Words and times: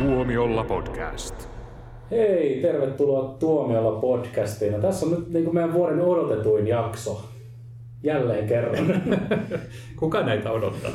Tuomiolla 0.00 0.64
podcast. 0.64 1.48
Hei, 2.10 2.58
tervetuloa 2.62 3.36
Tuomiolla 3.38 4.00
podcastiin. 4.00 4.72
No, 4.72 4.78
tässä 4.78 5.06
on 5.06 5.12
nyt 5.12 5.28
niin 5.28 5.44
kuin 5.44 5.54
meidän 5.54 5.72
vuoden 5.72 6.00
odotetuin 6.00 6.66
jakso. 6.66 7.24
Jälleen 8.02 8.46
kerran. 8.46 9.02
Kuka 10.00 10.22
näitä 10.22 10.50
odottaa? 10.52 10.90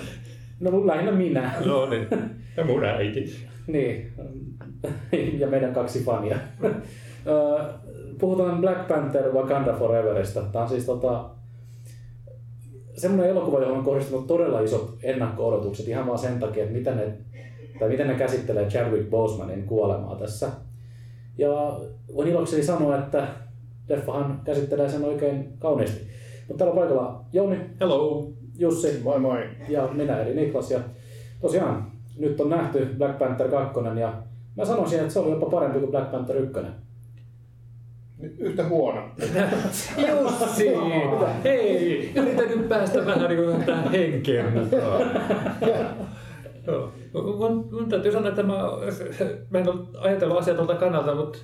No 0.59 0.87
lähinnä 0.87 1.11
minä. 1.11 1.51
No 1.65 1.89
niin, 1.89 2.07
ja 2.57 2.65
mun 2.65 2.83
äiti. 2.83 3.35
Niin, 3.67 5.39
ja 5.39 5.47
meidän 5.47 5.73
kaksi 5.73 6.03
fania. 6.03 6.37
Puhutaan 8.19 8.61
Black 8.61 8.87
Panther 8.87 9.31
Wakanda 9.33 9.73
Foreverista. 9.73 10.41
Tämä 10.41 10.63
on 10.63 10.69
siis 10.69 10.85
tota, 10.85 11.29
semmoinen 12.97 13.29
elokuva, 13.29 13.59
johon 13.59 13.77
on 13.77 13.83
kohdistunut 13.83 14.27
todella 14.27 14.59
isot 14.59 14.97
ennakko-odotukset 15.03 15.87
ihan 15.87 16.07
vaan 16.07 16.19
sen 16.19 16.39
takia, 16.39 16.63
että 16.63 16.75
miten 16.75 16.97
ne, 16.97 17.17
tai 17.79 17.89
miten 17.89 18.07
ne 18.07 18.13
käsittelee 18.13 18.67
Chadwick 18.67 19.09
Bosemanin 19.09 19.63
kuolemaa 19.63 20.15
tässä. 20.15 20.49
Ja 21.37 21.79
voin 22.15 22.27
ilokseni 22.27 22.63
sanoa, 22.63 22.97
että 22.97 23.27
leffahan 23.89 24.41
käsittelee 24.43 24.89
sen 24.89 25.03
oikein 25.03 25.53
kauniisti. 25.59 26.07
Mutta 26.47 26.57
täällä 26.57 26.73
on 26.73 26.79
paikalla 26.79 27.25
Jouni, 27.33 27.59
Hello. 27.79 28.27
Jussi 28.59 29.01
Moi 29.03 29.19
moi. 29.19 29.49
ja 29.69 29.89
minä 29.93 30.21
eli 30.21 30.35
Niklas. 30.35 30.71
Ja 30.71 30.79
tosiaan, 31.41 31.91
nyt 32.17 32.41
on 32.41 32.49
nähty 32.49 32.85
Black 32.97 33.19
Panther 33.19 33.49
2 33.49 33.79
ja 33.99 34.13
mä 34.57 34.65
sanoisin, 34.65 34.99
että 34.99 35.13
se 35.13 35.19
oli 35.19 35.31
jopa 35.31 35.45
parempi 35.45 35.79
kuin 35.79 35.91
Black 35.91 36.11
Panther 36.11 36.37
1. 36.37 36.59
Nyt 38.17 38.35
Yhtä 38.39 38.67
huono. 38.67 39.01
Jussi! 40.09 40.69
Hei, 41.43 42.11
yritän 42.15 42.47
nyt 42.47 42.69
päästä 42.69 43.05
vähän 43.05 43.29
niin 43.29 43.43
kuin 43.43 43.63
tähän 43.63 43.91
henkeen 43.91 44.53
mukaan. 44.53 45.01
Joo. 46.67 46.91
Mun, 47.13 47.69
mun 47.71 47.89
täytyy 47.89 48.11
sanoa, 48.11 48.29
että 48.29 48.43
mä, 48.43 48.53
mä 49.49 49.59
en 49.59 49.69
ole 49.69 49.79
ajatellut 49.99 50.37
asiaa 50.37 50.55
tuolta 50.55 50.75
kannalta, 50.75 51.15
mutta 51.15 51.39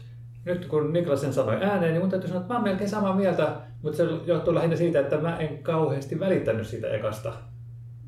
nyt 0.45 0.65
kun 0.65 0.93
Niklas 0.93 1.21
sen 1.21 1.33
sanoi 1.33 1.57
ääneen, 1.61 1.93
niin 1.93 2.01
mun 2.01 2.09
täytyy 2.09 2.27
sanoa, 2.27 2.41
että 2.41 2.53
mä 2.53 2.57
oon 2.57 2.67
melkein 2.67 2.89
samaa 2.89 3.15
mieltä, 3.15 3.55
mutta 3.83 3.97
se 3.97 4.03
johtuu 4.25 4.55
lähinnä 4.55 4.75
siitä, 4.75 4.99
että 4.99 5.17
mä 5.17 5.37
en 5.37 5.57
kauheasti 5.57 6.19
välittänyt 6.19 6.67
siitä 6.67 6.87
ekasta. 6.87 7.33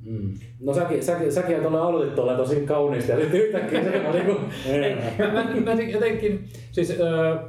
Mm. 0.05 0.33
No 0.59 0.73
säkin, 0.73 1.03
säkin, 1.03 1.31
säkin 1.31 1.65
ole 1.65 1.79
aloitit 1.79 2.15
tuolla 2.15 2.35
tosi 2.35 2.55
kauniisti 2.55 3.11
ja 3.11 3.19
sitten 3.19 3.41
yhtäkkiä 3.41 3.83
se 3.83 4.07
on 4.07 4.15
niinku... 4.15 4.39
Ei, 4.69 4.95
mä, 5.33 5.73
mä, 5.73 5.81
jotenkin, 5.81 6.47
siis 6.71 6.91
äh, 6.91 7.39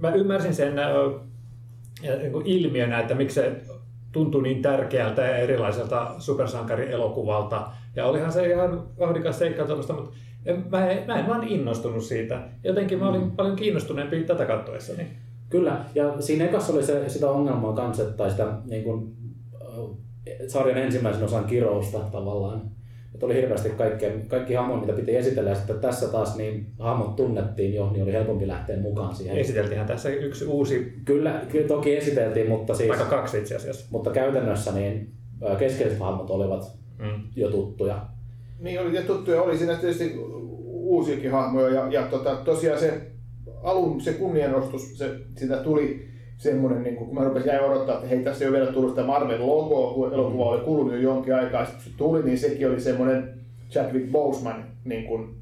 mä 0.00 0.14
ymmärsin 0.14 0.54
sen 0.54 0.78
äh, 0.78 2.32
kuin 2.32 2.46
ilmiönä, 2.46 3.00
että 3.00 3.14
miksi 3.14 3.34
se 3.34 3.52
tuntui 4.18 4.42
niin 4.42 4.62
tärkeältä 4.62 5.22
ja 5.22 5.36
erilaiselta 5.36 6.14
supersankarielokuvalta. 6.18 7.66
Ja 7.96 8.06
olihan 8.06 8.32
se 8.32 8.48
ihan 8.48 8.82
vauhdikas 8.98 9.38
seikka 9.38 9.64
tuollaista, 9.64 9.92
mutta 9.92 10.10
en, 10.46 10.64
mä, 10.70 10.90
en, 10.90 11.06
mä 11.06 11.18
en 11.18 11.28
vaan 11.28 11.48
innostunut 11.48 12.04
siitä. 12.04 12.42
Jotenkin 12.64 12.98
mä 12.98 13.08
olin 13.08 13.30
paljon 13.30 13.56
kiinnostuneempi 13.56 14.24
tätä 14.24 14.44
kattoessani. 14.44 15.06
Kyllä, 15.50 15.84
ja 15.94 16.22
siinä 16.22 16.44
ekassa 16.44 16.72
oli 16.72 16.82
se, 16.82 17.08
sitä 17.08 17.30
ongelmaa 17.30 17.72
kanssa, 17.72 18.04
tai 18.04 18.30
sitä 18.30 18.46
niin 18.64 18.84
kuin, 18.84 19.16
sarjan 20.48 20.78
ensimmäisen 20.78 21.24
osan 21.24 21.44
kirousta 21.44 21.98
tavallaan. 21.98 22.62
Että 23.14 23.26
oli 23.26 23.34
hirveästi 23.34 23.70
kaikkea, 23.70 24.10
kaikki 24.28 24.54
hahmot, 24.54 24.80
mitä 24.80 24.92
piti 24.92 25.16
esitellä, 25.16 25.50
ja 25.50 25.56
sitten 25.56 25.78
tässä 25.80 26.08
taas 26.08 26.36
niin 26.36 26.66
hahmot 26.78 27.16
tunnettiin 27.16 27.74
jo, 27.74 27.90
niin 27.92 28.02
oli 28.02 28.12
helpompi 28.12 28.48
lähteä 28.48 28.80
mukaan 28.80 29.14
siihen. 29.14 29.38
Esiteltiinhän 29.38 29.86
tässä 29.86 30.08
yksi 30.08 30.44
uusi, 30.44 30.92
Kyllä, 31.04 31.42
kyllä 31.52 31.68
toki 31.68 31.96
esiteltiin, 31.96 32.48
mutta, 32.48 32.74
siis, 32.74 32.88
vaikka 32.88 33.06
kaksi 33.06 33.38
itse 33.38 33.56
asiassa. 33.56 33.86
mutta 33.90 34.10
käytännössä 34.10 34.72
niin 34.72 35.12
keskeiset 35.58 35.98
hahmot 35.98 36.30
olivat 36.30 36.78
Mm. 36.98 37.22
jo 37.36 37.50
tuttuja. 37.50 38.06
Niin 38.60 38.80
oli 38.80 38.94
ja 38.96 39.02
tuttuja, 39.02 39.42
oli 39.42 39.58
siinä 39.58 39.74
tietysti 39.74 40.14
uusiakin 40.66 41.30
hahmoja 41.30 41.68
ja, 41.74 41.88
ja 41.92 42.02
tota, 42.06 42.36
tosiaan 42.36 42.80
se 42.80 43.00
alun 43.62 44.00
se 44.00 44.12
kunnianostus, 44.12 44.98
se, 44.98 45.10
sitä 45.36 45.56
tuli 45.56 46.08
semmoinen, 46.38 46.82
niin 46.82 46.96
kun 46.96 47.14
mä 47.14 47.24
rupesin 47.24 47.48
jäin 47.48 47.64
odottaa, 47.64 47.94
että 47.94 48.08
hei 48.08 48.24
tässä 48.24 48.44
ei 48.44 48.48
ole 48.50 48.58
vielä 48.58 48.72
tullut 48.72 48.90
sitä 48.90 49.02
Marvel-logoa, 49.02 49.94
kun 49.94 50.12
elokuva 50.14 50.44
oli 50.50 50.60
kulunut 50.60 50.92
jo 50.92 50.98
jonkin 51.00 51.34
aikaa, 51.34 51.64
sitten 51.64 51.82
kun 51.84 51.92
se 51.92 51.98
tuli, 51.98 52.22
niin 52.22 52.38
sekin 52.38 52.68
oli 52.70 52.80
semmoinen 52.80 53.34
Chadwick 53.70 54.12
Boseman 54.12 54.64
niin 54.84 55.04
kuin 55.04 55.34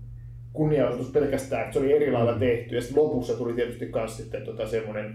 kunnianostus 0.53 1.11
pelkästään, 1.11 1.63
että 1.63 1.73
se 1.73 1.79
oli 1.79 1.93
eri 1.93 2.13
lailla 2.13 2.33
tehty 2.33 2.75
ja 2.75 2.81
sitten 2.83 3.03
lopussa 3.03 3.35
tuli 3.35 3.53
tietysti 3.53 3.91
myös 3.95 4.17
sitten 4.17 4.43
tota 4.45 4.67
semmoinen 4.67 5.15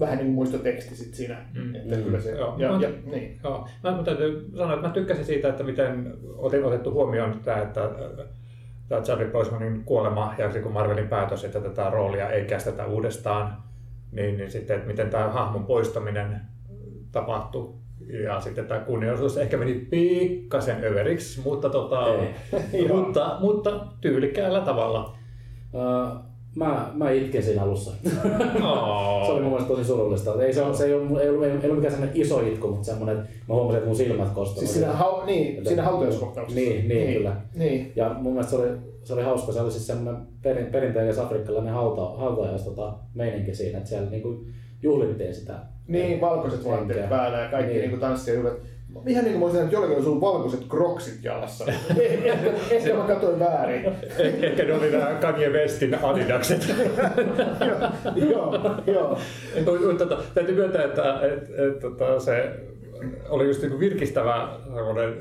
vähän 0.00 0.16
niin 0.16 0.26
kuin 0.26 0.34
muistoteksti 0.34 0.94
sitten 0.96 1.16
siinä, 1.16 1.36
Mm. 1.54 1.74
että 1.74 1.96
Mm. 1.96 2.02
kyllä 2.02 2.20
se, 2.20 2.30
Joo. 2.30 2.54
ja, 2.58 2.72
Mä- 2.72 2.80
ja, 2.80 2.88
niin. 3.12 3.38
Joo. 3.44 3.68
Mä, 3.84 3.96
mä 3.96 4.02
täytyy 4.02 4.50
sanoa, 4.56 4.74
että 4.74 4.86
mä 4.88 4.94
tykkäsin 4.94 5.24
siitä, 5.24 5.48
että 5.48 5.62
miten 5.64 6.12
otin 6.36 6.64
otettu 6.64 6.90
huomioon 6.90 7.40
tämä, 7.44 7.62
että 7.62 7.84
äh, 7.84 7.90
tämä 8.88 9.00
Chadwick 9.02 9.32
Bosemanin 9.32 9.82
kuolema 9.84 10.34
ja 10.38 10.62
kun 10.62 10.72
Marvelin 10.72 11.08
päätös, 11.08 11.44
että 11.44 11.60
tätä 11.60 11.90
roolia 11.90 12.30
ei 12.30 12.44
kästetä 12.44 12.86
uudestaan, 12.86 13.61
niin, 14.12 14.36
niin 14.36 14.50
sitten, 14.50 14.76
että 14.76 14.88
miten 14.88 15.10
tämä 15.10 15.28
hahmon 15.28 15.66
poistaminen 15.66 16.40
tapahtui. 17.12 17.74
Ja 18.24 18.40
sitten 18.40 18.66
tämä 18.66 18.80
kunnianosuus 18.80 19.36
ehkä 19.36 19.56
meni 19.56 19.74
pikkasen 19.74 20.84
överiksi, 20.84 21.40
mutta, 21.40 21.70
tota, 21.70 22.06
Ei. 22.72 22.88
mutta, 22.94 23.36
mutta 23.40 23.86
tyylikkäällä 24.00 24.60
tavalla. 24.60 25.16
Ää, 25.74 26.32
mä, 26.56 26.90
mä 26.94 27.10
itken 27.10 27.42
siinä 27.42 27.62
alussa. 27.62 27.92
Oh. 28.62 29.26
se 29.26 29.32
oli 29.32 29.40
mun 29.40 29.50
mielestä 29.50 29.68
tosi 29.74 29.84
surullista. 29.84 30.42
Ei, 30.42 30.52
se, 30.52 30.64
se 30.72 30.84
ei, 30.84 30.94
ollut, 30.94 31.20
ei, 31.20 31.28
ollut, 31.28 31.44
ei 31.44 31.50
ollut 31.52 31.76
mikään 31.76 31.92
sellainen 31.92 32.20
iso 32.20 32.40
itku, 32.40 32.68
mutta 32.68 32.84
semmoinen, 32.84 33.18
että 33.18 33.30
mä 33.48 33.54
huomasin, 33.54 33.76
että 33.76 33.86
mun 33.86 33.96
silmät 33.96 34.28
kostuivat. 34.28 34.58
Siis 34.70 34.72
siinä, 34.72 34.92
hau, 34.92 35.26
niin, 35.26 35.66
siinä 35.66 35.82
hautauskohtauksessa. 35.82 36.60
Niin, 36.60 36.88
niin, 36.88 37.14
kyllä. 37.14 37.36
Niin. 37.54 37.92
Ja 37.96 38.16
mun 38.20 38.32
mielestä 38.32 38.50
se 38.50 38.56
oli, 38.56 38.68
se 39.04 39.12
oli 39.12 39.22
hauska, 39.22 39.52
se 39.52 39.60
oli 39.60 39.70
siis 39.70 39.86
semmoinen 39.86 40.22
perin, 40.42 40.66
perinteinen 40.66 41.20
afrikkalainen 41.20 41.74
hauta, 41.74 42.08
hautajais 42.18 42.62
tota, 42.62 42.92
meininki 43.14 43.54
siinä, 43.54 43.78
että 43.78 43.90
siellä 43.90 44.10
niinku 44.10 44.44
juhlittiin 44.82 45.34
sitä. 45.34 45.54
Niin, 45.88 46.20
valkoiset 46.20 46.64
vaatteet 46.64 47.08
päällä 47.08 47.38
ja 47.38 47.50
kaikki 47.50 47.72
Niin. 47.72 47.80
niin. 47.80 47.90
niin 47.90 48.00
tanssia 48.00 48.34
juhlat. 48.34 48.52
Ihan 49.06 49.24
niin 49.24 49.32
kuin 49.32 49.38
mä 49.40 49.44
olisin, 49.44 49.62
että 49.62 49.74
jollakin 49.74 49.96
olisi 49.96 50.20
valkoiset 50.20 50.60
kroksit 50.68 51.24
jalassa. 51.24 51.64
ehkä, 52.00 52.38
ehkä 52.70 52.94
mä 52.94 53.04
katsoin 53.04 53.38
väärin. 53.38 53.84
Eh- 53.84 54.44
Ehkä 54.44 54.64
ne 54.64 54.74
oli 54.74 54.90
nämä 54.90 55.14
Kanye 55.20 55.48
Westin 55.48 56.04
Adidakset. 56.04 56.68
joo, 58.32 58.54
joo. 58.86 59.18
Mutta 59.86 60.06
tota, 60.06 60.22
täytyy 60.34 60.54
myöntää, 60.54 60.84
että 60.84 61.20
et, 61.22 61.42
et, 61.42 61.78
tota, 61.80 62.20
se 62.20 62.50
oli 63.28 63.46
just 63.46 63.62
niin 63.62 63.80
virkistävä 63.80 64.48
semmoinen, 64.74 65.14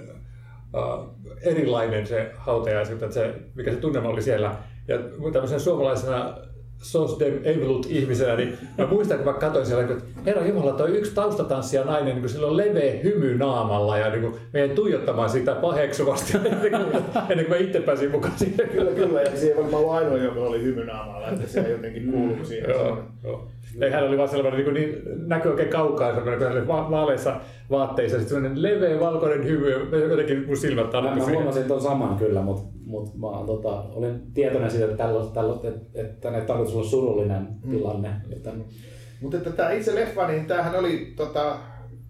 erilainen 1.41 2.07
se 2.07 2.31
hautajaisilta, 2.37 3.05
että 3.05 3.13
se, 3.13 3.33
mikä 3.55 3.71
se 3.71 3.77
tunnelma 3.77 4.09
oli 4.09 4.21
siellä. 4.21 4.55
Ja 4.87 4.97
tämmöisen 5.33 5.59
suomalaisena 5.59 6.37
sos 6.81 7.19
dem 7.19 7.39
evolut 7.43 7.87
ihmisenä, 7.89 8.35
niin 8.35 8.57
mä 8.77 8.87
muistan, 8.87 9.17
kun 9.17 9.25
mä 9.25 9.33
katsoin 9.33 9.65
siellä, 9.65 9.83
että 9.83 10.05
herra 10.25 10.45
Jumala, 10.45 10.73
toi 10.73 10.97
yksi 10.97 11.15
taustatanssija 11.15 11.83
nainen, 11.83 12.15
niin 12.15 12.29
sillä 12.29 12.47
on 12.47 12.57
leveä 12.57 12.99
hymy 13.03 13.37
naamalla 13.37 13.97
ja 13.97 14.09
niin 14.09 14.21
kuin 14.21 14.35
meidän 14.53 14.75
tuijottamaan 14.75 15.29
sitä 15.29 15.55
paheksuvasti 15.55 16.37
ennen 16.37 17.45
kuin, 17.45 17.49
mä 17.49 17.55
itse 17.55 17.79
pääsin 17.79 18.11
mukaan 18.11 18.33
siihen. 18.37 18.69
Kyllä, 18.69 18.91
kyllä. 18.91 19.21
Ja 19.21 19.37
se 19.37 19.47
ei 19.47 19.55
varmaan 19.55 19.75
ollut 19.75 19.93
ainoa, 19.95 20.17
joka 20.17 20.39
oli 20.39 20.63
hymynaamalla, 20.63 21.27
että 21.29 21.47
se 21.47 21.69
jotenkin 21.69 22.11
kuuluu 22.11 22.45
siihen. 22.45 22.69
Joo, 22.69 23.03
joo. 23.23 23.47
Ei, 23.81 23.91
hän 23.91 24.03
oli 24.07 24.17
vaan 24.17 24.29
sellainen 24.29 24.65
niin, 24.65 24.73
niin 24.73 25.01
näkyy 25.27 25.51
oikein 25.51 25.69
kaukaa, 25.69 26.15
sellainen, 26.15 26.37
kun 26.39 26.47
hän 26.47 26.57
oli 26.57 26.67
va- 26.67 26.91
vaaleissa 26.91 27.41
vaatteissa, 27.69 28.17
sitten 28.19 28.35
sellainen 28.35 28.61
leveä 28.61 28.99
valkoinen 28.99 29.43
hymy, 29.45 29.69
jotenkin 30.09 30.45
mun 30.47 30.57
silmät 30.57 30.85
Mä, 30.85 30.91
tarttui 30.91 31.15
mä 31.15 31.19
siihen. 31.19 31.35
huomasin 31.35 31.63
ton 31.63 31.81
saman 31.81 32.15
kyllä, 32.17 32.41
mutta 32.41 32.69
mut 32.85 33.17
mä 33.17 33.27
tota, 33.45 33.69
olin 33.81 34.21
tietoinen 34.33 34.71
siitä, 34.71 34.85
että, 34.85 34.97
tällä, 34.97 35.25
tällä, 35.33 35.53
että, 35.63 35.99
että 36.01 36.31
ne 36.31 36.41
tarkoitus 36.41 36.75
olla 36.75 36.85
surullinen 36.85 37.47
tilanne. 37.71 38.09
Että, 38.35 38.51
Mutta 39.21 39.37
että 39.37 39.49
tämä 39.49 39.71
itse 39.71 39.95
leffa, 39.95 40.27
niin 40.27 40.45
tämähän 40.45 40.75
oli 40.75 41.13
tota, 41.15 41.57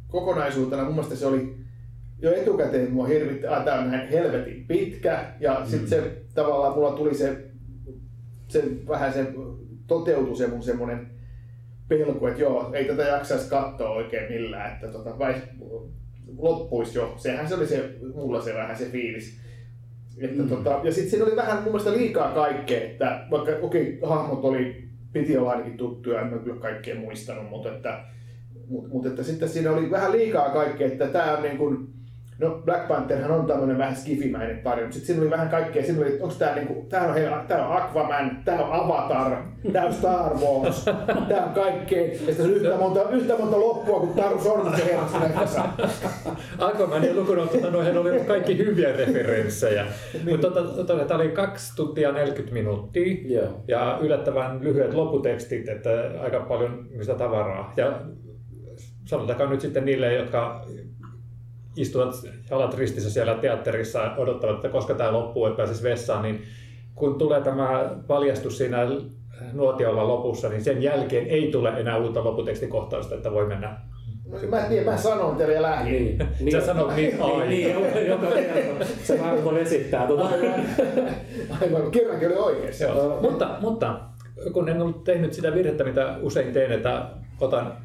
kokonaisuutena, 0.07 0.83
mun 0.83 0.93
mielestä 0.93 1.15
se 1.15 1.25
oli 1.27 1.55
jo 2.21 2.31
etukäteen 2.33 2.91
mua 2.91 3.05
hirvitti, 3.07 3.45
että 3.45 3.61
tämä 3.65 3.79
on 3.81 3.91
näin 3.91 4.09
helvetin 4.09 4.65
pitkä, 4.67 5.25
ja 5.39 5.57
Mm. 5.59 5.65
sitten 5.65 5.89
se 5.89 6.21
tavallaan 6.35 6.73
mulla 6.73 6.91
tuli 6.91 7.13
se, 7.13 7.37
se 8.47 8.63
vähän 8.87 9.13
se 9.13 9.25
toteutui 9.87 10.35
se 10.35 10.47
mun 10.47 10.63
semmonen 10.63 11.07
pelko, 11.87 12.27
että 12.27 12.41
joo, 12.41 12.73
ei 12.73 12.85
tätä 12.85 13.03
jaksaisi 13.03 13.49
katsoa 13.49 13.89
oikein 13.89 14.31
millään, 14.31 14.73
että 14.73 14.87
tota, 14.87 15.19
vai, 15.19 15.35
loppuisi 16.37 16.97
jo. 16.97 17.13
Sehän 17.17 17.47
se 17.47 17.55
oli 17.55 17.67
se, 17.67 17.89
mulla 18.15 18.41
se 18.41 18.53
vähän 18.53 18.77
se 18.77 18.85
fiilis. 18.85 19.41
Että 20.17 20.43
Mm. 20.43 20.49
tota, 20.49 20.79
ja 20.83 20.91
sitten 20.93 21.09
siinä 21.09 21.25
oli 21.25 21.35
vähän 21.35 21.55
mun 21.55 21.65
mielestä 21.65 21.91
liikaa 21.91 22.31
kaikkea, 22.31 22.81
että 22.83 23.25
vaikka 23.31 23.51
okei, 23.61 23.97
okay, 23.97 24.09
hahmot 24.09 24.45
oli, 24.45 24.83
piti 25.13 25.37
olla 25.37 25.51
ainakin 25.51 25.77
tuttuja, 25.77 26.21
en 26.21 26.27
mä 26.27 26.37
kyllä 26.37 26.61
kaikkea 26.61 26.95
muistanut, 26.95 27.49
mutta 27.49 27.75
että, 27.75 28.03
mut, 28.67 28.87
mut 28.87 29.05
että 29.05 29.23
sitten 29.23 29.49
siinä 29.49 29.71
oli 29.71 29.91
vähän 29.91 30.11
liikaa 30.11 30.49
kaikkea, 30.49 30.87
että 30.87 31.07
tämä 31.07 31.37
on 31.37 31.43
niin 31.43 31.57
kuin, 31.57 31.87
No 32.41 32.61
Black 32.65 32.87
Pantherhan 32.87 33.31
on 33.31 33.45
tämmöinen 33.45 33.77
vähän 33.77 33.95
skifimäinen 33.95 34.59
tarina, 34.59 34.81
mutta 34.81 34.93
sitten 34.93 35.07
siinä 35.07 35.21
oli 35.21 35.31
vähän 35.31 35.49
kaikkea, 35.49 35.83
siinä 35.83 36.01
oli, 36.01 36.19
onko 36.21 36.35
tää 36.39 36.55
niinku, 36.55 36.85
tää 36.89 37.07
on, 37.07 37.13
heillä, 37.13 37.43
tää 37.47 37.67
on 37.67 37.77
Aquaman, 37.77 38.41
tää 38.45 38.61
on 38.63 38.73
Avatar, 38.73 39.37
tää 39.73 39.85
on 39.85 39.93
Star 39.93 40.33
Wars, 40.33 40.85
tää 41.29 41.45
on 41.45 41.53
kaikkea, 41.53 42.07
ja 42.07 42.17
sitten 42.17 42.45
on 42.45 42.51
yhtä 42.51 42.77
monta, 42.77 43.09
yhtä 43.09 43.37
monta 43.37 43.59
loppua 43.59 43.99
kuin 43.99 44.13
Taru 44.13 44.39
Sormusen 44.39 44.85
herrassa 44.91 45.19
leffassa. 45.19 45.63
Aquamanin 46.59 47.15
lukuun 47.15 47.39
ottamatta 47.39 47.71
noihin 47.71 47.97
oli 47.97 48.19
kaikki 48.19 48.57
hyviä 48.57 48.91
referenssejä. 48.91 49.85
Mutta 50.29 50.51
tota, 50.51 50.85
tota, 50.85 51.05
tämä 51.05 51.19
oli 51.19 51.29
2 51.29 51.75
tuntia 51.75 52.11
40 52.11 52.53
minuuttia 52.53 53.15
Joo. 53.25 53.63
ja 53.67 53.99
yllättävän 54.01 54.63
lyhyet 54.63 54.93
loputekstit, 54.93 55.69
että 55.69 55.89
aika 56.21 56.39
paljon 56.39 56.87
mistä 56.91 57.13
tavaraa. 57.13 57.73
Ja 57.77 58.01
sanotaanko 59.05 59.45
nyt 59.45 59.61
sitten 59.61 59.85
niille, 59.85 60.13
jotka 60.13 60.65
istuvat 61.75 62.15
jalat 62.49 62.73
ristissä 62.73 63.09
siellä 63.09 63.35
teatterissa 63.35 64.15
odottavat, 64.17 64.55
että 64.55 64.69
koska 64.69 64.93
tämä 64.93 65.13
loppuu, 65.13 65.45
että 65.45 65.57
pääsisi 65.57 65.83
vessaan, 65.83 66.23
niin 66.23 66.43
kun 66.95 67.17
tulee 67.17 67.41
tämä 67.41 67.91
paljastus 68.07 68.57
siinä 68.57 68.77
nuotiolla 69.53 70.07
lopussa, 70.07 70.49
niin 70.49 70.63
sen 70.63 70.83
jälkeen 70.83 71.27
ei 71.27 71.51
tule 71.51 71.69
enää 71.69 71.97
uutta 71.97 72.23
loputekstikohtausta, 72.23 73.15
että 73.15 73.31
voi 73.31 73.47
mennä. 73.47 73.77
Mä 74.49 74.59
en 74.59 74.69
tiedä, 74.69 74.91
mä 74.91 74.97
sanon 74.97 75.35
teille 75.35 75.53
ja 75.53 75.61
lähdin. 75.61 76.17
Niin, 76.39 76.51
Sä 76.51 76.65
sanot 76.65 76.95
niin 76.95 77.09
niin, 77.09 77.21
aina. 77.21 77.45
niin, 77.45 77.75
joka 78.07 78.27
kerta. 78.27 78.85
Se 79.03 79.19
vähän 79.19 79.41
kuin 79.41 79.55
vesittää 79.55 80.07
tuota. 80.07 80.23
Aivan, 80.23 80.65
aivan, 81.61 81.91
kerrankin 81.91 82.27
oli 82.27 82.37
oikeassa. 82.37 82.85
Joo. 82.85 83.21
Mutta, 83.21 83.57
mutta 83.61 83.99
kun 84.53 84.69
en 84.69 84.81
ollut 84.81 85.03
tehnyt 85.03 85.33
sitä 85.33 85.53
virhettä, 85.53 85.83
mitä 85.83 86.15
usein 86.21 86.53
teen, 86.53 86.71
että 86.71 87.05
otan 87.39 87.77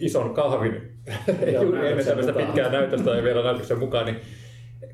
ison 0.00 0.34
kahvin. 0.34 0.72
Juuri 1.62 1.88
ennen 1.88 2.06
tämmöistä 2.06 2.32
pitkää 2.32 2.72
näytöstä 2.72 3.10
ja 3.10 3.22
vielä 3.22 3.42
näytöksen 3.42 3.78
mukaan, 3.78 4.06
niin 4.06 4.20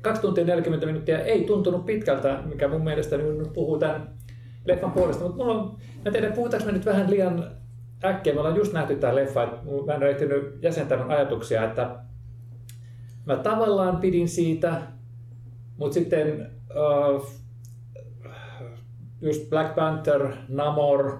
2 0.01 0.21
tuntia 0.21 0.45
40 0.45 0.85
minuuttia 0.85 1.19
ei 1.19 1.43
tuntunut 1.43 1.85
pitkältä, 1.85 2.39
mikä 2.45 2.67
mun 2.67 2.83
mielestä 2.83 3.17
nyt 3.17 3.53
puhuu 3.53 3.79
tämän 3.79 4.09
leffan 4.65 4.91
puolesta, 4.91 5.23
mutta 5.23 5.37
mulla 5.37 5.61
on, 5.61 5.77
mä 6.05 6.11
tiedän, 6.11 6.33
puhutaanko 6.33 6.65
me 6.65 6.71
nyt 6.71 6.85
vähän 6.85 7.09
liian 7.09 7.51
äkkiä, 8.03 8.33
me 8.33 8.39
ollaan 8.39 8.55
just 8.55 8.73
nähty 8.73 8.95
tämä 8.95 9.15
leffa, 9.15 9.43
että 9.43 9.57
mä 9.85 9.93
en 9.93 10.03
ole 10.03 10.09
ehtinyt 10.09 10.59
jäsentää 10.61 10.97
mun 10.97 11.11
ajatuksia, 11.11 11.63
että 11.63 11.95
mä 13.25 13.35
tavallaan 13.35 13.97
pidin 13.97 14.29
siitä, 14.29 14.81
mutta 15.77 15.93
sitten 15.93 16.51
uh, 17.15 17.31
just 19.21 19.49
Black 19.49 19.75
Panther, 19.75 20.33
Namor, 20.47 21.19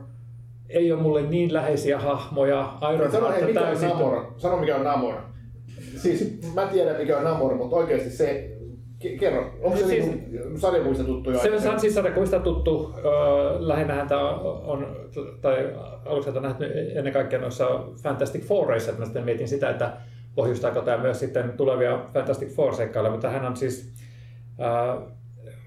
ei 0.69 0.91
ole 0.91 1.01
mulle 1.01 1.21
niin 1.21 1.53
läheisiä 1.53 1.99
hahmoja. 1.99 2.73
Iron 2.95 3.11
Sano 3.11 3.31
hei, 3.31 3.43
mikä 3.45 3.59
on 3.59 3.65
täysin. 3.65 3.89
Namor? 3.89 4.25
Sano 4.37 4.57
mikä 4.57 4.75
on 4.75 4.83
Namor. 4.83 5.15
Siis 5.97 6.39
mä 6.55 6.65
tiedän 6.65 6.97
mikä 6.97 7.17
on 7.17 7.23
Namor, 7.23 7.55
mutta 7.55 7.75
oikeasti 7.75 8.09
se... 8.09 8.51
ke- 9.03 9.17
Kerro, 9.19 9.51
onko 9.61 9.77
se 9.77 9.85
Siis- 9.87 10.05
niinku 10.05 10.57
sarjakuista 10.59 11.03
tuttu 11.03 11.31
jo 11.31 11.39
Se 11.39 11.69
on 11.69 11.79
siis 11.79 11.95
sarjakuvista 11.95 12.39
tuttu. 12.39 12.93
Öö, 12.97 13.03
lähinnähän 13.59 14.07
tämä 14.07 14.29
on, 14.29 14.95
tai 15.41 15.73
aluksi 16.05 16.29
on 16.29 16.43
nähty 16.43 16.65
ennen 16.95 17.13
kaikkea 17.13 17.39
noissa 17.39 17.67
Fantastic 18.03 18.43
Fourissa, 18.43 18.89
että 18.89 19.01
mä 19.01 19.05
sitten 19.05 19.23
mietin 19.25 19.47
sitä, 19.47 19.69
että 19.69 19.93
pohjustaako 20.35 20.81
tämä 20.81 20.97
myös 20.97 21.19
sitten 21.19 21.53
tulevia 21.57 21.99
Fantastic 22.13 22.49
Four-seikkailuja, 22.55 23.11
mutta 23.11 23.29
hän 23.29 23.45
on 23.45 23.57
siis 23.57 23.93
ää, 24.59 24.97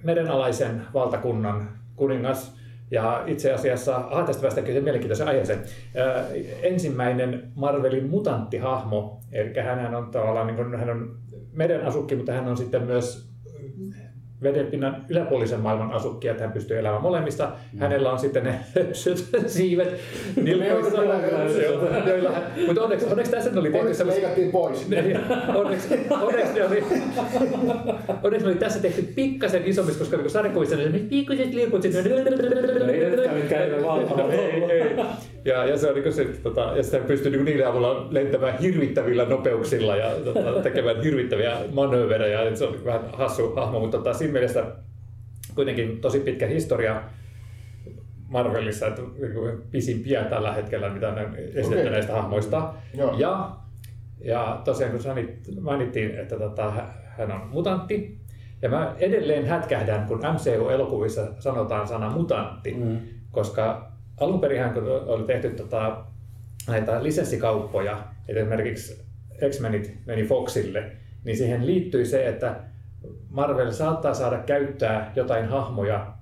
merenalaisen 0.05 0.83
valtakunnan 0.95 1.69
kuningas, 1.97 2.60
ja 2.91 3.25
itse 3.27 3.53
asiassa, 3.53 3.97
aha, 3.97 4.23
tästä 4.23 4.43
päästään 4.43 4.67
kyllä 4.67 4.81
mielenkiintoisen 4.81 5.29
aiheeseen. 5.29 5.61
Ää, 5.97 6.25
ensimmäinen 6.63 7.53
Marvelin 7.55 8.11
mutanttihahmo, 8.11 9.21
eli 9.33 9.55
hän 9.61 9.95
on 9.95 10.11
tavallaan 10.11 10.47
niin 10.47 10.57
kuin, 10.57 10.79
hän 10.79 10.91
on 10.91 11.17
meren 11.53 11.87
asukki, 11.87 12.17
mutta 12.17 12.33
hän 12.33 12.49
on 12.49 12.57
sitten 12.57 12.83
myös 12.83 13.30
vedenpinnan 14.43 15.05
yläpuolisen 15.09 15.61
maailman 15.61 15.93
asukki, 15.93 16.29
että 16.29 16.43
hän 16.43 16.53
pystyy 16.53 16.79
elämään 16.79 17.03
molemmista. 17.03 17.53
Mm. 17.73 17.79
Hänellä 17.79 18.13
on 18.13 18.19
sitten 18.19 18.45
ne 18.45 18.61
höpsyt 18.77 19.29
siivet 19.47 19.89
nilkoissa, 20.43 21.05
joilla 22.07 22.31
hän, 22.31 22.43
mutta 22.67 22.83
onneksi, 22.83 23.07
onneksi 23.07 23.33
tässä 23.33 23.51
oli 23.51 23.71
tehty 23.71 23.79
Onneksi 23.79 24.07
leikattiin 24.07 24.53
pois. 24.53 24.93
Eli 24.93 25.15
onneksi, 25.61 26.07
onneksi, 26.11 26.55
ne 26.55 26.65
oli, 26.67 26.85
onneksi 28.23 28.47
ne 28.47 28.53
oli 28.53 28.59
tässä 28.59 28.81
tehty 28.81 29.03
pikkasen 29.03 29.63
isommiksi, 29.65 29.99
koska 29.99 30.17
niin 30.17 30.31
sarjakuvissa 30.31 30.77
ne 30.77 30.99
pikkuiset 30.99 31.55
lirkut, 31.55 31.83
sitten 31.83 32.05
ei 33.57 33.85
valtava. 33.85 34.29
ei, 34.33 34.65
ei. 34.65 34.97
Ja, 35.45 35.65
ja 35.65 35.79
se 35.79 35.89
on 35.89 35.95
niin 35.95 36.13
se, 36.13 36.25
tota, 36.25 36.73
ja 36.77 36.83
sitten 36.83 37.05
pystyy 37.05 37.31
niin 37.33 37.45
niiden 37.45 37.69
avulla 37.69 38.07
lentämään 38.11 38.59
hirvittävillä 38.59 39.25
nopeuksilla 39.25 39.97
ja 39.97 40.11
tota, 40.25 40.53
tekemään 40.63 41.03
hirvittäviä 41.03 41.57
manööverejä. 41.73 42.43
Et 42.43 42.57
se 42.57 42.65
on 42.65 42.85
vähän 42.85 43.01
hassu 43.13 43.55
hahmo, 43.55 43.81
mutta 43.81 43.99
tota, 43.99 44.13
siinä 44.13 44.33
mielessä 44.33 44.65
kuitenkin 45.55 46.01
tosi 46.01 46.21
pitkä 46.21 46.47
historia 46.47 47.03
Marvelissa, 48.29 48.87
että 48.87 49.03
niinku 49.03 49.49
pisimpiä 49.71 50.25
tällä 50.25 50.53
hetkellä, 50.53 50.89
mitä 50.91 51.11
ne 51.11 51.29
esitetty 51.37 51.79
Okei. 51.79 51.91
näistä 51.91 52.13
hahmoista. 52.13 52.75
Joo. 52.95 53.15
Ja, 53.19 53.51
ja 54.25 54.61
tosiaan 54.65 54.93
kun 54.93 55.01
mainittiin, 55.61 56.11
että 56.11 56.39
tota, 56.39 56.73
hän 57.05 57.33
on 57.33 57.49
mutantti, 57.51 58.19
ja 58.63 58.69
mä 58.69 58.95
edelleen 58.99 59.47
hätkähdän, 59.47 60.07
kun 60.07 60.19
MCU-elokuvissa 60.19 61.27
sanotaan 61.39 61.89
sana 61.89 62.11
mutantti, 62.11 62.75
Mm. 62.75 62.99
Koska 63.31 63.93
alun 64.21 64.41
perin 64.41 64.73
kun 64.75 64.83
oli 64.89 65.25
tehty 65.25 65.51
tota, 65.51 66.05
näitä 66.69 67.03
lisenssikauppoja, 67.03 68.05
että 68.29 68.41
esimerkiksi 68.41 69.05
X-Menit 69.51 69.95
meni 70.07 70.27
Foxille, 70.27 70.93
niin 71.25 71.37
siihen 71.37 71.67
liittyi 71.67 72.07
se, 72.07 72.29
että 72.29 72.57
Marvel 73.31 73.73
saattaa 73.73 74.15
saada 74.15 74.39
käyttää 74.39 75.13
jotain 75.17 75.49
hahmoja 75.49 76.13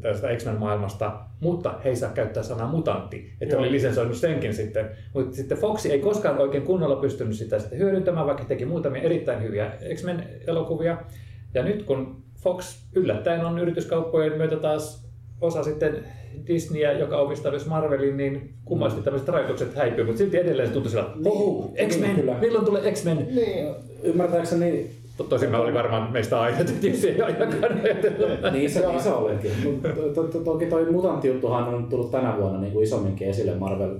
tästä 0.00 0.36
X-Men-maailmasta, 0.36 1.20
mutta 1.40 1.80
he 1.84 1.88
ei 1.88 1.96
saa 1.96 2.12
käyttää 2.12 2.42
sanaa 2.42 2.68
mutantti. 2.68 3.32
Että 3.40 3.54
Joo. 3.54 3.62
oli 3.62 3.72
lisensoinut 3.72 4.16
senkin 4.16 4.54
sitten. 4.54 4.90
Mutta 5.14 5.36
sitten 5.36 5.58
Foxi 5.58 5.92
ei 5.92 6.00
koskaan 6.00 6.38
oikein 6.38 6.62
kunnolla 6.62 6.96
pystynyt 6.96 7.36
sitä 7.36 7.58
sitten 7.58 7.78
hyödyntämään, 7.78 8.26
vaikka 8.26 8.44
teki 8.44 8.64
muutamia 8.64 9.02
erittäin 9.02 9.42
hyviä 9.42 9.72
X-Men-elokuvia. 9.94 10.96
Ja 11.54 11.62
nyt 11.62 11.82
kun 11.82 12.22
Fox 12.42 12.82
yllättäen 12.94 13.44
on 13.44 13.58
yrityskauppojen 13.58 14.36
myötä 14.36 14.56
taas 14.56 15.07
osa 15.40 15.62
sitten 15.62 16.04
Disneyä, 16.46 16.92
joka 16.92 17.18
omistaa 17.18 17.50
myös 17.50 17.66
Marvelin, 17.66 18.16
niin 18.16 18.50
kummasti 18.64 19.02
tämmöiset 19.02 19.28
rajoitukset 19.28 19.74
häipyy, 19.74 20.04
mutta 20.04 20.18
silti 20.18 20.36
edelleen 20.36 20.68
se 20.68 20.74
tuntui 20.74 20.90
sillä, 20.90 21.06
että 21.16 21.28
ohu, 21.28 21.74
X-Men, 21.88 22.16
Kyllä. 22.16 22.38
milloin 22.40 22.64
tulee 22.64 22.92
X-Men? 22.92 23.16
Niin. 23.34 23.74
Ymmärtääkseni 24.02 24.90
Tosin 25.24 25.50
mä 25.50 25.58
olin 25.58 25.74
varmaan 25.74 26.12
meistä 26.12 26.40
aina, 26.40 26.58
että 26.58 26.72
tietysti 26.80 27.08
ei 27.08 27.22
ainakaan. 27.22 27.80
Niin 28.52 28.70
se 28.70 28.84
iso 28.96 29.18
olenkin. 29.18 29.50
Mut 29.64 29.82
to- 29.82 30.22
to- 30.22 30.28
to- 30.28 30.40
Toki 30.40 30.66
toi 30.66 30.92
mutanttijuttuhan 30.92 31.74
on 31.74 31.84
tullut 31.84 32.10
tänä 32.10 32.36
vuonna 32.36 32.60
niin 32.60 32.72
kuin 32.72 32.84
isomminkin 32.84 33.28
esille 33.28 33.54
Marvel, 33.54 33.96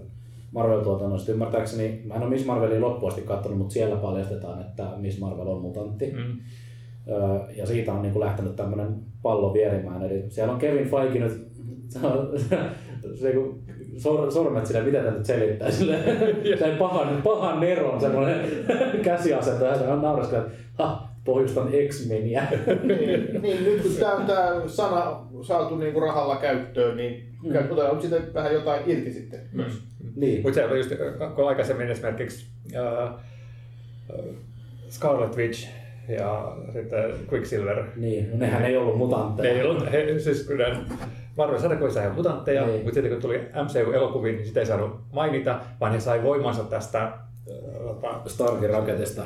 Marvel-tuotannosta. 0.52 1.32
Ymmärtääkseni, 1.32 2.02
mä 2.04 2.14
en 2.14 2.22
ole 2.22 2.30
Miss 2.30 2.46
Marvelin 2.46 2.80
loppuun 2.80 3.12
asti 3.12 3.22
katsonut, 3.22 3.58
mutta 3.58 3.72
siellä 3.72 3.96
paljastetaan, 3.96 4.60
että 4.60 4.84
Miss 4.96 5.20
Marvel 5.20 5.46
on 5.46 5.62
mutantti. 5.62 6.10
Mm. 6.10 6.38
Öö, 7.08 7.52
Ja 7.56 7.66
siitä 7.66 7.92
on 7.92 8.02
niin 8.02 8.12
kuin 8.12 8.24
lähtenyt 8.24 8.56
tämmöinen 8.56 8.94
pallo 9.22 9.52
vierimään. 9.54 10.02
Eli 10.02 10.24
siellä 10.28 10.52
on 10.52 10.58
Kevin 10.58 10.88
Feige 10.90 11.18
nyt, 11.18 11.48
se, 13.20 13.32
kun 13.32 13.62
sor, 13.96 14.32
sormet 14.32 14.66
sille, 14.66 14.82
mitä 14.82 14.98
tämä 14.98 15.16
nyt 15.16 15.26
selittää, 15.26 15.70
sille, 15.70 15.98
se 16.58 16.76
pahan, 16.78 17.22
pahan 17.22 17.60
neron 17.60 18.00
semmoinen 18.00 18.40
käsiasento, 19.02 19.64
ja 19.64 19.78
se 19.78 19.88
on 19.88 20.02
nauraskella, 20.02 20.44
että 20.44 20.84
ha, 20.84 21.08
pohjustan 21.24 21.68
X-Meniä. 21.88 22.42
niin, 22.82 23.42
niin, 23.42 23.64
nyt 23.64 23.82
kun 23.82 23.92
tämä 24.00 24.24
tämä 24.26 24.62
sana 24.66 25.20
saatu 25.42 25.76
niinku 25.76 26.00
rahalla 26.00 26.36
käyttöön, 26.36 26.96
niin 26.96 27.28
Mm. 27.42 27.52
mm. 27.52 27.70
otetaan 27.70 28.00
siitä 28.00 28.20
vähän 28.34 28.52
jotain 28.54 28.82
irti 28.86 29.12
sitten. 29.12 29.40
Mm. 29.52 29.64
niin. 30.16 30.42
Mutta 30.42 30.54
se 30.54 30.64
oli 30.64 30.78
just, 30.78 30.90
kun 31.34 31.48
aikaisemmin 31.48 31.90
esimerkiksi 31.90 32.46
äh, 32.76 33.14
Scarlet 34.88 35.36
Witch 35.36 35.68
ja 36.08 36.56
sitten 36.72 37.12
Quicksilver, 37.32 37.84
Niin, 37.96 38.30
no 38.30 38.36
nehän 38.38 38.64
ei 38.64 38.76
ollut 38.76 38.92
ne 38.94 38.98
mutantteja. 38.98 39.54
ei 39.54 39.62
ollut, 39.62 39.92
he, 39.92 40.18
siis 40.18 40.46
kyllä 40.46 40.76
Marvel 41.36 41.58
sarjakuvissa 41.60 42.00
he 42.00 42.08
mutantteja, 42.08 42.66
Niin. 42.66 42.82
mutta 42.82 42.94
sitten 42.94 43.12
kun 43.12 43.22
tuli 43.22 43.38
MCU-elokuviin, 43.38 44.36
niin 44.36 44.46
sitä 44.46 44.60
ei 44.60 44.66
saanut 44.66 45.00
mainita, 45.12 45.60
vaan 45.80 45.92
he 45.92 46.00
sai 46.00 46.22
voimansa 46.22 46.64
tästä 46.64 47.02
äh, 47.02 47.12
tota, 47.86 48.20
Starkin 48.26 48.70
raketista. 48.70 49.22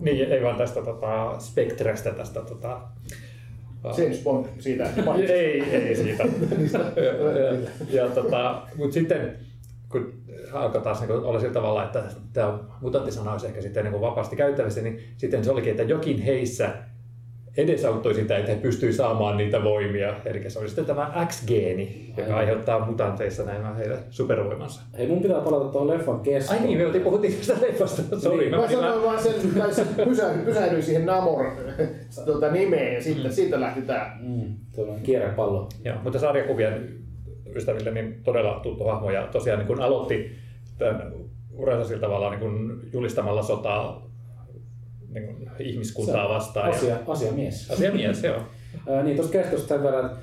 niin, 0.00 0.32
ei 0.32 0.42
vaan 0.42 0.56
tästä 0.56 0.82
tota, 0.82 1.34
Spectrestä, 1.38 2.10
tästä 2.10 2.40
tota, 2.40 2.80
James 3.98 4.22
Bond 4.24 4.46
siitä. 4.58 4.86
ei, 5.28 5.62
ei 5.62 5.96
siitä. 5.96 6.24
ja, 6.96 7.02
ja, 7.40 7.58
ja, 7.90 8.08
tota, 8.10 8.62
mutta 8.76 8.94
sitten 8.94 9.36
alkoi 10.52 10.80
taas 10.80 11.00
niin 11.00 11.10
olla 11.10 11.40
sillä 11.40 11.52
tavalla, 11.54 11.84
että 11.84 12.02
tämä 12.32 12.58
mutanttisana 12.80 13.32
olisi 13.32 13.46
ehkä 13.46 13.60
sitten 13.62 13.84
niin 13.84 14.00
vapaasti 14.00 14.36
käyttävissä, 14.36 14.82
niin 14.82 15.00
sitten 15.16 15.44
se 15.44 15.50
olikin, 15.50 15.70
että 15.70 15.82
jokin 15.82 16.22
heissä 16.22 16.70
edesauttoi 17.56 18.14
sitä, 18.14 18.38
että 18.38 18.52
he 18.52 18.58
pystyivät 18.58 18.96
saamaan 18.96 19.36
niitä 19.36 19.64
voimia. 19.64 20.14
Eli 20.24 20.50
se 20.50 20.58
oli 20.58 20.68
sitten 20.68 20.84
tämä 20.84 21.26
X-geeni, 21.26 22.06
joka 22.08 22.22
Aivan. 22.22 22.38
aiheuttaa 22.38 22.86
mutanteissa 22.86 23.42
nämä 23.42 23.74
heidän 23.74 23.98
supervoimansa. 24.10 24.82
Hei, 24.98 25.06
mun 25.06 25.22
pitää 25.22 25.40
palata 25.40 25.68
tuohon 25.68 25.88
leffan 25.88 26.20
kestoon. 26.20 26.60
Ai 26.60 26.66
niin, 26.66 26.78
me 26.78 26.86
oltiin 26.86 27.04
puhuttiin 27.04 27.34
tästä 27.34 27.66
leffasta. 27.66 28.20
Sori, 28.20 28.38
Niin, 28.38 28.50
mä 28.50 28.56
Mä 28.56 28.68
sanoin 28.68 29.02
vaan 29.02 29.22
sen, 29.22 29.34
tai 29.58 29.74
se 29.74 29.84
pysähdyin, 30.04 30.44
pysähdyin 30.44 30.82
siihen 30.82 31.06
Namor 31.06 31.46
tuota, 32.24 32.50
nimeen 32.50 32.94
ja 32.94 33.02
sitten, 33.02 33.32
siitä 33.32 33.60
lähti 33.60 33.82
tää. 33.82 34.18
Mm, 34.20 34.54
tuollainen 34.74 35.04
kierrepallo. 35.04 35.68
Joo, 35.84 35.96
mutta 36.02 36.18
sarjakuvien 36.18 37.00
ystäville 37.56 37.90
niin 37.90 38.20
todella 38.24 38.60
tuttu 38.62 38.84
hahmo 38.84 39.10
ja 39.10 39.26
tosiaan 39.26 39.58
niin 39.58 39.66
kun 39.66 39.80
aloitti 39.82 40.32
tämän 40.78 41.12
uransa 41.52 41.88
sillä 41.88 42.00
tavalla 42.00 42.30
niin 42.30 42.40
kun 42.40 42.82
julistamalla 42.92 43.42
sotaa 43.42 44.10
niin 45.08 45.26
kun 45.26 45.50
ihmiskuntaa 45.58 46.28
vastaan. 46.28 46.70
Asia, 46.70 46.88
Ja, 46.88 46.96
asiamies. 47.06 47.70
asiamies, 47.70 48.24
joo. 48.24 48.38
Niin, 49.04 49.16
tuosta 49.16 49.32
kestosta 49.32 49.68
sen 49.68 49.82
verran, 49.82 50.04
että 50.06 50.20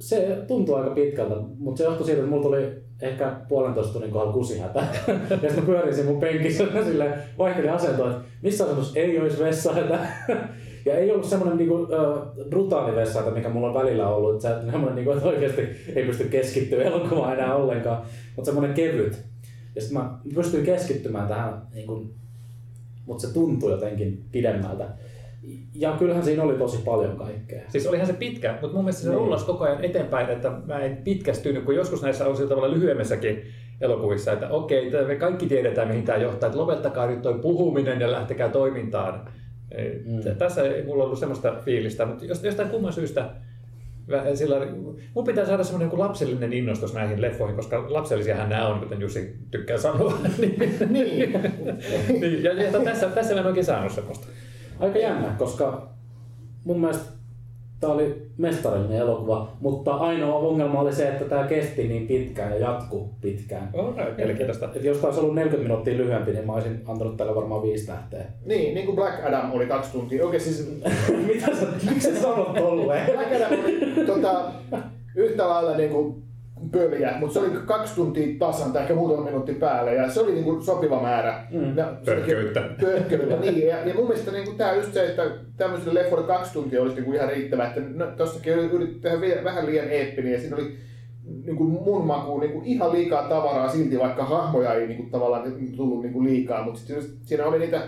se 0.00 0.44
tuntuu 0.48 0.74
aika 0.74 0.90
pitkältä, 0.90 1.34
mutta 1.58 1.78
se 1.78 1.84
johtui 1.84 2.06
siitä, 2.06 2.20
että 2.20 2.30
mulla 2.30 2.42
tuli 2.42 2.84
ehkä 3.02 3.32
puolentoista 3.48 3.92
tunnin 3.92 4.10
kohdalla 4.10 4.32
kusihätä. 4.32 4.80
ja 5.30 5.36
sitten 5.38 5.56
mä 5.56 5.66
pyörin 5.66 6.06
mun 6.06 6.20
penkissä 6.20 6.64
sille 6.84 7.18
vaihtelin 7.38 7.70
asentoa, 7.70 8.10
että 8.10 8.22
missä 8.42 8.64
asennossa 8.64 8.98
ei 9.00 9.20
olisi 9.20 9.44
vessahätä. 9.44 9.98
Ja 10.84 10.94
ei 10.94 11.10
ollut 11.10 11.24
semmoinen 11.24 11.58
niinku, 11.58 11.88
brutaali 12.50 12.96
vessahätä, 12.96 13.30
mikä 13.30 13.48
mulla 13.48 13.68
on 13.68 13.74
välillä 13.74 14.08
ollut, 14.08 14.34
että, 14.34 14.62
semmoinen, 14.70 14.94
niinku, 14.94 15.10
että 15.12 15.28
oikeasti 15.28 15.62
ei 15.96 16.04
pysty 16.06 16.24
keskittyä 16.24 16.82
elokuvaan 16.84 17.32
enää 17.32 17.54
ollenkaan, 17.54 18.02
mutta 18.36 18.46
semmoinen 18.50 18.74
kevyt. 18.74 19.24
Ja 19.74 19.80
sitten 19.80 20.02
mä 20.02 20.18
pystyin 20.34 20.64
keskittymään 20.64 21.28
tähän, 21.28 21.62
niinku, 21.74 22.06
mutta 23.06 23.26
se 23.26 23.34
tuntui 23.34 23.70
jotenkin 23.70 24.24
pidemmältä. 24.32 24.88
Ja 25.74 25.96
kyllähän 25.98 26.24
siinä 26.24 26.42
oli 26.42 26.54
tosi 26.58 26.78
paljon 26.84 27.16
kaikkea. 27.16 27.62
Siis 27.68 27.86
olihan 27.86 28.06
se 28.06 28.12
pitkä, 28.12 28.58
mutta 28.60 28.74
mun 28.74 28.84
mielestä 28.84 29.02
se 29.02 29.08
Niin. 29.08 29.18
rullasi 29.18 29.46
koko 29.46 29.64
ajan 29.64 29.84
eteenpäin, 29.84 30.28
että 30.30 30.52
mä 30.66 30.78
en 30.80 30.96
pitkästynyt, 30.96 31.64
kun 31.64 31.74
joskus 31.74 32.02
näissä 32.02 32.26
on 32.26 32.36
sillä 32.36 32.48
tavalla 32.48 32.74
lyhyemmässäkin 32.74 33.42
elokuvissa, 33.80 34.32
että 34.32 34.48
okei, 34.48 34.90
me 35.06 35.16
kaikki 35.16 35.46
tiedetään 35.46 35.88
mihin 35.88 36.04
tämä 36.04 36.18
johtaa, 36.18 36.46
että 36.46 36.58
lopettakaa 36.58 37.06
nyt 37.06 37.22
toi 37.22 37.38
puhuminen 37.38 38.00
ja 38.00 38.12
lähtekää 38.12 38.48
toimintaan. 38.48 39.28
Ei, 39.74 40.02
Mm. 40.04 40.36
Tässä 40.38 40.62
ei 40.62 40.84
mulla 40.84 41.04
ollut 41.04 41.18
semmoista 41.18 41.54
fiilistä, 41.64 42.06
mutta 42.06 42.24
jos- 42.24 42.44
jostain 42.44 42.68
kumman 42.68 42.92
syystä 42.92 43.30
sillä, 44.34 44.56
mun 45.14 45.24
pitää 45.24 45.46
saada 45.46 45.64
semmoinen 45.64 45.86
joku 45.86 45.98
lapsellinen 45.98 46.52
innostus 46.52 46.94
näihin 46.94 47.20
leffoihin, 47.22 47.56
koska 47.56 47.84
lapsellisiahan 47.88 48.48
nämä 48.48 48.68
on, 48.68 48.80
kuten 48.80 49.00
Jussi 49.00 49.36
tykkää 49.50 49.78
sanoa. 49.78 50.18
Niin. 50.90 51.32
niin, 52.20 52.42
ja, 52.44 52.52
ja 52.62 52.72
tässä, 52.84 53.08
tässä 53.08 53.34
mä 53.34 53.40
en 53.40 53.46
oikein 53.46 53.66
saanut 53.66 53.92
semmoista. 53.92 54.26
Aika 54.80 54.98
jännä, 54.98 55.28
koska 55.38 55.88
mun 56.64 56.80
mielestä 56.80 57.04
tämä 57.80 57.92
oli 57.92 58.26
mestarillinen 58.38 58.98
elokuva, 58.98 59.52
mutta 59.60 59.94
ainoa 59.94 60.38
ongelma 60.38 60.80
oli 60.80 60.92
se, 60.92 61.08
että 61.08 61.24
tämä 61.24 61.46
kesti 61.46 61.88
niin 61.88 62.06
pitkään 62.06 62.50
ja 62.50 62.58
jatku 62.58 63.10
pitkään. 63.20 63.70
Mielenkiintoista. 64.16 64.68
Et 64.74 64.84
jos 64.84 64.96
tämä 64.96 65.08
olisi 65.08 65.20
ollut 65.20 65.34
40 65.34 65.68
minuuttia 65.68 65.96
lyhyempi, 65.96 66.32
niin 66.32 66.46
mä 66.46 66.52
olisin 66.52 66.82
antanut 66.86 67.16
tälle 67.16 67.34
varmaan 67.34 67.62
viisi 67.62 67.86
tähteä. 67.86 68.24
niin, 68.46 68.74
niin 68.74 68.86
kuin 68.86 68.96
Black 68.96 69.24
Adam 69.26 69.52
oli 69.52 69.66
kaksi 69.66 69.92
tuntia. 69.92 70.24
Oikein 70.24 70.42
siis 70.42 70.80
Mitä 71.34 71.46
sä, 71.46 71.66
miksi 71.90 72.14
sä 72.14 72.22
sanot 72.22 72.54
tolleen? 72.54 73.12
Black 73.12 73.32
Adam 73.32 73.58
oli 73.64 74.06
tota, 74.06 74.52
yhtä 75.16 75.48
lailla 75.48 75.76
niin 75.76 75.90
kuin 75.90 76.23
pöliä, 76.70 77.12
mutta 77.20 77.34
se 77.34 77.38
oli 77.38 77.50
kaksi 77.66 77.94
tuntia 77.94 78.38
tasan 78.38 78.72
tai 78.72 78.82
ehkä 78.82 78.94
muutama 78.94 79.24
minuutti 79.24 79.54
päälle 79.54 79.94
ja 79.94 80.10
se 80.10 80.20
oli 80.20 80.32
niin 80.32 80.44
kuin 80.44 80.62
sopiva 80.62 81.02
määrä. 81.02 81.44
Mm. 81.50 81.76
Ja 81.76 81.92
Pörkköyttä. 82.04 82.60
Pörkköyttä, 82.80 83.36
niin. 83.36 83.66
Ja, 83.66 83.88
ja 83.88 83.94
mun 83.94 84.08
mielestä 84.08 84.30
niin 84.30 84.44
kuin, 84.44 84.56
tämä 84.56 84.72
just 84.72 84.92
se, 84.92 85.06
että 85.06 85.30
tämmöiselle 85.56 86.00
leffoille 86.00 86.26
kaksi 86.26 86.52
tuntia 86.52 86.82
olisi 86.82 86.94
niin 86.94 87.04
kuin 87.04 87.16
ihan 87.16 87.28
riittävä. 87.28 87.66
Että 87.66 87.80
no, 87.94 88.06
tossakin 88.06 88.52
yritettiin 88.52 89.00
tehdä 89.00 89.20
vielä, 89.20 89.44
vähän 89.44 89.66
liian 89.66 89.90
eeppinen 89.90 90.32
ja 90.32 90.40
siinä 90.40 90.56
oli 90.56 90.76
niin 91.44 91.56
kuin 91.56 91.70
mun 91.70 92.06
makuun 92.06 92.40
niin 92.40 92.52
kuin 92.52 92.64
ihan 92.64 92.92
liikaa 92.92 93.28
tavaraa 93.28 93.68
silti, 93.68 93.98
vaikka 93.98 94.24
hahmoja 94.24 94.74
ei 94.74 94.86
niin 94.86 94.96
kuin, 94.96 95.10
tavallaan 95.10 95.52
tullut 95.76 96.02
niin 96.02 96.12
kuin 96.12 96.26
liikaa, 96.26 96.64
mutta 96.64 96.80
siinä 97.24 97.46
oli 97.46 97.58
niitä 97.58 97.82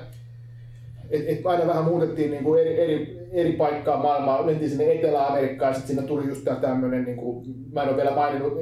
et, 1.11 1.25
et 1.27 1.47
aina 1.47 1.67
vähän 1.67 1.85
muutettiin 1.85 2.31
niinku 2.31 2.55
eri, 2.55 2.81
eri, 2.81 3.16
eri 3.33 3.53
paikkaa 3.53 4.03
maailmaa, 4.03 4.43
mentiin 4.43 4.71
sinne 4.71 4.93
Etelä-Amerikkaan 4.93 5.71
ja 5.71 5.75
sitten 5.75 5.97
siinä 5.97 6.09
tuli 6.09 6.29
just 6.29 6.45
tää 6.45 6.57
tämmönen, 6.57 7.05
niinku, 7.05 7.43
mä 7.73 7.83
en 7.83 7.89
ole 7.89 7.97
vielä 7.97 8.11
maininnut 8.15 8.53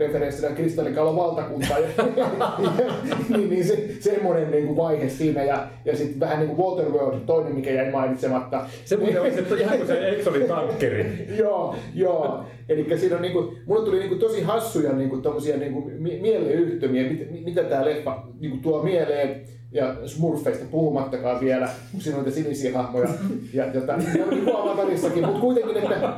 referenssinä 0.00 0.54
kristallikalon 0.54 1.16
valtakuntaa, 1.16 1.78
ja, 1.84 1.88
niin, 3.36 3.50
niin 3.50 3.64
se, 3.64 3.88
semmoinen 4.00 4.50
niinku 4.50 4.76
vaihe 4.76 5.08
siinä 5.08 5.42
ja, 5.44 5.66
ja 5.84 5.96
sitten 5.96 6.20
vähän 6.20 6.38
niin 6.38 6.56
kuin 6.56 6.66
Waterworld, 6.66 7.20
toinen 7.26 7.54
mikä 7.54 7.70
jäi 7.70 7.90
mainitsematta. 7.90 8.66
Se 8.84 8.96
muuten 8.96 9.20
oli 9.20 9.32
se, 9.32 9.40
ihan 9.60 9.76
kuin 9.76 9.86
se 9.86 10.08
Exolin 10.08 10.48
tankkeri. 10.48 11.26
joo, 11.42 11.74
joo. 11.94 12.44
Eli 12.68 12.98
siinä 12.98 13.16
on 13.16 13.22
niinku, 13.22 13.54
mulle 13.66 13.84
tuli 13.84 13.98
niinku 13.98 14.16
tosi 14.16 14.42
hassuja 14.42 14.92
niinku 14.92 15.16
tommosia 15.16 15.56
niinku 15.56 15.90
mie- 15.98 16.20
mieleyhtymiä, 16.20 17.02
mit, 17.02 17.30
mit- 17.30 17.44
mitä 17.44 17.64
tää 17.64 17.84
leffa 17.84 18.22
niinku 18.40 18.56
tuo 18.62 18.82
mieleen. 18.82 19.44
Ja 19.72 19.96
Smurfeista 20.08 20.64
puhumattakaan 20.70 21.40
vielä, 21.40 21.68
kun 21.92 22.00
siinä 22.00 22.18
on 22.18 22.24
niitä 22.24 22.36
sinisiä 22.36 22.78
hahmoja. 22.78 23.08
Ja, 23.52 23.66
jota, 23.74 23.96
ne 23.96 24.24
oli 24.24 24.40
kuvaavatarissakin, 24.40 25.26
mutta 25.26 25.40
kuitenkin, 25.40 25.76
että, 25.76 26.12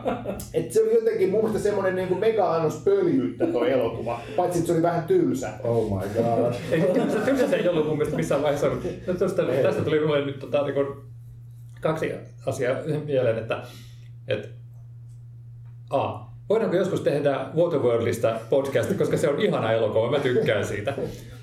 että, 0.54 0.74
se 0.74 0.82
oli 0.82 0.94
jotenkin 0.94 1.30
mun 1.30 1.44
mielestä 1.44 1.68
semmoinen 1.68 1.96
niinku 1.96 2.14
mega-annos 2.14 2.76
pöljyyttä 2.84 3.46
tuo 3.46 3.64
elokuva. 3.64 4.20
Paitsi, 4.36 4.58
että 4.58 4.66
se 4.66 4.72
oli 4.72 4.82
vähän 4.82 5.04
tylsä. 5.04 5.50
Oh 5.62 5.90
my 5.90 6.08
god. 6.08 6.54
Ei, 6.70 6.80
tylsä, 6.80 7.18
tylsä 7.20 7.48
se 7.48 7.56
ei 7.56 7.68
ollut 7.68 7.86
mun 7.86 7.96
mielestä 7.96 8.16
missään 8.16 8.42
vaiheessa. 8.42 8.68
No, 9.06 9.14
Tästä, 9.18 9.42
tästä 9.62 9.82
tuli 9.82 10.00
mulle 10.00 10.26
nyt 10.26 10.38
tota, 10.38 10.62
niin 10.62 10.74
kuin, 10.74 10.86
kaksi 11.80 12.12
asiaa 12.46 12.76
mieleen, 13.04 13.38
että, 13.38 13.62
että 14.28 14.48
A. 15.90 16.33
Voidaanko 16.48 16.76
joskus 16.76 17.00
tehdä 17.00 17.46
Waterworldista 17.56 18.40
podcast, 18.50 18.98
koska 18.98 19.16
se 19.16 19.28
on 19.28 19.40
ihana 19.40 19.72
elokuva, 19.72 20.10
mä 20.10 20.18
tykkään 20.18 20.64
siitä. 20.64 20.94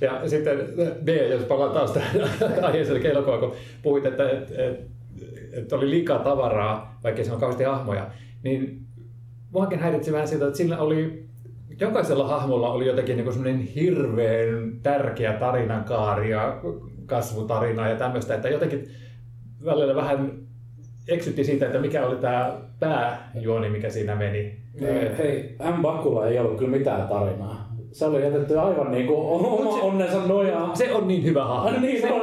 Ja 0.02 0.30
sitten 0.30 0.58
B, 1.04 1.08
jos 1.30 1.44
palaan 1.44 1.72
taas 1.72 1.92
tähän 1.92 2.22
aiheeseen 2.62 2.98
eli 2.98 3.08
elokuvaan, 3.08 3.40
kun 3.40 3.54
puhuit, 3.82 4.06
että, 4.06 4.30
että, 4.30 4.54
että, 5.54 5.76
oli 5.76 5.90
liikaa 5.90 6.20
tavaraa, 6.20 7.00
vaikka 7.04 7.24
se 7.24 7.32
on 7.32 7.40
kauheasti 7.40 7.64
hahmoja, 7.64 8.08
niin 8.44 8.82
muakin 9.52 9.80
häiritsi 9.80 10.12
vähän 10.12 10.28
siitä, 10.28 10.46
että 10.46 10.58
sillä 10.58 10.78
oli 10.78 11.26
jokaisella 11.80 12.28
hahmolla 12.28 12.72
oli 12.72 12.88
jotenkin 12.88 13.18
niin 13.18 13.34
semmoinen 13.34 13.62
hirveän 13.62 14.80
tärkeä 14.84 15.34
tarinankaari 15.34 16.30
ja 16.30 16.62
kasvutarina 17.06 17.90
ja 17.90 17.96
tämmöistä, 17.96 18.36
että 18.36 18.50
jotenkin 18.50 18.92
välillä 19.66 19.96
vähän 19.96 20.32
eksytti 21.08 21.44
siitä, 21.44 21.66
että 21.66 21.80
mikä 21.80 22.06
oli 22.06 22.16
tämä 22.16 22.62
pääjuoni, 22.80 23.70
mikä 23.70 23.90
siinä 23.90 24.16
meni. 24.16 24.61
Niin, 24.74 25.16
Hei, 25.18 25.56
M. 25.78 25.82
Bakula 25.82 26.28
ei 26.28 26.40
ollut 26.40 26.58
kyllä 26.58 26.78
mitään 26.78 27.08
tarinaa. 27.08 27.72
Se 27.92 28.06
oli 28.06 28.24
jätetty 28.24 28.60
aivan 28.60 28.92
niin 28.92 29.08
kuin 29.08 29.20
oma 29.20 29.82
onnensa 29.82 30.18
nojaa. 30.28 30.76
Se 30.76 30.94
on 30.94 31.08
niin 31.08 31.24
hyvä 31.24 31.46
hahmo. 31.46 31.70
Ah, 31.70 31.82
niin 31.82 32.02
se, 32.02 32.12
on. 32.12 32.22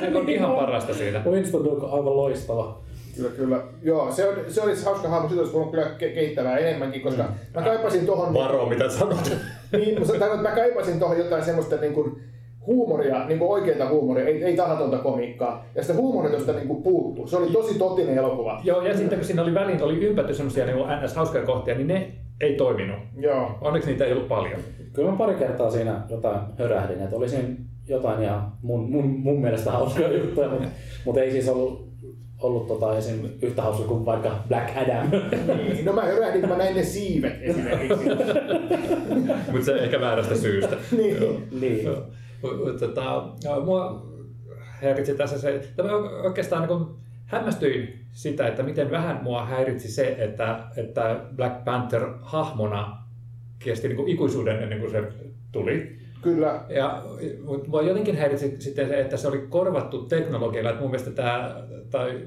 se 0.00 0.18
on 0.18 0.28
ihan 0.28 0.56
parasta 0.56 0.94
siinä. 0.94 1.22
Winston 1.30 1.64
Duke 1.64 1.86
on 1.86 1.92
aivan 1.92 2.16
loistava. 2.16 2.78
Kyllä, 3.16 3.30
kyllä. 3.30 3.62
Joo, 3.82 4.12
se, 4.12 4.28
on, 4.28 4.34
se 4.48 4.62
olisi 4.62 4.84
hauska 4.84 5.08
hahmo, 5.08 5.28
sitä 5.28 5.40
olisi 5.40 5.54
voinut 5.54 5.70
kyllä 5.70 5.86
ke- 5.86 6.14
kehittävää 6.14 6.58
enemmänkin, 6.58 7.02
koska 7.02 7.24
mä 7.54 7.62
kaipasin 7.62 8.06
tohon... 8.06 8.34
Varo, 8.34 8.66
mitä 8.66 8.88
sanot. 8.88 9.36
Niin, 9.72 9.98
mutta 9.98 10.36
mä 10.42 10.50
kaipasin 10.50 10.98
tuohon 10.98 11.18
jotain 11.18 11.44
semmoista 11.44 11.76
niin 11.76 11.92
kuin 11.92 12.22
huumoria, 12.66 13.26
niin 13.26 13.38
kuin 13.38 13.50
oikeita 13.50 13.88
huumoria, 13.88 14.26
ei, 14.26 14.44
ei 14.44 14.56
tahatonta 14.56 14.98
komiikkaa. 14.98 15.64
Ja 15.74 15.82
sitä 15.82 15.94
huumoria 15.94 16.30
tuosta 16.30 16.52
niin 16.52 16.68
kuin 16.68 16.82
puuttuu. 16.82 17.26
Se 17.26 17.36
oli 17.36 17.50
tosi 17.50 17.78
totinen 17.78 18.18
elokuva. 18.18 18.60
Joo, 18.64 18.82
ja 18.82 18.96
sitten 18.96 19.18
kun 19.18 19.26
siinä 19.26 19.42
oli 19.42 19.54
väliin, 19.54 19.82
oli 19.82 20.04
ympätty 20.04 20.34
semmoisia 20.34 20.66
niin 20.66 20.76
ns. 21.04 21.16
hauskoja 21.16 21.44
kohtia, 21.44 21.74
niin 21.74 21.88
ne 21.88 22.12
ei 22.40 22.54
toiminut. 22.56 22.98
Joo. 23.16 23.58
Onneksi 23.60 23.90
niitä 23.90 24.04
ei 24.04 24.12
ollut 24.12 24.28
paljon. 24.28 24.60
Kyllä 24.92 25.10
mä 25.10 25.16
pari 25.16 25.34
kertaa 25.34 25.70
siinä 25.70 26.00
jotain 26.08 26.40
hörähdin, 26.58 27.02
että 27.02 27.16
oli 27.16 27.28
siinä 27.28 27.48
jotain 27.88 28.22
ihan 28.22 28.52
mun, 28.62 28.90
mun, 28.90 29.04
mun 29.04 29.40
mielestä 29.40 29.70
hauskoja 29.70 30.12
juttuja, 30.18 30.48
mutta, 30.48 30.68
mutta 31.04 31.20
ei 31.20 31.30
siis 31.30 31.48
ollut, 31.48 31.88
ollut 32.42 32.66
tota 32.66 32.98
esim. 32.98 33.28
yhtä 33.42 33.62
hauska 33.62 33.84
kuin 33.88 34.06
vaikka 34.06 34.30
Black 34.48 34.76
Adam. 34.76 35.10
Niin, 35.56 35.84
No 35.84 35.92
mä 35.92 36.02
hörähdin, 36.02 36.40
kun 36.40 36.50
mä 36.50 36.56
näin 36.56 36.76
ne 36.76 36.82
siivet 36.82 37.34
esimerkiksi. 37.40 38.04
Mutta 39.52 39.64
se 39.64 39.74
ehkä 39.74 40.00
väärästä 40.00 40.34
syystä. 40.34 40.76
Niin. 40.96 41.22
Joo. 41.22 41.32
niin. 41.60 41.88
Tota, 42.80 43.32
joo, 43.44 43.64
mua 43.64 44.06
häiritsi 44.58 45.14
tässä 45.14 45.38
se, 45.38 45.54
että 45.54 45.82
mä 45.82 45.92
oikeastaan 46.22 46.68
niin 46.68 46.88
hämmästyin 47.26 48.06
sitä, 48.12 48.48
että 48.48 48.62
miten 48.62 48.90
vähän 48.90 49.20
mua 49.22 49.46
häiritsi 49.46 49.88
se, 49.92 50.16
että, 50.18 50.64
että 50.76 51.20
Black 51.36 51.64
Panther 51.64 52.08
hahmona 52.22 52.98
kesti 53.58 53.88
niin 53.88 53.96
kuin 53.96 54.08
ikuisuuden 54.08 54.62
ennen 54.62 54.80
kuin 54.80 54.90
se 54.90 55.02
tuli. 55.52 55.98
Kyllä. 56.22 56.64
Ja, 56.68 57.02
mutta 57.44 57.68
mua 57.68 57.82
jotenkin 57.82 58.16
häiritsi 58.16 58.56
sitten 58.58 58.88
se, 58.88 59.00
että 59.00 59.16
se 59.16 59.28
oli 59.28 59.46
korvattu 59.48 60.02
teknologialla, 60.02 60.70
että 60.70 60.82
mun 60.82 60.90
mielestä 60.90 61.10
tämä, 61.10 61.64
tai 61.90 62.26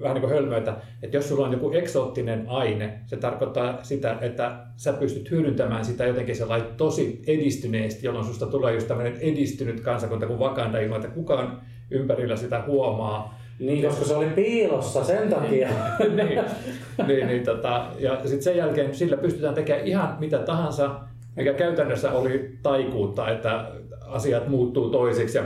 vähän 0.00 0.14
niin 0.14 0.20
kuin 0.20 0.32
hölmöitä, 0.32 0.76
että 1.02 1.16
jos 1.16 1.28
sulla 1.28 1.46
on 1.46 1.52
joku 1.52 1.72
eksoottinen 1.72 2.44
aine, 2.48 3.00
se 3.06 3.16
tarkoittaa 3.16 3.78
sitä, 3.82 4.18
että 4.20 4.56
sä 4.76 4.92
pystyt 4.92 5.30
hyödyntämään 5.30 5.84
sitä 5.84 6.06
jotenkin 6.06 6.36
sellainen 6.36 6.68
tosi 6.76 7.22
edistyneesti, 7.26 8.06
jolloin 8.06 8.26
susta 8.26 8.46
tulee 8.46 8.74
just 8.74 8.88
tämmöinen 8.88 9.16
edistynyt 9.20 9.80
kansakunta 9.80 10.26
kuin 10.26 10.38
Wakanda 10.38 10.78
ilman, 10.78 11.00
että 11.04 11.14
kukaan 11.14 11.60
ympärillä 11.90 12.36
sitä 12.36 12.62
huomaa. 12.66 13.40
Niin, 13.58 13.86
koska 13.86 14.04
se 14.04 14.14
oli 14.14 14.26
piilossa 14.26 15.04
sen 15.04 15.30
takia. 15.30 15.68
niin, 16.16 16.40
niin, 17.06 17.26
niin 17.26 17.44
tota, 17.44 17.86
ja 17.98 18.16
sitten 18.22 18.42
sen 18.42 18.56
jälkeen 18.56 18.94
sillä 18.94 19.16
pystytään 19.16 19.54
tekemään 19.54 19.86
ihan 19.86 20.16
mitä 20.20 20.38
tahansa, 20.38 21.00
mikä 21.36 21.52
käytännössä 21.52 22.12
oli 22.12 22.58
taikuutta, 22.62 23.30
että 23.30 23.70
asiat 24.06 24.48
muuttuu 24.48 24.90
toisiksi 24.90 25.38
ja 25.38 25.44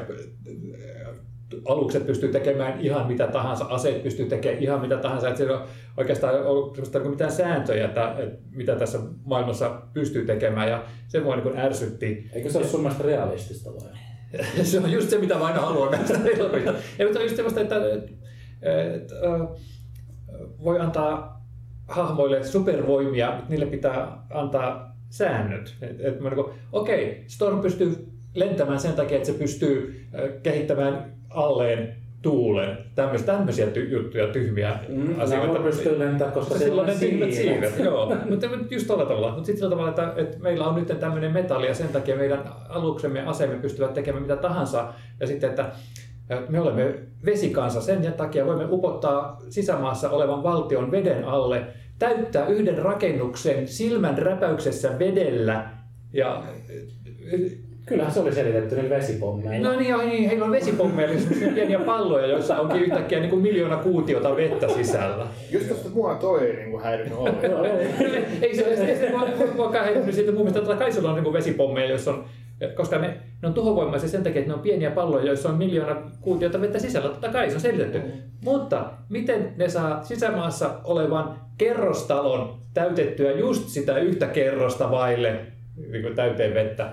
alukset 1.64 2.06
pystyy 2.06 2.32
tekemään 2.32 2.80
ihan 2.80 3.06
mitä 3.06 3.26
tahansa, 3.26 3.64
aseet 3.64 4.02
pystyy 4.02 4.26
tekemään 4.26 4.62
ihan 4.62 4.80
mitä 4.80 4.96
tahansa, 4.96 5.28
että 5.28 5.38
siellä 5.38 5.58
on 5.58 5.66
oikeastaan 5.96 6.46
ollut 6.46 6.74
sellaista 6.74 6.98
niin 6.98 7.10
mitään 7.10 7.32
sääntöjä, 7.32 7.84
että, 7.84 8.14
että 8.18 8.38
mitä 8.50 8.76
tässä 8.76 8.98
maailmassa 9.24 9.82
pystyy 9.92 10.26
tekemään 10.26 10.68
ja 10.68 10.84
se 11.08 11.20
mua 11.20 11.36
niin 11.36 11.58
ärsytti. 11.58 12.30
Eikö 12.32 12.50
se 12.50 12.58
ole 12.58 12.66
sun 12.66 12.80
mielestä 12.80 13.04
realistista 13.04 13.70
vai? 13.70 13.98
se 14.62 14.78
on 14.78 14.92
just 14.92 15.10
se, 15.10 15.18
mitä 15.18 15.34
mä 15.34 15.44
aina 15.44 15.60
haluan 15.60 15.90
näistä 15.90 16.18
elokuvista. 16.36 16.74
Ja 16.98 17.04
mutta 17.04 17.22
just 17.22 17.36
semmoista, 17.36 17.60
että, 17.60 17.76
että, 17.76 18.12
että 18.94 19.14
äh, 19.14 19.48
voi 20.64 20.80
antaa 20.80 21.44
hahmoille 21.88 22.44
supervoimia, 22.44 23.30
mutta 23.30 23.50
niille 23.50 23.66
pitää 23.66 24.24
antaa 24.30 24.96
säännöt. 25.10 25.76
Et, 25.82 26.00
et 26.00 26.20
mä 26.20 26.30
niin 26.30 26.44
kuin, 26.44 26.56
okei, 26.72 27.24
Storm 27.26 27.60
pystyy 27.60 28.08
lentämään 28.34 28.80
sen 28.80 28.92
takia, 28.92 29.16
että 29.16 29.32
se 29.32 29.38
pystyy 29.38 30.06
kehittämään 30.42 31.17
alleen 31.30 31.94
tuulen, 32.23 32.78
tämmöisiä, 32.94 33.26
tämmöisiä 33.26 33.66
ty- 33.66 33.92
juttuja, 33.92 34.26
tyhmiä 34.26 34.78
Mm, 34.88 35.20
asioita. 35.20 35.58
Pystyy 35.62 35.99
lentämään, 35.99 36.32
koska 36.32 36.58
silloin 36.58 36.90
on 36.90 36.94
ne 36.94 37.00
tyhmät 37.00 37.32
siivet. 37.32 37.78
Joo, 37.78 38.16
mutta 38.30 38.47
just 38.70 38.87
tuolla 38.87 39.04
tavalla. 39.04 39.30
Mutta 39.30 39.47
sitten 39.47 39.58
sillä 39.58 39.70
tavalla, 39.70 39.90
että, 39.90 40.12
että 40.16 40.38
meillä 40.38 40.66
on 40.66 40.75
nyt 40.75 41.00
tämmöinen 41.00 41.32
metalli 41.32 41.66
ja 41.66 41.75
sen 41.75 41.88
takia 41.88 42.16
meidän 42.16 42.44
aluksemme 42.68 43.18
ja 43.18 43.30
aseemme 43.30 43.56
pystyvät 43.56 43.94
tekemään 43.94 44.23
mitä 44.23 44.37
tahansa. 44.37 44.92
Ja 45.20 45.26
sitten, 45.26 45.50
että 45.50 45.70
että 46.30 46.52
me 46.52 46.61
olemme 46.61 46.94
vesikansa, 47.25 47.80
sen 47.80 48.12
takia 48.16 48.47
voimme 48.47 48.66
upottaa 48.70 49.40
sisämaassa 49.50 50.11
olevan 50.11 50.42
valtion 50.42 50.90
veden 50.90 51.25
alle, 51.25 51.66
täyttää 51.99 52.47
yhden 52.47 52.78
rakennuksen 52.78 53.68
silmän 53.68 54.18
räpäyksessä 54.18 54.99
vedellä 54.99 55.70
ja 56.12 56.42
Kyllähän 57.88 58.12
se 58.12 58.21
oli 58.21 58.35
selitetty 58.35 58.75
niillä 58.75 58.97
vesipommeilla. 58.97 59.68
No 59.68 59.78
niin, 59.78 59.90
joo, 59.90 60.02
niin, 60.02 60.28
heillä 60.28 60.45
on 60.45 60.57
semmoisia 60.61 61.52
pieniä 61.54 61.78
palloja, 61.78 62.26
joissa 62.26 62.61
onkin 62.61 62.83
yhtäkkiä 62.83 63.21
niin 63.21 63.30
kuin 63.30 63.42
miljoona 63.42 63.76
kuutiota 63.76 64.37
vettä 64.37 64.68
sisällä. 64.68 65.26
Just 65.50 65.68
tosta 65.68 65.88
mua 65.88 66.14
toi 66.14 66.47
ei 66.47 66.57
niinku 66.57 66.78
häirinyt 66.78 67.12
ollenkaan. 67.12 67.52
Joo, 67.52 67.64
ei. 67.64 68.26
ei 68.42 68.57
se, 68.57 68.62
ei 68.62 68.97
se 68.97 69.11
mua, 69.11 69.28
muakaan 69.54 69.85
heittänyt 69.85 70.14
siitä 70.14 70.33
mun 70.33 70.40
mielestä, 70.40 70.59
että 70.59 70.75
kai 70.75 70.92
sulla 70.92 71.11
on 71.11 71.23
niin 71.23 71.33
vesipommeja, 71.33 71.88
joissa 71.88 72.11
on, 72.11 72.25
koska 72.75 72.99
ne, 72.99 73.16
ne 73.42 73.49
on 73.49 73.54
tuhovoimaisia 73.54 74.09
sen 74.09 74.23
takia, 74.23 74.38
että 74.38 74.50
ne 74.50 74.54
on 74.54 74.62
pieniä 74.62 74.90
palloja, 74.90 75.26
joissa 75.26 75.49
on 75.49 75.54
miljoona 75.54 75.97
kuutiota 76.21 76.61
vettä 76.61 76.78
sisällä. 76.78 77.09
Totta 77.09 77.28
kai 77.28 77.49
se 77.49 77.54
on 77.54 77.61
selitetty. 77.61 78.00
Mutta 78.45 78.90
miten 79.09 79.52
ne 79.57 79.68
saa 79.68 80.04
sisämaassa 80.04 80.71
olevan 80.85 81.40
kerrostalon 81.59 82.59
täytettyä 82.75 83.33
just 83.33 83.68
sitä 83.68 83.99
yhtä 83.99 84.26
kerrosta 84.26 84.90
vaille 84.90 85.40
niin 85.90 86.02
kuin 86.02 86.14
täyteen 86.14 86.54
vettä? 86.54 86.92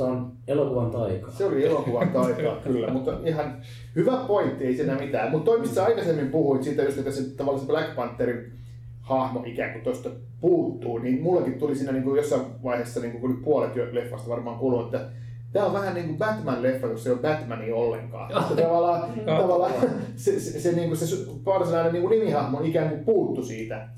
Se 0.00 0.04
on 0.04 0.32
elokuvan 0.48 0.90
taika. 0.90 1.30
Se 1.30 1.44
oli 1.44 1.66
elokuvan 1.66 2.08
taikaa 2.08 2.56
kyllä, 2.66 2.90
mutta 2.90 3.18
ihan 3.24 3.56
hyvä 3.96 4.16
pointti, 4.26 4.64
ei 4.64 4.76
siinä 4.76 4.94
mitään. 4.94 5.30
Mutta 5.30 5.44
toi, 5.44 5.60
mistä 5.60 5.74
sä 5.74 5.84
aikaisemmin 5.84 6.30
puhuit 6.30 6.62
siitä, 6.62 6.82
just, 6.82 6.98
että 6.98 7.10
se 7.10 7.22
tavallaan 7.36 7.60
se 7.60 7.66
Black 7.66 7.96
Pantherin 7.96 8.52
hahmo 9.00 9.42
ikään 9.46 9.72
kuin 9.72 9.84
tuosta 9.84 10.10
puuttuu, 10.40 10.98
niin 10.98 11.22
mullekin 11.22 11.58
tuli 11.58 11.76
siinä 11.76 11.92
niin 11.92 12.02
kuin 12.02 12.16
jossain 12.16 12.42
vaiheessa, 12.64 13.00
niin 13.00 13.12
kuin 13.12 13.20
kun 13.20 13.44
puolet 13.44 13.76
jo 13.76 13.84
leffasta 13.92 14.30
varmaan 14.30 14.58
kuuluu, 14.58 14.84
että 14.84 15.06
Tämä 15.52 15.66
on 15.66 15.72
vähän 15.72 15.94
niin 15.94 16.06
kuin 16.06 16.18
Batman-leffa, 16.18 16.90
jossa 16.90 17.08
ei 17.08 17.12
ole 17.12 17.22
Batmania 17.22 17.74
ollenkaan. 17.76 18.30
Että 18.42 18.62
tavallaan, 18.62 19.10
tavallaan 19.26 19.72
se, 20.16 20.40
se, 20.40 20.60
se, 20.60 20.72
niin 20.72 20.88
kuin 20.88 20.98
se 20.98 21.16
varsinainen 21.44 21.92
niin 21.92 22.02
kuin 22.02 22.18
nimihahmo 22.18 22.60
ikään 22.62 22.88
kuin 22.88 23.04
puuttu 23.04 23.42
siitä. 23.42 23.88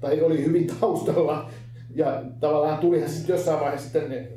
Tai 0.00 0.22
oli 0.22 0.44
hyvin 0.44 0.66
taustalla. 0.80 1.50
Ja 1.94 2.22
tavallaan 2.40 2.78
tulihan 2.78 3.08
sitten 3.08 3.34
jossain 3.34 3.60
vaiheessa 3.60 3.84
sitten 3.84 4.28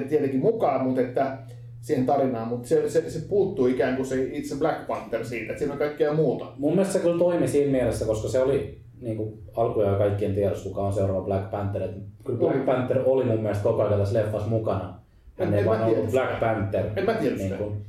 tietenkin 0.00 0.40
mukaan, 0.40 0.84
mutta 0.84 1.00
että 1.00 1.38
siihen 1.80 2.06
tarinaan, 2.06 2.48
mutta 2.48 2.68
se, 2.68 2.90
se, 2.90 3.10
se 3.10 3.28
puuttuu 3.28 3.66
ikään 3.66 3.96
kuin 3.96 4.06
se 4.06 4.24
itse 4.32 4.56
Black 4.56 4.86
Panther 4.86 5.24
siitä, 5.24 5.52
että 5.52 5.58
siinä 5.58 5.72
on 5.72 5.78
kaikkea 5.78 6.14
muuta. 6.14 6.46
Mun 6.58 6.72
mielestä 6.72 6.92
se 6.92 6.98
kyllä 6.98 7.18
toimi 7.18 7.48
siinä 7.48 7.72
mielessä, 7.72 8.04
koska 8.04 8.28
se 8.28 8.42
oli 8.42 8.82
niin 9.00 9.16
kuin 9.16 9.42
alkuja 9.56 9.94
kaikkien 9.94 10.34
tiedossa, 10.34 10.68
kuka 10.68 10.82
on 10.82 10.92
seuraava 10.92 11.24
Black 11.24 11.50
Panther. 11.50 11.82
Et 11.82 11.90
kyllä 12.24 12.38
Black. 12.38 12.66
Panther 12.66 13.02
oli 13.04 13.24
mun 13.24 13.40
mielestä 13.40 13.64
koko 13.64 13.82
ajan 13.82 14.00
tässä 14.00 14.18
leffassa 14.18 14.48
mukana. 14.48 15.01
Hän 15.44 15.48
En- 15.48 15.54
ei 15.54 15.60
en 15.60 15.66
vaan 15.66 15.82
ollut 15.82 16.10
tiedä 16.10 16.26
Black. 16.26 16.40
Panther. 16.40 16.84
En 16.96 17.04
mä 17.04 17.14
tiedä 17.14 17.36
niin 17.36 17.48
sitä. 17.48 17.56
kuin. 17.56 17.84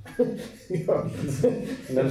Joo. 0.87 1.05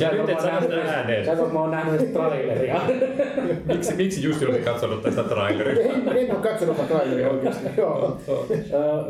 Ja 0.00 0.12
nyt 0.12 0.28
et 0.28 0.40
sano 0.40 0.61
sitä 0.61 0.75
ääneen. 0.82 1.25
Sä 1.26 1.34
mä 1.52 1.61
oon 1.61 1.70
nähnyt 1.70 2.00
sitä 2.00 2.12
traileria. 2.12 2.80
Miksi, 3.66 3.94
miksi 3.96 4.22
Jussi 4.22 4.46
oli 4.46 4.58
katsonut 4.58 5.02
tästä 5.02 5.22
traileria? 5.22 5.93
en, 5.93 6.08
en 6.08 6.30
ole 6.36 6.43
katsonut 6.43 6.76
tätä 6.76 6.88
traileria 6.88 7.30
oikeasti. 7.32 7.67
Joo. 7.80 8.19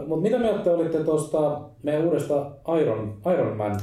Mutta 0.07 0.23
mitä 0.23 0.39
mieltä 0.39 0.59
te 0.65 0.71
olitte 0.71 0.99
tuosta 0.99 1.61
meidän 1.83 2.05
uudesta 2.05 2.47
Iron, 2.81 3.17
Iron 3.35 3.57
Man 3.57 3.81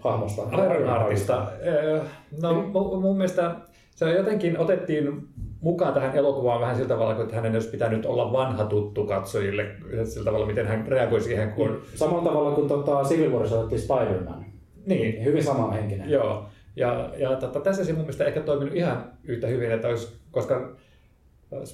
hahmosta? 0.00 0.42
Ironheartista. 0.52 1.46
Öö, 1.66 2.00
No 2.42 2.52
mu- 2.72 3.00
mun 3.00 3.16
mielestä 3.16 3.54
se 3.94 4.10
jotenkin 4.12 4.58
otettiin 4.58 5.22
mukaan 5.60 5.94
tähän 5.94 6.14
elokuvaan 6.16 6.60
vähän 6.60 6.76
sillä 6.76 6.88
tavalla, 6.88 7.22
että 7.22 7.34
hänen 7.36 7.52
olisi 7.54 7.68
pitänyt 7.70 8.06
olla 8.06 8.32
vanha 8.32 8.64
tuttu 8.64 9.06
katsojille, 9.06 9.66
sillä 10.04 10.24
tavalla, 10.24 10.46
miten 10.46 10.66
hän 10.66 10.86
reagoi 10.86 11.20
siihen, 11.20 11.52
kun... 11.52 11.80
Samalla 11.94 12.24
tavalla 12.24 12.50
kuin 12.50 12.68
tota 12.68 13.02
Civil 13.04 13.32
Warissa 13.32 13.56
otettiin 13.58 13.80
Spider-Man. 13.80 14.44
Niin, 14.86 15.24
Hyvin 15.24 15.44
samanhenkinen. 15.44 16.10
joo. 16.10 16.44
Ja, 16.76 17.10
ja 17.16 17.36
tota, 17.36 17.60
tässä 17.60 17.84
se 17.84 17.92
mun 17.92 18.00
mielestä 18.00 18.24
ehkä 18.24 18.40
toiminut 18.40 18.74
ihan 18.74 19.04
yhtä 19.24 19.46
hyvin, 19.46 19.72
että 19.72 19.88
olisi, 19.88 20.16
koska 20.30 20.70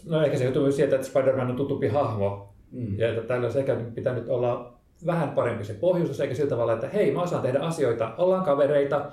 no 0.08 0.22
ehkä 0.22 0.36
se 0.38 0.44
johtuu 0.44 0.62
myös 0.62 0.76
siitä, 0.76 0.94
että 0.96 1.06
Spider-Man 1.06 1.50
on 1.50 1.56
tutumpi 1.56 1.88
hahmo, 1.88 2.52
Mm. 2.72 2.98
ja 2.98 3.08
että 3.08 3.20
tällä 3.22 3.44
olisi 3.44 3.58
ehkä 3.58 3.76
pitänyt 3.94 4.28
olla 4.28 4.72
vähän 5.06 5.30
parempi 5.30 5.64
se 5.64 5.74
pohjustus, 5.74 6.20
eikä 6.20 6.34
sillä 6.34 6.48
tavalla, 6.50 6.72
että 6.72 6.88
hei, 6.88 7.10
mä 7.12 7.22
osaan 7.22 7.42
tehdä 7.42 7.58
asioita, 7.58 8.14
ollaan 8.18 8.44
kavereita. 8.44 9.10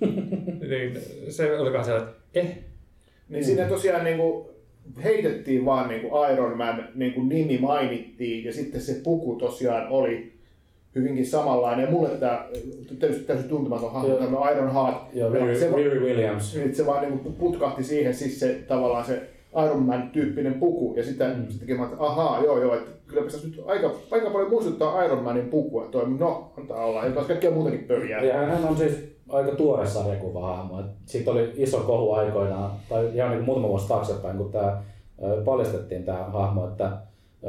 niin 0.70 0.98
se 1.28 1.58
oli 1.58 1.72
vähän 1.72 1.84
sellainen, 1.84 2.10
että 2.34 2.40
eh, 2.40 2.58
Niin 3.28 3.44
siinä 3.44 3.64
tosiaan 3.64 4.04
niin 4.04 4.16
kuin 4.16 4.46
heitettiin 5.04 5.64
vaan 5.64 5.88
niin 5.88 6.00
kuin 6.00 6.32
Iron 6.32 6.58
Man 6.58 6.88
niin 6.94 7.12
kuin 7.12 7.28
nimi 7.28 7.58
mainittiin 7.58 8.44
ja 8.44 8.52
sitten 8.52 8.80
se 8.80 9.00
puku 9.04 9.36
tosiaan 9.36 9.88
oli 9.88 10.32
hyvinkin 10.94 11.26
samanlainen. 11.26 11.84
Ja 11.84 11.90
mulle 11.90 12.08
tämä 12.08 12.48
tietysti 13.00 13.24
täysin 13.24 13.48
tuntematon 13.48 13.92
hahmo, 13.92 14.14
tämä 14.14 14.50
Iron 14.50 14.72
Heart. 14.72 15.14
Joo, 15.14 15.32
Riri, 15.32 15.58
se, 15.58 15.70
Williams. 15.70 16.58
Se 16.72 16.86
vaan 16.86 17.02
niin 17.02 17.18
kuin 17.18 17.34
putkahti 17.34 17.84
siihen 17.84 18.14
siis 18.14 18.40
se 18.40 18.54
tavallaan 18.68 19.04
se 19.04 19.33
Iron 19.64 19.82
Man-tyyppinen 19.82 20.54
puku. 20.54 20.94
Ja 20.96 21.04
sitä 21.04 21.28
mm. 21.28 21.46
sittenkin 21.48 21.76
mä 21.76 21.84
että 21.84 21.96
ahaa, 21.98 22.44
joo 22.44 22.62
joo, 22.62 22.74
että 22.74 22.90
kyllä 23.06 23.22
tässä 23.22 23.48
nyt 23.48 23.62
aika, 23.66 23.90
aika 24.10 24.30
paljon 24.30 24.50
muistuttaa 24.50 25.04
Iron 25.04 25.24
Manin 25.24 25.48
pukua. 25.48 25.88
Toi, 25.90 26.10
no, 26.18 26.52
antaa 26.58 26.84
olla. 26.84 27.04
Ja 27.04 27.10
taas 27.10 27.26
kaikkea 27.26 27.50
muutakin 27.50 27.84
pörjää. 27.84 28.24
Ja 28.24 28.34
hän 28.34 28.64
on 28.64 28.76
siis 28.76 29.14
aika 29.28 29.52
tuore 29.52 29.86
sarjakuva-hahmo. 29.86 30.82
Siitä 31.06 31.30
oli 31.30 31.52
iso 31.56 31.78
kohu 31.78 32.12
aikoinaan, 32.12 32.70
tai 32.88 33.10
ihan 33.14 33.30
niin 33.30 33.44
muutama 33.44 33.68
vuosi 33.68 33.88
taaksepäin, 33.88 34.36
kun 34.36 34.52
tämä 34.52 34.82
paljastettiin 35.44 36.04
tämä 36.04 36.24
hahmo, 36.24 36.68
että 36.68 36.90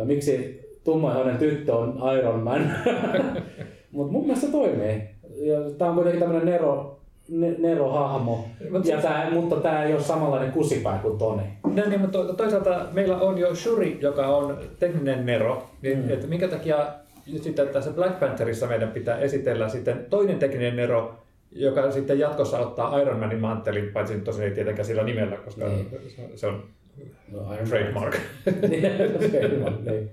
miksi 0.04 0.62
tummaihoinen 0.84 1.38
tyttö 1.38 1.76
on 1.76 2.02
Iron 2.20 2.40
Man. 2.40 2.72
Mutta 3.92 4.12
mun 4.12 4.24
mielestä 4.24 4.46
se 4.46 4.52
toimii. 4.52 5.04
Ja 5.36 5.60
tämä 5.78 5.90
on 5.90 5.96
kuitenkin 5.96 6.22
tämmöinen 6.22 6.46
Nero, 6.46 6.95
ne, 7.30 7.56
Nero-hahmo, 7.60 8.46
Mut 8.72 8.86
ja 8.86 9.02
tää, 9.02 9.30
mutta 9.32 9.56
tämä 9.56 9.84
ei 9.84 9.94
ole 9.94 10.02
samanlainen 10.02 10.52
kusipää 10.52 10.98
kuin 11.02 11.18
Toni. 11.18 11.44
No 11.64 11.84
niin, 11.90 12.02
mutta 12.02 12.18
to- 12.18 12.34
toisaalta 12.34 12.86
meillä 12.94 13.18
on 13.18 13.38
jo 13.38 13.56
Shuri, 13.56 13.98
joka 14.02 14.28
on 14.28 14.58
tekninen 14.80 15.26
Nero, 15.26 15.64
niin 15.82 15.98
Mm. 16.04 16.10
että 16.10 16.28
minkä 16.28 16.48
takia 16.48 16.88
sitten 17.42 17.68
tässä 17.70 17.92
Black 17.92 18.20
Pantherissa 18.20 18.68
meidän 18.68 18.92
pitää 18.92 19.18
esitellä 19.20 19.70
sitten 19.70 20.06
toinen 20.10 20.40
tekninen 20.40 20.76
Nero, 20.76 21.16
joka 21.52 21.92
sitten 21.92 22.20
jatkossa 22.20 22.60
ottaa 22.60 23.00
Iron 23.00 23.20
Manin 23.20 23.40
manttelin, 23.40 23.90
paitsi 23.94 24.14
nyt 24.14 24.24
tosin 24.24 24.44
ei 24.44 24.52
tietenkään 24.52 24.86
sillä 24.86 25.04
nimellä, 25.04 25.38
koska 25.38 25.66
Niin. 25.68 25.90
se- 26.36 26.48
on 26.48 26.64
No, 27.32 27.40
trademark. 27.70 28.16
niin. 28.70 30.10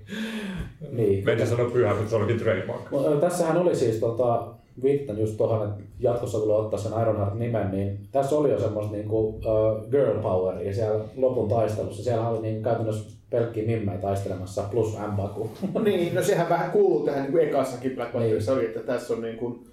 niin. 0.91 1.25
Meidän 1.25 1.47
sanoa 1.47 1.69
pyhä, 1.69 1.93
mutta 1.93 2.09
se 2.09 2.15
onkin 2.15 2.39
trademark. 2.39 2.81
Ö, 2.93 3.17
Tässähän 3.21 3.57
oli 3.57 3.75
siis 3.75 3.95
tota, 3.99 4.43
viittan 4.83 5.19
just 5.19 5.37
tuohon, 5.37 5.69
että 5.69 5.83
jatkossa 5.99 6.39
tulee 6.39 6.55
ottaa 6.57 6.79
sen 6.79 7.01
Ironheart 7.01 7.33
nimen, 7.39 7.71
niin 7.71 7.99
tässä 8.11 8.35
oli 8.35 8.49
jo 8.51 8.59
semmoista 8.59 8.91
niinku, 8.91 9.27
uh, 9.27 9.89
girl 9.91 10.21
power 10.21 10.61
ja 10.61 10.73
siellä 10.73 11.05
lopun 11.15 11.49
taistelussa, 11.49 12.03
siellä 12.03 12.29
oli 12.29 12.41
niin 12.41 12.63
käytännössä 12.63 13.17
pelkkiä 13.29 13.65
mimmejä 13.65 13.97
taistelemassa 13.97 14.63
plus 14.71 14.97
M-baku. 14.97 15.49
niin, 15.83 16.15
no 16.15 16.21
sehän 16.21 16.49
vähän 16.49 16.71
kuuluu 16.71 17.05
tähän 17.05 17.21
niin 17.21 17.31
kuin 17.31 17.47
ekassakin 17.47 17.95
Black 17.95 18.11
Pantherissa 18.11 18.51
Niin. 18.51 18.59
oli, 18.59 18.67
että 18.67 18.79
tässä 18.79 19.13
on 19.13 19.21
niin 19.21 19.37
kuin, 19.37 19.63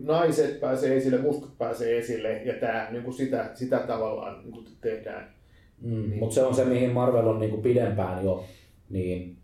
naiset 0.00 0.60
pääsee 0.60 0.96
esille, 0.96 1.18
mustat 1.18 1.58
pääsee 1.58 1.98
esille 1.98 2.42
ja 2.42 2.54
tämä 2.60 2.88
niin 2.90 3.02
kuin 3.02 3.14
sitä, 3.14 3.50
sitä 3.54 3.78
tavallaan 3.78 4.42
niin 4.42 4.52
kuin 4.52 4.66
tehdään. 4.80 5.34
Mm, 5.80 6.12
Mutta 6.18 6.34
se 6.34 6.44
on 6.44 6.54
se, 6.54 6.64
mihin 6.64 6.90
Marvel 6.90 7.26
on 7.26 7.38
niinku 7.38 7.56
pidempään 7.62 8.24
jo 8.24 8.44
niin 8.90 9.36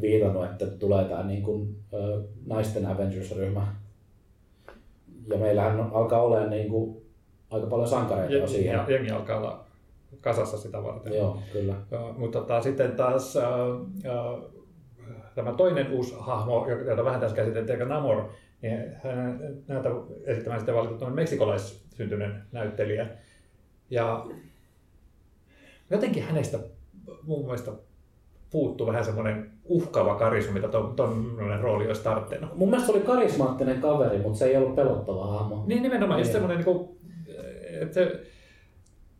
viitannut, 0.00 0.44
että 0.44 0.66
tulee 0.66 1.04
tämä 1.04 1.22
niinku, 1.22 1.66
ö, 1.92 2.22
naisten 2.46 2.86
Avengers-ryhmä. 2.86 3.66
Ja 5.28 5.36
meillähän 5.38 5.80
alkaa 5.80 6.22
olemaan 6.22 6.50
niinku 6.50 7.02
aika 7.50 7.66
paljon 7.66 7.88
sankareita 7.88 8.34
jo 8.34 8.46
siihen. 8.46 8.72
Ja 8.72 8.84
jengi 8.88 9.10
alkaa 9.10 9.38
olla 9.38 9.64
kasassa 10.20 10.58
sitä 10.58 10.82
varten. 10.82 11.14
Joo, 11.14 11.42
kyllä. 11.52 11.74
Ja, 11.90 12.14
mutta 12.16 12.38
tota, 12.38 12.62
sitten 12.62 12.92
taas 12.92 13.36
äh, 13.36 13.44
äh, 14.06 14.42
tämä 15.34 15.52
toinen 15.52 15.90
uusi 15.90 16.14
hahmo, 16.18 16.66
jota 16.86 17.04
vähän 17.04 17.20
tässä 17.20 17.36
käsiteltiin, 17.36 17.80
eli 17.80 17.88
Namor, 17.88 18.28
niin 18.62 18.92
hän 19.04 19.40
näytä 19.68 19.88
esittämään 20.24 20.60
sitten 20.60 20.74
valittu 20.74 21.10
meksikolaissyntyinen 21.10 22.42
näyttelijä. 22.52 23.06
Ja 23.90 24.26
jotenkin 25.90 26.22
hänestä 26.22 26.58
mun 27.22 27.44
mielestä 27.44 27.72
puuttuu 28.50 28.86
vähän 28.86 29.04
semmoinen 29.04 29.51
uhkaava 29.64 30.14
karisma, 30.14 30.52
mitä 30.52 30.68
tuommoinen 30.96 31.60
rooli 31.60 31.86
olisi 31.86 32.02
tarttunut. 32.02 32.56
Mun 32.56 32.70
mielestä 32.70 32.92
se 32.92 32.98
oli 32.98 33.04
karismaattinen 33.04 33.80
kaveri, 33.80 34.18
mutta 34.18 34.38
se 34.38 34.44
ei 34.44 34.56
ollut 34.56 34.74
pelottava 34.76 35.26
hahmo. 35.26 35.64
Niin 35.66 35.82
nimenomaan, 35.82 36.20
just 36.20 36.28
Niin. 36.28 36.32
semmoinen, 36.32 36.56
niin 36.56 36.76
kuin, 36.76 36.88
että 37.82 37.94
se 37.94 38.20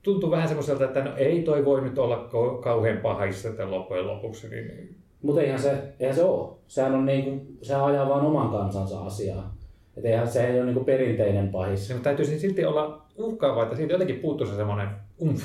tuntuu 0.03 0.31
vähän 0.31 0.49
semmoiselta, 0.49 0.85
että 0.85 1.05
no 1.05 1.17
ei 1.17 1.43
toi 1.43 1.65
voi 1.65 1.81
nyt 1.81 1.99
olla 1.99 2.29
kauhean 2.63 2.97
pahissa 2.97 3.49
sitten 3.49 3.71
loppujen 3.71 4.07
lopuksi. 4.07 4.49
Niin, 4.49 4.97
Mutta 5.23 5.43
eihän 5.43 5.59
se, 5.59 5.83
eihän 6.01 6.17
se 6.17 6.25
ole. 6.25 6.49
Sehän 6.69 6.95
on 6.95 7.07
niinku, 7.07 7.47
sehän 7.63 7.85
ajaa 7.85 8.09
vain 8.09 8.27
oman 8.27 8.51
kansansa 8.51 9.01
asiaa. 9.01 9.55
Et 9.97 10.05
eihän 10.05 10.29
se 10.29 10.47
ei 10.47 10.57
ole 10.57 10.65
niinku 10.65 10.85
perinteinen 10.85 11.49
pahis. 11.49 11.89
se 11.89 11.95
täytyisi 11.95 12.39
silti 12.39 12.65
olla 12.65 13.03
uhkaavaa, 13.19 13.63
että 13.63 13.77
siitä 13.77 13.93
jotenkin 13.93 14.19
puuttuu 14.19 14.47
se 14.47 14.57
semmoinen 14.57 14.89
umf. 15.23 15.43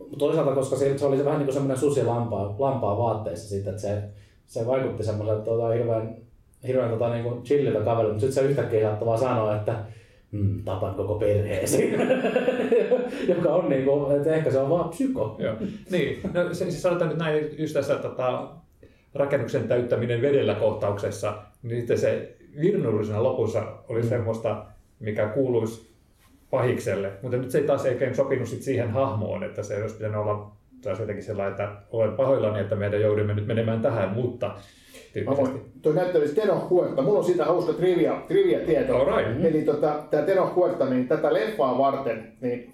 Mut 0.00 0.18
Toisaalta, 0.18 0.54
koska 0.54 0.76
se, 0.76 0.98
se 0.98 1.06
oli 1.06 1.24
vähän 1.24 1.38
niin 1.38 1.46
kuin 1.46 1.54
semmoinen 1.54 1.78
susi 1.78 2.04
lampaa, 2.04 2.54
lampaa 2.58 2.98
vaatteissa 2.98 3.56
että 3.56 3.80
se, 3.80 4.02
se 4.46 4.66
vaikutti 4.66 5.04
semmoiselta 5.04 5.44
tota, 5.44 5.68
hirveän, 5.68 6.16
hirveän 6.66 6.90
tota, 6.90 7.10
niin 7.10 7.22
kuin 7.24 7.42
chilliltä 7.42 7.80
kaverilta, 7.80 8.12
mutta 8.14 8.26
sitten 8.26 8.44
se 8.44 8.50
yhtäkkiä 8.50 8.88
saattoi 8.88 9.06
vaan 9.06 9.18
sanoa, 9.18 9.56
että 9.56 9.74
mm, 10.32 10.64
tapan 10.64 10.94
koko 10.94 11.14
perheesi. 11.14 11.92
Joka 13.34 13.48
on 13.54 13.68
niin 13.68 13.84
kuin, 13.84 14.16
että 14.16 14.34
ehkä 14.34 14.50
se 14.50 14.58
on 14.58 14.70
vaan 14.70 14.88
psyko. 14.88 15.36
Joo. 15.38 15.54
Niin, 15.90 16.20
no, 16.34 16.54
se, 16.54 16.64
siis 16.64 16.82
sanotaan 16.82 17.08
nyt 17.10 17.18
näin, 17.18 17.48
just 17.58 17.74
tässä 17.74 17.94
tota, 17.94 18.48
rakennuksen 19.14 19.68
täyttäminen 19.68 20.22
vedellä 20.22 20.54
kohtauksessa, 20.54 21.34
niin 21.62 21.76
sitten 21.78 21.98
se 21.98 22.36
virnullisena 22.60 23.22
lopussa 23.22 23.62
oli 23.88 24.02
Mm. 24.02 24.08
semmoista, 24.08 24.64
mikä 25.00 25.28
kuuluisi 25.28 25.90
pahikselle, 26.50 27.12
mutta 27.22 27.36
nyt 27.36 27.50
se 27.50 27.58
ei 27.58 27.66
taas 27.66 27.84
oikein 27.84 28.14
sopinut 28.14 28.48
sit 28.48 28.62
siihen 28.62 28.90
hahmoon, 28.90 29.44
että 29.44 29.62
se 29.62 29.82
olisi 29.82 29.94
pitänyt 29.94 30.16
olla 30.16 30.52
taas 30.82 30.98
jotenkin 30.98 31.24
sellainen, 31.24 31.50
että 31.50 31.72
olen 31.90 32.12
pahoillani, 32.12 32.60
että 32.60 32.76
meidän 32.76 33.00
joudumme 33.00 33.34
nyt 33.34 33.46
menemään 33.46 33.82
tähän, 33.82 34.08
mutta 34.08 34.54
tyyppisesti. 35.12 35.60
toi 35.82 35.94
näyttelisi 35.94 36.34
Teno 36.34 36.66
Huerta. 36.70 37.02
Mulla 37.02 37.18
on 37.18 37.24
siitä 37.24 37.44
hauska 37.44 37.72
trivia, 37.72 38.22
trivia 38.28 38.58
tieto. 38.58 38.96
Alright. 38.96 39.44
Eli 39.44 39.62
tota, 39.62 40.02
tämä 40.10 40.22
Teno 40.22 40.52
Huerta, 40.56 40.86
niin 40.86 41.08
tätä 41.08 41.34
leffaa 41.34 41.78
varten, 41.78 42.32
niin 42.40 42.72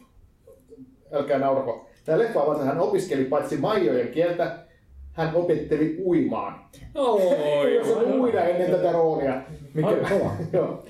älkää 1.12 1.38
naurako. 1.38 1.86
Tämä 2.04 2.18
leffaa 2.18 2.46
varten 2.46 2.66
hän 2.66 2.80
opiskeli 2.80 3.24
paitsi 3.24 3.56
maijojen 3.56 4.08
kieltä, 4.08 4.56
hän 5.12 5.30
opetteli 5.34 5.96
uimaan. 6.04 6.60
Oi, 6.94 7.22
Ei 7.70 7.80
osannut 7.80 8.20
uida 8.20 8.44
ennen 8.44 8.70
tätä 8.70 8.92
roolia. 8.92 9.42
Aika 9.84 10.08
kova. 10.08 10.30
Joo. 10.52 10.84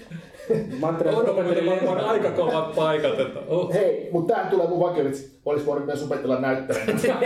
Ajattelin, 0.83 1.14
on 1.14 1.44
muuten 1.44 1.66
varmaan 1.66 2.00
aika 2.00 2.31
kovat 2.31 2.74
paikat. 2.74 3.20
Että, 3.20 3.40
oh. 3.46 3.72
Hei, 3.72 4.09
mutta 4.12 4.35
tähän 4.35 4.50
tulee 4.50 4.68
mun 4.68 4.81
vakioitsi. 4.81 5.40
Olisi 5.44 5.66
voinut 5.66 5.87
myös 5.87 6.02
opetella 6.02 6.40
näyttelemään. 6.40 6.98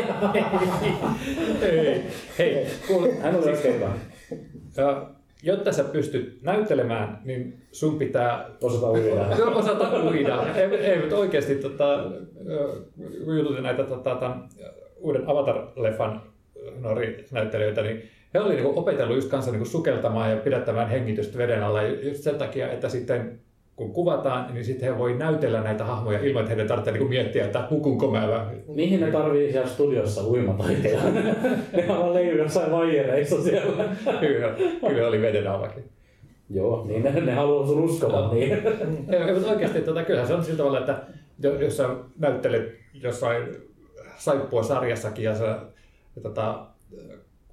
Hei, 1.60 2.02
hei, 2.38 2.66
kuule, 2.86 3.14
hän 3.14 3.36
oli 3.36 3.50
oikein 3.50 3.74
hyvä. 3.74 3.90
Ja 4.76 5.06
jotta 5.42 5.72
sä 5.72 5.84
pystyt 5.84 6.38
näyttelemään, 6.42 7.18
niin 7.24 7.62
sun 7.72 7.98
pitää 7.98 8.50
Osata 8.62 8.90
uida. 8.90 9.26
osata 9.54 10.04
uida. 10.04 10.54
Ei, 10.54 10.64
ei 10.64 10.98
mutta 10.98 11.16
oikeasti 11.16 11.54
tota, 11.54 12.04
kun 13.24 13.38
jututin 13.38 13.62
näitä 13.62 13.84
tota, 13.84 14.14
tämän 14.14 14.48
uuden 14.96 15.22
Avatar-leffan 15.22 16.20
nuoria 16.80 17.10
näyttelijöitä, 17.30 17.82
niin 17.82 18.02
he 18.36 18.40
oli 18.40 18.54
niinku 18.54 18.78
opetellut 18.78 19.16
just 19.16 19.30
kanssa 19.30 19.50
niinku 19.50 19.66
sukeltamaan 19.66 20.30
ja 20.30 20.36
pidättämään 20.36 20.88
hengitystä 20.88 21.38
veden 21.38 21.62
alla. 21.62 21.82
Just 21.82 22.22
sen 22.22 22.34
takia, 22.34 22.72
että 22.72 22.88
sitten 22.88 23.40
kun 23.76 23.92
kuvataan, 23.92 24.54
niin 24.54 24.64
sitten 24.64 24.92
he 24.92 24.98
voi 24.98 25.14
näytellä 25.14 25.60
näitä 25.60 25.84
hahmoja 25.84 26.18
ilman, 26.18 26.40
että 26.42 26.50
heidän 26.50 26.66
tarvitsee 26.66 26.92
niinku 26.92 27.08
miettiä, 27.08 27.44
että 27.44 27.66
hukunko 27.70 28.10
mä 28.10 28.28
vai 28.28 28.56
Mihin 28.74 29.00
ne 29.00 29.10
tarvii 29.10 29.52
siellä 29.52 29.68
studiossa 29.68 30.26
uimataiteja? 30.26 31.00
ne 31.72 31.86
on 31.98 32.14
leiju 32.14 32.36
jossain 32.36 32.72
vaijereissa 32.72 33.42
siellä. 33.42 33.84
kyllä, 34.20 34.54
kyllä 34.88 35.08
oli 35.08 35.22
veden 35.22 35.46
allakin. 35.46 35.84
Joo, 36.50 36.84
niin 36.86 37.02
ne, 37.02 37.10
ne 37.20 37.32
haluaa 37.32 37.66
sun 37.66 37.84
uskovan 37.84 38.34
niin. 38.34 38.52
Ei, 39.12 39.34
mutta 39.34 39.50
oikeasti 39.50 39.80
tota, 39.80 40.02
kyllähän 40.02 40.28
se 40.28 40.34
on 40.34 40.44
sillä 40.44 40.56
tavalla, 40.58 40.78
että 40.78 40.98
jo- 41.42 41.60
jos 41.60 41.76
sä 41.76 41.88
näyttelet 42.18 42.74
jossain 43.02 43.42
saippua 44.16 44.62
sarjassakin 44.62 45.24
ja 45.24 45.34
sä 45.34 45.58
ja 46.16 46.22
tota, 46.22 46.66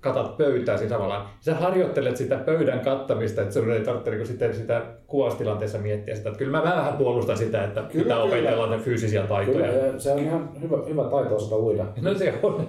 katat 0.04 0.38
pöytää 0.38 0.78
siinä 0.78 0.96
tavallaan, 0.96 1.28
sä 1.40 1.56
harjoittelet 1.56 2.18
sitä 2.18 2.38
pöydän 2.38 2.80
kattamista, 2.80 3.42
että 3.42 3.54
sun 3.54 3.72
ei 3.72 3.82
tarvitse 3.82 4.12
niin 4.12 4.28
sitten 4.28 4.54
sitä 4.54 4.82
kuvaustilanteessa 5.08 5.78
miettiä 5.78 6.16
sitä. 6.16 6.30
Että 6.30 6.40
kyllä 6.40 6.58
mä 6.58 6.64
vähän 6.64 6.94
puolustan 6.94 7.38
sitä, 7.38 7.64
että 7.64 7.82
Kyllä, 7.82 8.04
pitää 8.04 8.22
kyllä. 8.22 8.24
opetella 8.24 8.70
ne 8.70 8.78
fyysisiä 8.78 9.28
taitoja. 9.28 9.72
Kyllä, 9.72 10.00
se 10.00 10.12
on 10.12 10.20
ihan 10.20 10.50
hyvä, 10.62 10.78
hyvä 10.90 11.04
taito 11.04 11.36
osata 11.36 11.58
uida. 11.58 11.86
No 12.02 12.14
se 12.14 12.34
on. 12.44 12.68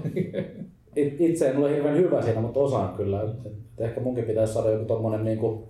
It, 0.96 1.20
itse 1.20 1.48
en 1.48 1.56
ole 1.56 1.74
hirveän 1.74 1.96
hyvä 1.96 2.22
siinä, 2.22 2.40
mutta 2.40 2.60
osaan 2.60 2.94
kyllä. 2.96 3.22
Et, 3.22 3.52
ehkä 3.78 4.00
munkin 4.00 4.24
pitäisi 4.24 4.52
saada 4.52 4.70
joku 4.70 4.84
tommonen 4.84 5.24
niinku... 5.24 5.68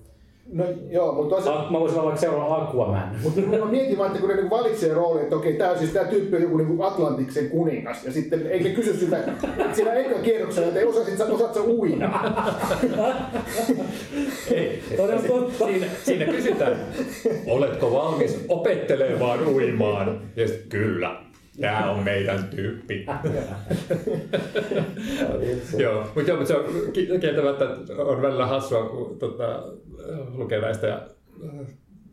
No 0.53 0.65
joo, 0.91 1.13
mutta 1.13 1.35
toisaalta 1.35 1.69
A, 1.69 1.71
mä 1.71 1.81
voisin 1.81 1.99
olla 1.99 2.05
vaikka 2.05 2.21
seuraava 2.21 2.57
Aquaman. 2.57 3.17
Mutta 3.23 3.41
mä 3.41 3.65
mietin 3.65 3.99
vaan, 3.99 4.07
että 4.07 4.21
kun 4.21 4.29
ne 4.29 4.35
niinku 4.35 4.57
valitsee 4.57 4.95
roolin, 4.95 5.23
että 5.23 5.37
okei, 5.37 5.53
tää 5.53 5.71
on 5.71 5.79
siis 5.79 5.91
tää 5.91 6.05
tyyppi 6.05 6.37
on 6.37 6.43
joku 6.43 6.57
niinku 6.57 6.83
Atlantiksen 6.83 7.51
kuningas. 7.51 8.05
Ja 8.05 8.13
sitten 8.13 8.47
eikä 8.47 8.69
kysy 8.69 8.97
sitä, 8.97 9.19
että 9.19 9.49
siinä 9.73 9.93
eka 9.93 10.19
kierroksella, 10.23 10.69
että 10.69 10.81
ei 10.81 10.87
osasit, 10.87 11.21
osaat 11.21 11.55
sä 11.55 11.61
uida. 11.61 12.11
Ei, 14.51 14.83
Todella 14.97 15.23
totta. 15.23 15.67
Siinä, 15.67 15.87
siinä 16.03 16.25
kysytään, 16.25 16.77
oletko 17.47 17.93
valmis 17.93 18.45
opettelemaan 18.49 19.47
uimaan? 19.49 20.21
Ja 20.37 20.49
sitten 20.49 20.69
kyllä, 20.69 21.17
tämä 21.61 21.91
on 21.91 22.05
meidän 22.05 22.45
tyyppi. 22.57 23.07
Joo, 25.79 26.05
mutta 26.15 26.31
joo, 26.31 26.37
mutta 26.37 26.45
se 26.45 26.57
on 26.57 26.65
ki- 26.93 27.09
kieltämättä 27.21 27.65
on 27.99 28.23
välillä 28.23 28.47
hassua, 28.47 28.83
kun 28.89 29.19
tota, 29.19 29.63
lukee 30.35 30.61
näistä 30.61 30.87
ja 30.87 31.03
äh, 31.45 31.67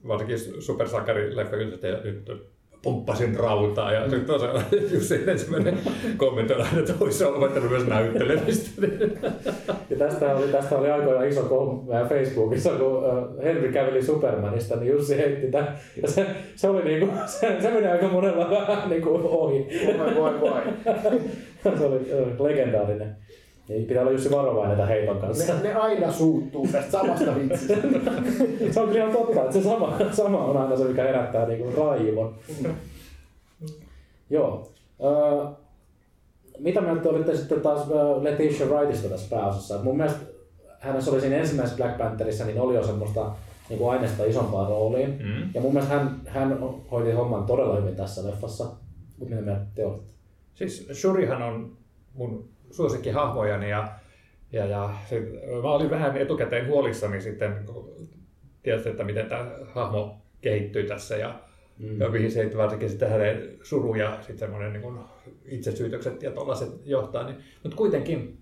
varsinkin 0.07 0.39
supersankarileffoja, 0.61 1.67
että 1.73 1.87
nyt 2.03 2.51
pumppasin 2.81 3.35
rautaa 3.35 3.91
ja 3.93 4.01
on 4.03 4.09
se 4.09 4.77
Jussin 4.93 5.29
ensimmäinen 5.29 5.79
kommentti 6.17 6.53
on 6.53 6.61
aina, 6.61 6.79
että 6.79 6.93
olisi 6.99 7.23
opettanut 7.23 7.69
myös 7.69 7.87
näyttelemistä. 7.87 8.87
Ja 9.89 9.97
tästä 9.97 10.35
oli, 10.35 10.47
tästä 10.47 10.77
oli 10.77 10.91
aikoinaan 10.91 11.27
iso 11.27 11.83
meidän 11.87 12.09
Facebookissa, 12.09 12.69
kun 12.69 13.03
äh, 13.05 13.43
Henry 13.43 13.71
käveli 13.71 14.03
Supermanista, 14.03 14.75
niin 14.75 14.91
Jussi 14.91 15.17
heitti 15.17 15.51
tämän. 15.51 15.77
Ja 16.01 16.07
se, 16.07 16.27
se, 16.55 16.69
oli 16.69 16.83
niinku, 16.83 17.13
se, 17.39 17.57
se 17.61 17.71
meni 17.71 17.87
aika 17.87 18.07
monella 18.07 18.49
vähän 18.49 18.89
niinku 18.89 19.09
ohi. 19.23 19.67
Voi 19.97 20.15
voi 20.15 20.41
voi. 20.41 20.61
se 21.77 21.85
oli 21.85 21.97
äh, 21.97 22.41
legendaarinen. 22.41 23.15
Niin 23.69 23.85
pitää 23.85 24.01
olla 24.01 24.11
Jussi 24.11 24.31
varovainen 24.31 24.77
tämän 24.77 24.89
heiton 24.89 25.19
kanssa. 25.19 25.53
Ne, 25.53 25.63
ne 25.63 25.73
aina 25.73 26.11
suuttuu 26.11 26.67
tästä 26.71 26.91
samasta 26.91 27.35
vitsistä. 27.35 27.73
se 28.71 28.79
on 28.79 28.87
kyllä 28.87 28.99
ihan 28.99 29.11
totta, 29.11 29.41
että 29.41 29.53
se 29.53 29.63
sama, 29.63 29.97
sama 30.11 30.45
on 30.45 30.57
aina 30.57 30.77
se, 30.77 30.83
mikä 30.83 31.03
herättää 31.03 31.47
niinku 31.47 31.81
raivon. 31.81 32.35
Joo. 34.29 34.71
Öö, 35.03 35.45
mitä 36.59 36.81
mieltä 36.81 37.09
olitte 37.09 37.37
sitten 37.37 37.61
taas 37.61 37.87
Letitia 38.21 38.65
Wrightista 38.65 39.09
tässä 39.09 39.35
pääosassa? 39.35 39.83
Mun 39.83 39.97
mielestä 39.97 40.19
hänessä 40.79 41.11
oli 41.11 41.21
siinä 41.21 41.35
ensimmäisessä 41.35 41.77
Black 41.77 41.97
Pantherissa, 41.97 42.45
niin 42.45 42.61
oli 42.61 42.75
jo 42.75 42.83
semmoista 42.83 43.31
niin 43.69 43.79
kuin 43.79 43.91
aineesta 43.91 44.23
isompaan 44.23 44.69
rooliin. 44.69 45.09
Mm. 45.09 45.49
Ja 45.53 45.61
mun 45.61 45.73
mielestä 45.73 45.95
hän, 45.95 46.21
hän 46.27 46.59
hoiti 46.91 47.11
homman 47.11 47.43
todella 47.43 47.75
hyvin 47.75 47.95
tässä 47.95 48.27
leffassa. 48.27 48.63
Mutta 49.19 49.35
mitä 49.35 49.45
mieltä 49.45 49.65
te 49.75 49.85
olette? 49.85 50.11
Siis 50.53 50.87
Shurihan 50.93 51.41
on 51.41 51.71
mun 52.13 52.49
suosikkihahmojani 52.71 53.69
ja, 53.69 53.87
ja, 54.51 54.65
ja 54.65 54.89
se, 55.09 55.19
mä 55.61 55.71
olin 55.71 55.89
vähän 55.89 56.17
etukäteen 56.17 56.67
huolissani 56.67 57.21
sitten, 57.21 57.65
kun 57.65 58.09
että 58.63 59.03
miten 59.03 59.25
tämä 59.25 59.51
hahmo 59.73 60.21
kehittyy 60.41 60.83
tässä 60.83 61.17
ja, 61.17 61.39
mm. 61.79 62.01
ja 62.01 62.09
mihin 62.09 62.31
se 62.31 62.57
varsinkin 62.57 62.89
sitten 62.89 63.09
hänen 63.09 63.57
suru 63.63 63.95
ja 63.95 64.17
sitten 64.17 64.37
semmoinen 64.37 64.73
niin 64.73 64.99
itsesyytökset 65.45 66.23
ja 66.23 66.31
tollaiset 66.31 66.69
johtaa. 66.85 67.23
Niin, 67.23 67.37
mutta 67.63 67.77
kuitenkin 67.77 68.37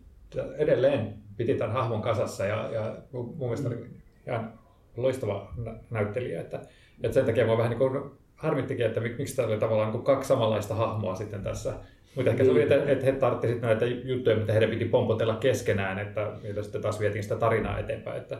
edelleen 0.58 1.14
piti 1.38 1.56
tämän 1.56 1.74
hahmon 1.74 2.02
kasassa 2.02 2.46
ja, 2.46 2.70
ja 2.72 2.98
mun, 3.12 3.36
mielestä 3.40 3.68
oli 3.68 3.86
ihan 4.28 4.60
loistava 4.98 5.54
nä- 5.58 5.80
näyttelijä. 5.90 6.42
Että, 6.42 6.62
että 7.04 7.14
sen 7.14 7.26
takia 7.26 7.48
mä 7.48 7.58
vähän 7.58 7.70
niin 7.70 7.78
kuin 7.78 8.12
harmittikin, 8.36 8.86
että 8.86 9.00
mik- 9.00 9.18
miksi 9.18 9.36
täällä 9.36 9.52
oli 9.52 9.60
tavallaan 9.60 9.88
niin 9.88 10.04
kuin 10.04 10.16
kaksi 10.16 10.28
samanlaista 10.28 10.76
hahmoa 10.76 11.16
sitten 11.16 11.44
tässä. 11.44 11.74
Mutta 12.16 12.32
ehkä 12.32 12.44
se 12.44 12.52
oli, 12.52 12.62
että, 12.62 12.84
että 12.92 13.06
he 13.06 13.12
tarvitsi 13.12 13.48
sitten 13.48 13.68
näitä 13.70 13.86
juttuja, 13.86 14.36
mitä 14.36 14.52
heidän 14.54 14.70
piti 14.70 14.86
pompotella 14.86 15.36
keskenään, 15.36 16.00
että 16.00 16.32
niillä 16.44 16.64
sitten 16.64 16.82
taas 16.82 17.00
vietiin 17.00 17.24
sitä 17.24 17.36
tarinaa 17.36 17.80
eteenpäin. 17.80 18.18
Että 18.22 18.38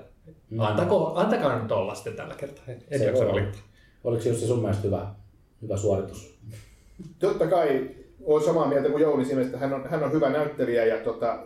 Mm. 0.50 0.60
antako, 0.60 1.14
antakaa 1.16 1.60
nyt 1.62 1.72
olla 1.72 1.96
sitten 1.96 2.14
tällä 2.16 2.36
kertaa. 2.38 2.64
En 2.68 3.00
Se 3.00 3.06
jaksa 3.06 3.24
voi. 3.26 3.32
valittaa. 3.34 3.62
Oliko 4.04 4.24
Jussi 4.30 4.48
sun 4.48 4.60
mielestä 4.60 4.84
hyvä? 4.84 5.08
hyvä 5.62 5.78
suoritus. 5.78 6.40
Totta 7.20 7.48
kai 7.48 7.90
olen 8.24 8.44
samaa 8.44 8.68
mieltä 8.68 8.90
kuin 8.90 9.02
Jouni 9.02 9.26
siinä, 9.26 9.42
että 9.42 9.58
hän 9.58 9.74
on, 9.74 9.90
hän 9.90 10.04
on 10.04 10.12
hyvä 10.12 10.30
näyttelijä 10.30 10.86
ja, 10.86 10.98
tota, 10.98 11.40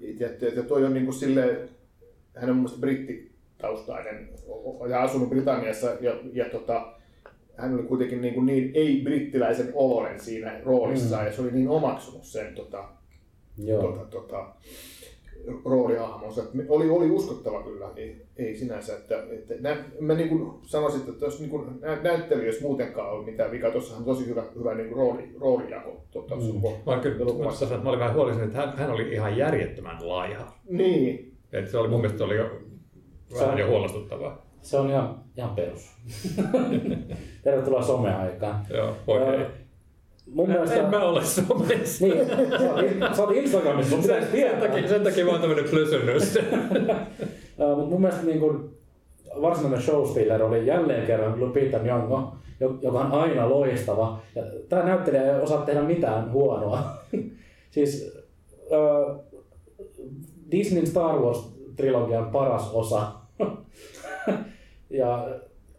ja, 0.00 0.28
ja, 0.40 0.48
ja 0.56 0.62
toi 0.62 0.84
on 0.84 0.94
niin 0.94 1.04
kuin 1.04 1.14
sille, 1.14 1.68
hän 2.34 2.50
on 2.50 2.56
mun 2.56 2.62
mielestä 2.64 2.80
brittitaustainen 2.80 4.28
ja 4.90 5.02
asunut 5.02 5.28
Britanniassa 5.30 5.86
ja, 6.00 6.12
ja 6.32 6.44
tota, 6.44 6.86
hän 7.56 7.74
oli 7.74 7.82
kuitenkin 7.82 8.20
niin, 8.20 8.34
kuin 8.34 8.46
niin 8.46 8.70
ei-brittiläisen 8.74 9.72
oloinen 9.74 10.20
siinä 10.20 10.60
roolissaan 10.64 11.22
mm. 11.22 11.26
ja 11.26 11.32
se 11.32 11.42
oli 11.42 11.50
niin 11.50 11.68
omaksunut 11.68 12.24
sen 12.24 12.54
tota, 12.54 12.84
Joo. 13.58 13.82
tota, 13.82 14.04
tota, 14.04 14.46
roolihahmonsa. 15.64 16.42
että 16.42 16.58
Oli, 16.68 16.90
oli 16.90 17.10
uskottava 17.10 17.62
kyllä, 17.62 17.90
ei, 17.96 18.26
ei 18.36 18.56
sinänsä. 18.56 18.96
Että, 18.96 19.22
että 19.30 19.54
nä, 19.60 19.84
mä 20.00 20.14
niin 20.14 20.28
kuin 20.28 20.52
sanoisin, 20.62 21.00
että 21.08 21.24
jos 21.24 21.40
niin 21.40 21.50
kuin 21.50 21.80
nä, 21.80 22.02
näyttelijöissä 22.02 22.62
muutenkaan 22.62 23.12
ole 23.12 23.24
mitään 23.24 23.50
vikaa, 23.50 23.70
tuossahan 23.70 23.98
on 24.00 24.06
tosi 24.06 24.26
hyvä, 24.26 24.42
hyvä 24.58 24.74
niin 24.74 24.88
kuin 24.88 24.96
rooli, 24.96 25.30
roolijako. 25.40 26.04
Tota, 26.10 26.36
mm. 26.36 26.42
Mä, 26.86 27.00
kyllä, 27.02 27.44
mä, 27.44 27.50
sanoin, 27.52 27.74
että 27.74 27.84
mä 27.84 27.88
olin 27.88 28.00
vähän 28.00 28.14
huolissani, 28.14 28.46
että 28.46 28.58
hän, 28.58 28.76
hän 28.76 28.90
oli 28.90 29.12
ihan 29.12 29.36
järjettömän 29.36 30.08
laiha. 30.08 30.52
Niin, 30.68 31.36
Et 31.52 31.68
se 31.68 31.78
oli 31.78 31.88
mun 31.88 32.00
mielestä 32.00 32.24
oli 32.24 32.36
jo 32.36 32.50
vähän 33.40 33.58
jo 33.58 33.66
huolestuttavaa. 33.66 34.45
Se 34.66 34.76
on 34.76 34.90
ihan, 34.90 35.18
ihan 35.36 35.50
perus. 35.54 35.90
Tervetuloa 37.44 37.82
someaikaan. 37.82 38.66
Joo, 38.70 38.92
oikein. 39.06 39.40
Öö, 39.40 39.46
Mun 40.26 40.48
mielestä... 40.48 40.74
En 40.76 40.90
mä 40.90 41.04
ole 41.04 41.24
somessa. 41.24 42.04
Niin, 42.06 42.26
sä 42.28 42.34
oot- 42.74 43.16
sä 43.16 43.22
oot 43.22 43.36
Instagramissa, 43.36 43.90
sun 43.90 44.00
pitäisi 44.02 44.30
Sen 44.30 44.60
takia, 44.60 44.88
sen 44.88 45.02
takia 45.04 45.24
mä 45.24 45.30
oon 45.30 45.40
tämmönen 45.40 45.64
plösönnös. 45.70 46.38
Äh, 47.60 47.76
mut 47.76 47.88
mun 47.90 48.00
mielestä 48.00 48.26
niin 48.26 48.40
kun, 48.40 48.70
varsinainen 49.42 49.82
showstealer 49.82 50.42
oli 50.42 50.66
jälleen 50.66 51.06
kerran 51.06 51.40
Lupita 51.40 51.78
Nyong'o, 51.78 52.36
jo- 52.60 52.78
joka 52.82 52.98
on 53.00 53.12
aina 53.12 53.50
loistava. 53.50 54.18
Ja 54.34 54.42
tää 54.68 54.84
näyttelijä 54.84 55.34
ei 55.36 55.40
osaa 55.40 55.62
tehdä 55.64 55.82
mitään 55.82 56.32
huonoa. 56.32 56.82
siis 57.70 58.16
äh, 58.72 59.16
Disneyn 60.50 60.86
Star 60.86 61.16
Wars-trilogian 61.16 62.30
paras 62.32 62.70
osa. 62.72 63.12
Ja 64.90 65.28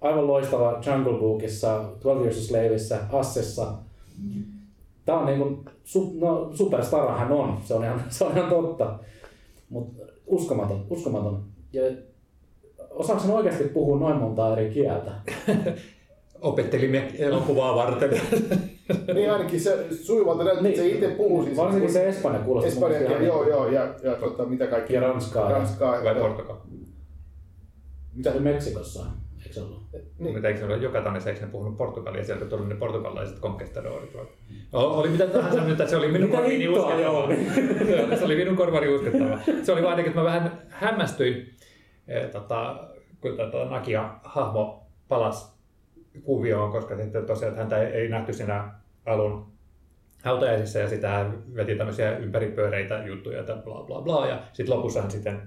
aivan 0.02 0.28
loistava 0.28 0.82
Jungle 0.86 1.20
Bookissa, 1.20 1.78
12 2.04 2.22
Years 2.24 2.38
a 2.38 2.42
Slaveissa, 2.48 2.98
Assessa. 3.12 3.74
Tää 5.06 5.18
on 5.18 5.26
niinku, 5.26 5.64
su, 5.84 6.14
no, 6.20 6.50
superstara 6.54 7.18
hän 7.18 7.32
on, 7.32 7.58
se 7.64 7.74
on 7.74 7.84
ihan, 7.84 8.04
se 8.10 8.24
on 8.24 8.38
ihan 8.38 8.50
totta. 8.50 9.00
Mutta 9.70 10.04
uskomaton, 10.28 10.86
uskomaton. 10.90 11.44
Ja 11.74 11.82
osaako 12.90 13.22
hän 13.22 13.32
oikeasti 13.32 13.64
puhua 13.64 14.00
noin 14.00 14.18
montaa 14.18 14.54
eri 14.54 14.70
kieltä? 14.70 15.12
Opettelimme 16.42 17.12
elokuvaa 17.20 17.76
varten. 17.76 18.10
niin 19.14 19.32
ainakin 19.32 19.62
se 19.62 19.86
sujuvalta 20.02 20.44
näyttää, 20.44 20.64
niin. 20.64 20.78
se 20.78 20.88
itse 20.88 21.08
puhuu 21.08 21.44
siis. 21.44 21.58
Varsinkin 21.58 21.94
se 21.94 22.08
espanja 22.08 22.40
kuulostaa. 22.40 22.80
mielestä 22.80 23.08
kieli, 23.08 23.14
ihan- 23.26 23.26
joo, 23.26 23.50
joo, 23.50 23.68
ja, 23.72 23.88
ja 24.04 24.16
tota, 24.16 24.46
mitä 24.46 24.68
kaikki. 24.68 24.94
Ja 24.94 25.02
ranskaa. 25.02 25.52
Ranskaa. 25.52 25.92
Vai 25.92 26.16
ja- 26.16 26.22
Portugal? 26.22 26.56
Mitä 28.18 28.34
se 28.34 28.40
Meksikossa 28.40 29.00
on? 29.02 29.08
Eikö 29.44 29.54
se 29.54 29.62
ollut? 29.62 29.84
Niin. 29.94 30.34
Mutta 30.34 30.48
eikö 30.48 30.60
se 30.60 30.66
ole 30.66 30.78
joka 30.78 31.02
tanne, 31.02 31.20
eikö 31.26 31.42
ne 31.42 31.48
puhunut 31.52 31.78
portugalia, 31.78 32.24
sieltä 32.24 32.46
tuli 32.46 32.66
ne 32.68 32.76
portugalaiset 32.76 33.40
conquistadorit. 33.40 34.14
vai? 34.16 34.26
O- 34.74 35.00
Oli 35.00 35.10
mitä 35.10 35.28
tahansa 35.28 35.64
nyt, 35.64 35.72
että 35.80 35.88
se 35.90 35.98
oli 35.98 36.08
minun 36.12 36.30
joo. 36.64 36.92
Joo, 37.02 38.18
se 38.18 38.26
oli 38.26 38.36
minun 38.36 38.56
korvani 38.56 38.88
uskottava. 38.88 39.40
Se 39.64 39.72
oli 39.72 39.84
vaan 39.84 39.98
niin, 39.98 40.08
että 40.08 40.20
mä 40.20 40.26
vähän 40.26 40.62
hämmästyin, 40.70 41.54
eh, 42.08 42.30
tota, 42.30 42.88
kun 43.22 43.38
tota 43.38 43.66
Nakia 43.66 44.10
hahmo 44.24 44.88
palasi 45.08 45.52
kuvioon, 46.24 46.72
koska 46.72 46.96
sitten 46.96 47.26
tosiaan 47.26 47.50
että 47.50 47.62
häntä 47.62 47.88
ei, 47.88 48.10
nähty 48.10 48.34
siinä 48.34 48.72
alun 49.06 49.46
hautajaisissa 50.24 50.80
ja 50.80 50.90
sitä 50.90 51.26
veti 51.56 51.76
tämmöisiä 51.76 52.18
ympäripyöreitä 52.18 53.04
juttuja, 53.06 53.40
että 53.40 53.56
bla 53.56 53.84
bla 53.84 54.02
bla. 54.02 54.28
Ja 54.28 54.42
sitten 54.54 54.76
lopussa 54.76 55.02
hän 55.02 55.12
sitten 55.12 55.42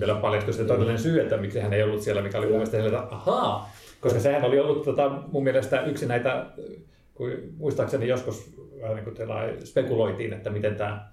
vielä 0.00 0.14
paljastui 0.14 0.54
se 0.54 0.64
todellinen 0.64 0.98
syy, 0.98 1.20
että 1.20 1.36
miksi 1.36 1.60
hän 1.60 1.72
ei 1.72 1.82
ollut 1.82 2.02
siellä, 2.02 2.22
mikä 2.22 2.38
oli 2.38 2.46
mun 2.46 2.56
mielestä 2.56 2.86
että 2.86 3.06
ahaa, 3.10 3.70
koska 4.00 4.20
sehän 4.20 4.44
oli 4.44 4.60
ollut 4.60 4.82
tota, 4.82 5.22
mun 5.32 5.44
mielestä 5.44 5.82
yksi 5.82 6.06
näitä, 6.06 6.46
kun 7.14 7.32
muistaakseni 7.56 8.08
joskus 8.08 8.54
vähän 8.80 8.96
niin 8.96 9.04
kuin 9.04 9.16
spekuloitiin, 9.64 10.32
että 10.32 10.50
miten 10.50 10.76
tämä 10.76 11.08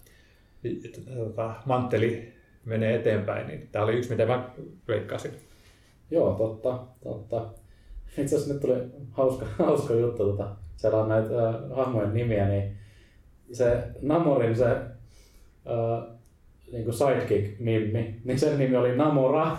tota, 1.15 1.53
mantteli 1.65 2.33
menee 2.65 2.95
eteenpäin, 2.95 3.47
niin 3.47 3.69
tämä 3.71 3.85
oli 3.85 3.93
yksi, 3.93 4.09
mitä 4.09 4.25
mä 4.25 4.49
veikkasin. 4.87 5.31
Joo, 6.11 6.33
totta, 6.33 6.79
totta. 7.03 7.45
Itse 8.17 8.35
asiassa 8.35 8.53
nyt 8.53 8.61
tuli 8.61 8.73
hauska, 9.11 9.45
hauska 9.65 9.93
juttu, 9.93 10.25
tota, 10.25 10.55
siellä 10.75 10.97
on 10.97 11.09
näitä 11.09 11.49
äh, 11.49 11.55
hahmojen 11.75 12.13
nimiä, 12.13 12.47
niin 12.47 12.77
se 13.51 13.83
Namorin 14.01 14.55
se 14.55 14.65
äh, 14.65 16.17
niin 16.71 16.83
kuin 16.83 16.93
sidekick-nimi, 16.93 18.21
niin 18.23 18.39
sen 18.39 18.59
nimi 18.59 18.75
oli 18.75 18.95
Namora. 18.95 19.57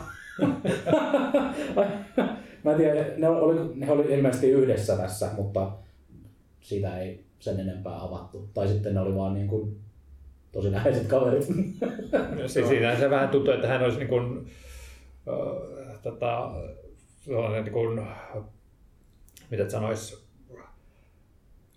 Mä 2.64 2.70
en 2.70 2.76
tiedä, 2.76 3.04
ne 3.16 3.28
oli, 3.28 3.74
ne 3.74 3.90
oli 3.90 4.14
ilmeisesti 4.14 4.50
yhdessä 4.50 4.96
tässä, 4.96 5.30
mutta 5.36 5.72
siitä 6.60 6.98
ei 6.98 7.24
sen 7.38 7.60
enempää 7.60 8.02
avattu. 8.02 8.48
Tai 8.54 8.68
sitten 8.68 8.94
ne 8.94 9.00
oli 9.00 9.14
vaan 9.14 9.34
niin 9.34 9.48
kuin 9.48 9.80
tosi 10.52 10.72
läheiset 10.72 11.06
kaverit. 11.06 11.46
Siis 12.46 12.68
siinä 12.68 12.96
se 12.96 13.10
vähän 13.10 13.28
tuntuu, 13.28 13.54
että 13.54 13.68
hän 13.68 13.82
olisi 13.82 13.98
niin 13.98 14.08
kuin, 14.08 14.46
äh, 15.28 15.98
tota, 16.02 16.50
sellainen 17.24 17.64
niin 17.64 17.72
kuin, 17.72 18.00
mitä 19.50 19.68
sanois, 19.68 20.21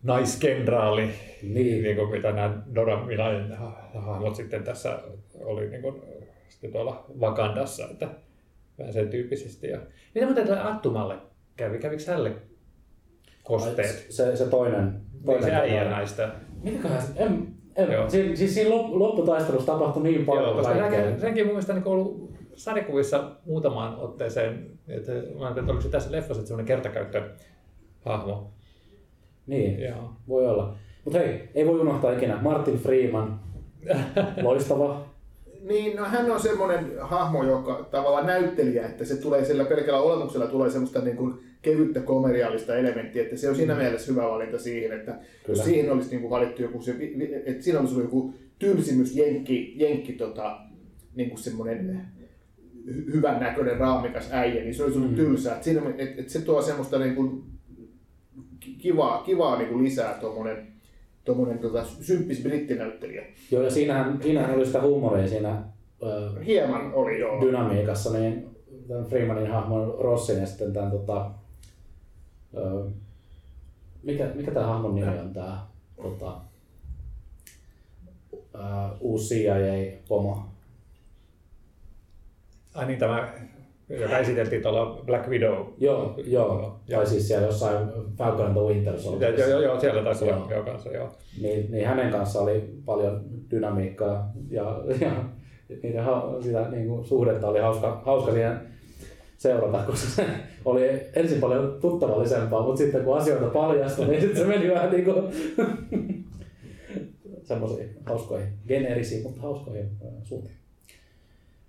naiskenraali, 0.05 1.09
Niin. 1.43 1.83
niin 1.83 1.95
kuin 1.95 2.09
mitä 2.09 2.31
nämä 2.31 2.61
Dora 2.75 3.05
Milajen 3.05 3.57
hahmot 3.95 4.35
sitten 4.35 4.63
tässä 4.63 4.99
oli 5.43 5.69
niin 5.69 5.81
kuin, 5.81 6.01
sitten 6.49 6.71
tuolla 6.71 7.05
Wakandassa, 7.19 7.87
että 7.91 8.07
vähän 8.79 8.93
sen 8.93 9.09
tyyppisesti. 9.09 9.67
Ja... 9.67 9.79
Mitä 10.15 10.25
muuten 10.25 10.47
tälle 10.47 10.61
Attumalle 10.61 11.15
kävi? 11.57 11.79
Kävikö 11.79 12.03
hänelle 12.07 12.31
kosteet? 13.43 14.05
Se, 14.09 14.35
se 14.35 14.45
toinen. 14.45 14.85
Niin 14.85 15.23
toinen 15.25 15.43
se 15.43 15.55
äijä 15.55 15.83
näistä. 15.83 16.29
Mitäköhän 16.63 17.01
se, 17.01 17.07
en, 17.15 17.47
en, 17.75 17.91
Joo. 17.91 18.09
si, 18.09 18.35
siis 18.35 18.53
siinä 18.53 18.69
lop- 18.69 18.89
lopputaistelussa 18.99 19.73
tapahtui 19.73 20.03
niin 20.03 20.25
paljon 20.25 20.45
Joo, 20.45 20.55
koska 20.55 20.73
senkin, 20.73 21.19
senkin 21.19 21.45
mun 21.45 21.53
mielestä 21.53 21.73
niin 21.73 21.87
ollut 21.87 22.35
sarjakuvissa 22.55 23.31
muutamaan 23.45 23.95
otteeseen, 23.95 24.71
että 24.87 25.11
mä 25.11 25.17
ajattelin, 25.19 25.49
että 25.59 25.71
oliko 25.71 25.81
se 25.81 25.89
tässä 25.89 26.11
leffassa 26.11 26.47
semmoinen 26.47 26.65
kertakäyttöhahmo. 26.65 28.51
Niin, 29.47 29.79
Joo. 29.79 30.13
voi 30.27 30.47
olla. 30.47 30.75
Mutta 31.05 31.19
hei, 31.19 31.49
ei 31.55 31.67
voi 31.67 31.79
unohtaa 31.79 32.11
ikinä. 32.11 32.41
Martin 32.41 32.77
Freeman, 32.77 33.39
loistava. 34.41 35.15
Niin, 35.61 35.97
no 35.97 36.05
hän 36.05 36.31
on 36.31 36.39
semmoinen 36.39 36.91
hahmo, 37.01 37.43
joka 37.43 37.87
tavallaan 37.91 38.25
näyttelijä, 38.25 38.85
että 38.85 39.05
se 39.05 39.15
tulee 39.15 39.45
sillä 39.45 39.65
pelkällä 39.65 39.99
olemuksella 39.99 40.47
tulee 40.47 40.69
semmoista 40.69 41.01
niin 41.01 41.17
kuin 41.17 41.33
kevyttä 41.61 41.99
komediaalista 41.99 42.75
elementtiä, 42.75 43.23
että 43.23 43.37
se 43.37 43.49
on 43.49 43.55
siinä 43.55 43.75
mielessä 43.75 44.11
hyvä 44.11 44.23
valinta 44.23 44.59
siihen, 44.59 44.99
että 44.99 45.11
Kyllä. 45.11 45.27
Jos 45.47 45.63
siihen 45.65 45.91
olisi 45.91 46.09
niin 46.09 46.21
kuin 46.21 46.29
valittu 46.29 46.61
joku 46.61 46.81
se, 46.81 46.95
että 47.45 47.63
siinä 47.63 47.79
olisi 47.79 47.93
ollut 47.93 48.05
joku 48.05 48.33
tylsimys, 48.59 49.15
jenkki, 49.15 49.73
jenkki 49.75 50.13
tota, 50.13 50.59
niin 51.15 51.29
kuin 51.29 51.39
semmoinen 51.39 52.01
hy- 52.87 53.13
hyvän 53.13 53.39
näköinen 53.39 53.77
raamikas 53.77 54.29
äijä, 54.31 54.61
niin 54.61 54.75
se 54.75 54.83
olisi 54.83 54.97
ollut 54.97 55.11
mm. 55.11 55.17
tylsää. 55.17 55.53
Että, 55.53 55.65
siinä, 55.65 55.81
että, 55.97 56.21
että 56.21 56.31
se 56.31 56.41
tuo 56.41 56.61
semmoista 56.61 56.99
niin 56.99 57.15
kuin 57.15 57.43
kivaa, 58.77 59.23
kivaa 59.23 59.57
niin 59.57 59.69
kuin 59.69 59.83
lisää 59.83 60.13
tuommoinen 60.13 60.75
tuommoinen 61.25 61.59
tota, 61.59 61.85
symppis 62.01 62.41
brittinäyttelijä. 62.41 63.25
Joo, 63.51 63.63
ja 63.63 63.71
siinähän, 63.71 64.19
siinähän 64.23 64.55
oli 64.55 64.65
sitä 64.65 64.81
huumoria 64.81 65.27
siinä 65.27 65.63
ö, 66.03 66.43
Hieman 66.45 66.93
oli 66.93 67.19
joo. 67.19 67.41
dynamiikassa, 67.41 68.13
niin 68.13 68.49
tämän 68.87 69.05
Freemanin 69.05 69.51
hahmon 69.51 69.95
Rossin 69.99 70.39
ja 70.39 70.45
sitten 70.45 70.73
tämän 70.73 70.91
tota, 70.91 71.31
ö, 72.57 72.89
mikä, 74.03 74.31
mikä 74.35 74.51
tämä 74.51 74.65
hahmon 74.65 74.95
nimi 74.95 75.19
on 75.19 75.33
tämä 75.33 75.65
tota, 76.01 76.37
ö, 78.33 78.59
uusi 78.99 79.35
CIA-pomo? 79.35 80.45
Ai 82.73 82.85
niin, 82.85 82.99
tämä, 82.99 83.33
joka 83.89 84.17
esiteltiin 84.17 84.61
tuolla 84.61 85.01
Black 85.05 85.27
Widow. 85.27 85.65
Joo, 85.77 86.13
joo. 86.27 86.79
Tai 86.91 87.07
siis 87.07 87.27
siellä 87.27 87.47
jossain 87.47 87.87
Falcon 88.17 88.45
and 88.45 88.53
the 88.57 88.61
Winter 88.63 88.93
Joo, 88.93 89.01
Soldier. 89.01 89.39
joo, 89.39 89.61
joo, 89.61 89.79
siellä 89.79 90.03
taisi 90.03 90.23
olla 90.23 90.33
Joo. 90.35 90.51
joo, 90.51 90.63
kanssa, 90.63 90.91
joo. 90.91 91.09
Niin, 91.41 91.71
niin 91.71 91.87
hänen 91.87 92.11
kanssa 92.11 92.39
oli 92.41 92.69
paljon 92.85 93.21
dynamiikkaa 93.51 94.31
ja, 94.49 94.81
ja 95.01 95.11
niiden 95.83 96.03
ha- 96.03 96.33
sitä 96.41 96.69
niin 96.69 96.87
kuin, 96.87 97.05
suhdetta 97.05 97.47
oli 97.47 97.59
hauska, 97.59 98.01
hauska 98.05 98.31
siihen 98.31 98.59
seurata, 99.37 99.77
koska 99.77 100.07
se 100.09 100.25
oli 100.65 100.81
ensin 101.13 101.39
paljon 101.39 101.77
tuttavallisempaa, 101.81 102.61
mutta 102.63 102.77
sitten 102.77 103.03
kun 103.03 103.17
asioita 103.17 103.45
paljastui, 103.45 104.07
niin 104.07 104.21
sitten 104.21 104.37
se 104.41 104.47
meni 104.47 104.69
vähän 104.73 104.91
niin 104.91 105.05
kuin 105.05 105.23
semmoisiin 107.43 107.89
hauskoihin, 108.05 108.47
geneerisiin, 108.67 109.23
mutta 109.23 109.41
hauskoihin 109.41 109.85
äh, 110.05 110.11
suuntiin. 110.23 110.55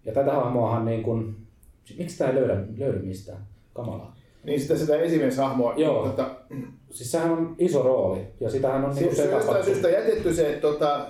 Ja 0.04 0.12
tätä 0.12 0.32
hahmoahan 0.32 0.84
niin 0.84 1.02
kuin, 1.02 1.36
miksi 1.98 2.18
tämä 2.18 2.30
ei 2.30 2.36
löydä, 2.36 2.56
löydy 2.78 2.98
mistään? 2.98 3.38
Kamalaa. 3.74 4.16
Niin 4.44 4.60
sitä, 4.60 4.76
sitä 4.76 4.96
esimieshahmoa. 4.96 5.74
Joo. 5.76 6.02
Niin, 6.02 6.10
tota, 6.16 6.30
Siis 6.90 7.12
sehän 7.12 7.30
on 7.30 7.54
iso 7.58 7.82
rooli 7.82 8.20
ja 8.40 8.50
sitähän 8.50 8.84
on 8.84 8.94
se, 8.94 9.00
niinku 9.00 9.16
se 9.16 9.22
on 9.22 9.28
jostain 9.28 9.42
sekapattu. 9.42 9.70
syystä 9.70 9.88
jätetty 9.90 10.34
se, 10.34 10.48
että 10.48 10.60
tota, 10.60 11.06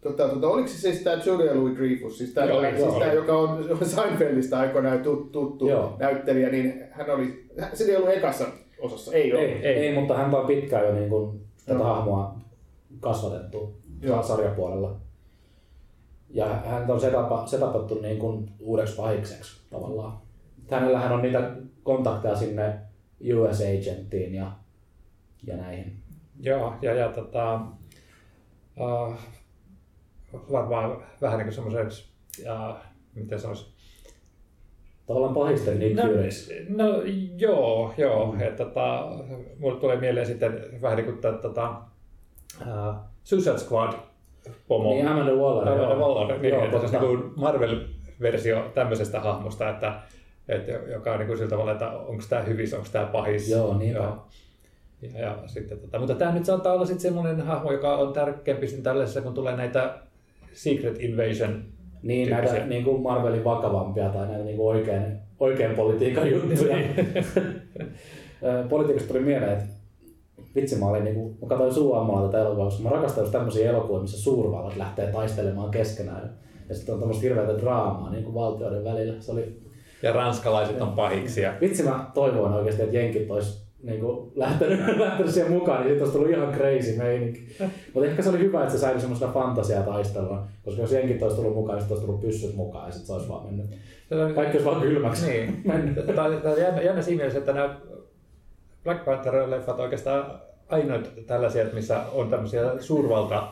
tota, 0.00 0.28
tota, 0.28 0.48
oliko 0.48 0.68
se 0.68 0.78
siis 0.78 1.02
tämä 1.02 1.22
Julia 1.26 1.54
Louis 1.54 1.76
Dreyfus, 1.76 2.18
siis 2.18 2.30
tämä, 2.30 2.46
Joo, 2.46 2.60
siis 2.60 2.78
joo. 2.78 2.98
tää, 2.98 3.12
joka 3.12 3.38
on 3.38 3.68
Seinfeldistä 3.82 4.58
aikoinaan 4.58 5.02
tut, 5.02 5.32
tuttu 5.32 5.68
Joo. 5.68 5.96
näyttelijä, 5.98 6.48
niin 6.48 6.84
hän 6.90 7.10
oli, 7.10 7.44
se 7.74 7.84
ei 7.84 7.96
ollut 7.96 8.10
ekassa 8.10 8.44
osassa, 8.80 9.12
ei 9.12 9.32
ole. 9.32 9.40
Ei, 9.42 9.66
ei, 9.66 9.74
ei, 9.74 9.94
mutta 9.94 10.14
häntä 10.16 10.36
on 10.36 10.46
pitkään 10.46 10.86
jo 10.86 10.92
niin 10.94 11.08
kuin 11.08 11.40
tätä 11.66 11.78
Joo. 11.78 11.88
hahmoa 11.88 12.36
kasvatettu 13.00 13.74
Joo. 14.02 14.22
sarjapuolella. 14.22 14.96
Ja 16.30 16.46
häntä 16.46 16.92
on 16.92 17.00
setapa, 17.00 17.46
setapattu 17.46 18.00
niin 18.00 18.18
kuin 18.18 18.50
uudeksi 18.60 18.96
pahikseksi 18.96 19.60
tavallaan. 19.70 20.18
Hänellähän 20.70 21.12
on 21.12 21.22
niitä 21.22 21.52
kontakteja 21.82 22.36
sinne 22.36 22.78
US 23.36 23.60
Agenttiin 23.60 24.34
ja, 24.34 24.52
ja 25.46 25.56
näihin. 25.56 25.96
Joo, 26.40 26.74
ja, 26.82 26.94
ja 26.94 27.08
tota, 27.12 27.60
uh, 28.80 29.14
varmaan 30.52 31.04
vähän 31.20 31.38
niin 31.38 31.46
kuin 31.46 31.54
semmoiseksi, 31.54 32.08
uh, 32.42 32.76
miten 33.14 33.40
sanoisi, 33.40 33.78
Tavallaan 35.08 35.34
pahisten 35.34 35.78
Nick 35.78 35.96
No, 35.96 36.86
no 36.86 37.02
joo, 37.36 37.94
joo. 37.96 38.32
Mm. 38.32 38.40
Että, 38.40 38.64
tota, 38.64 39.08
mulle 39.58 39.80
tulee 39.80 40.00
mieleen 40.00 40.26
sitten 40.26 40.60
vähän 40.82 40.96
niin 40.96 41.06
kuin 41.06 41.18
tätä 41.18 41.38
tota, 41.38 41.80
uh, 42.60 42.94
Suicide 43.24 43.58
Squad 43.58 43.92
pomo. 44.68 44.90
Niin 44.90 45.08
Amanda 45.08 45.32
Waller. 45.32 45.68
Amanda 45.68 45.94
joo. 45.94 45.98
Waller, 46.14 46.38
niin, 46.38 46.54
Joo, 46.54 46.64
että 46.64 46.88
se 46.88 46.98
on 46.98 47.02
niin 47.02 47.20
kuin 47.20 47.32
Marvel-versio 47.36 48.62
tämmöisestä 48.74 49.20
hahmosta, 49.20 49.68
että, 49.70 49.92
että 50.48 50.72
joka 50.72 51.12
on 51.12 51.18
niin 51.18 51.26
kuin 51.26 51.36
sillä 51.38 51.50
tavalla, 51.50 51.72
että 51.72 51.90
onko 51.90 52.22
tämä 52.28 52.42
hyvis, 52.42 52.74
onko 52.74 52.86
tämä 52.92 53.06
pahis. 53.06 53.50
Joo, 53.50 53.78
niinpä. 53.78 53.98
Ja, 53.98 54.16
ja, 55.02 55.18
ja 55.20 55.38
sitten, 55.46 55.78
tota, 55.78 55.98
mutta 55.98 56.14
tämä 56.14 56.32
nyt 56.32 56.44
saattaa 56.44 56.72
olla 56.72 56.86
sitten 56.86 57.02
semmoinen 57.02 57.40
hahmo, 57.40 57.72
joka 57.72 57.96
on 57.96 58.12
tärkeämpi 58.12 58.66
sitten 58.66 58.84
tällaisessa, 58.84 59.20
kun 59.20 59.34
tulee 59.34 59.56
näitä 59.56 59.94
Secret 60.52 61.00
Invasion 61.00 61.62
Niin, 62.02 62.30
näitä 62.30 62.42
tyyppisiä. 62.46 62.68
niin 62.68 62.84
kuin 62.84 63.02
Marvelin 63.02 63.44
vakavampia 63.44 64.08
tai 64.08 64.26
näitä 64.28 64.44
niin 64.44 64.56
kuin 64.56 64.68
oikein, 64.76 65.02
oikein 65.40 65.74
politiikan 65.74 66.30
juttuja. 66.30 66.76
Ö, 68.42 68.64
Politiikasta 68.68 69.08
tuli 69.12 69.20
mieleen, 69.24 69.52
että 69.52 69.64
vitsi 70.60 70.76
mä 70.76 70.86
olin 70.86 71.04
niinku, 71.04 71.36
mä 71.42 71.48
katsoin 71.48 71.74
suuammalla 71.74 72.28
tätä 72.28 72.42
elokuvaa, 72.42 72.64
koska 72.64 72.82
mä 72.82 72.90
rakastan 72.90 73.22
just 73.22 73.32
tämmöisiä 73.32 73.70
elokuvia, 73.70 74.02
missä 74.02 74.22
suurvallat 74.22 74.76
lähtee 74.76 75.12
taistelemaan 75.12 75.70
keskenään. 75.70 76.38
Ja 76.68 76.74
sitten 76.74 76.94
on 76.94 77.00
tämmöistä 77.00 77.22
hirveätä 77.22 77.58
draamaa 77.58 78.10
niin 78.10 78.24
kuin 78.24 78.34
valtioiden 78.34 78.84
välillä. 78.84 79.20
Se 79.20 79.32
oli, 79.32 79.60
ja 80.02 80.12
ranskalaiset 80.12 80.80
on 80.80 80.92
pahiksi. 80.92 81.40
Ja, 81.40 81.54
vitsi 81.60 81.82
mä 81.82 82.10
toivoin 82.14 82.52
oikeasti, 82.52 82.82
että 82.82 82.96
jenkit 82.96 83.30
olisi 83.30 83.68
niin 83.82 84.00
kuin, 84.00 84.32
lähtenyt, 84.34 84.80
lähtenyt 84.98 85.32
siihen 85.32 85.52
mukaan, 85.52 85.80
niin 85.80 85.88
siitä 85.88 86.04
olisi 86.04 86.18
tullut 86.18 86.32
ihan 86.32 86.54
crazy 86.54 86.96
meininki. 86.96 87.56
Mutta 87.94 88.10
ehkä 88.10 88.22
se 88.22 88.28
oli 88.28 88.38
hyvä, 88.38 88.62
että 88.62 88.72
se 88.72 88.78
säilyi 88.78 89.00
semmoisena 89.00 89.32
fantasiataistelua, 89.32 90.46
koska 90.64 90.82
jos 90.82 90.92
jenkit 90.92 91.22
olisi 91.22 91.36
tullut 91.36 91.54
mukaan, 91.54 91.76
niin 91.76 91.82
sitten 91.82 91.94
olisi 91.94 92.06
tullut 92.06 92.20
pyssyt 92.20 92.56
mukaan 92.56 92.86
ja 92.86 92.92
sitten 92.92 93.06
se 93.06 93.12
olisi 93.12 93.28
vaan 93.28 93.46
mennyt. 93.46 93.66
Kaikki 94.34 94.56
olisi 94.56 94.70
vaan 94.70 94.82
kylmäksi 94.82 95.26
Niin. 95.26 95.60
mennyt. 95.64 96.06
Tämä 96.06 96.24
on, 96.24 96.60
jännä, 96.60 96.82
jännä 96.82 97.02
siinä 97.02 97.16
mielessä, 97.16 97.38
että 97.38 97.52
nämä 97.52 97.76
Black 98.84 99.04
Panther-leffat 99.04 99.80
oikeastaan 99.80 100.40
ainoat 100.68 101.10
tällaisia, 101.26 101.64
missä 101.72 102.00
on 102.12 102.30
tämmöisiä 102.30 102.62
suurvalta 102.80 103.48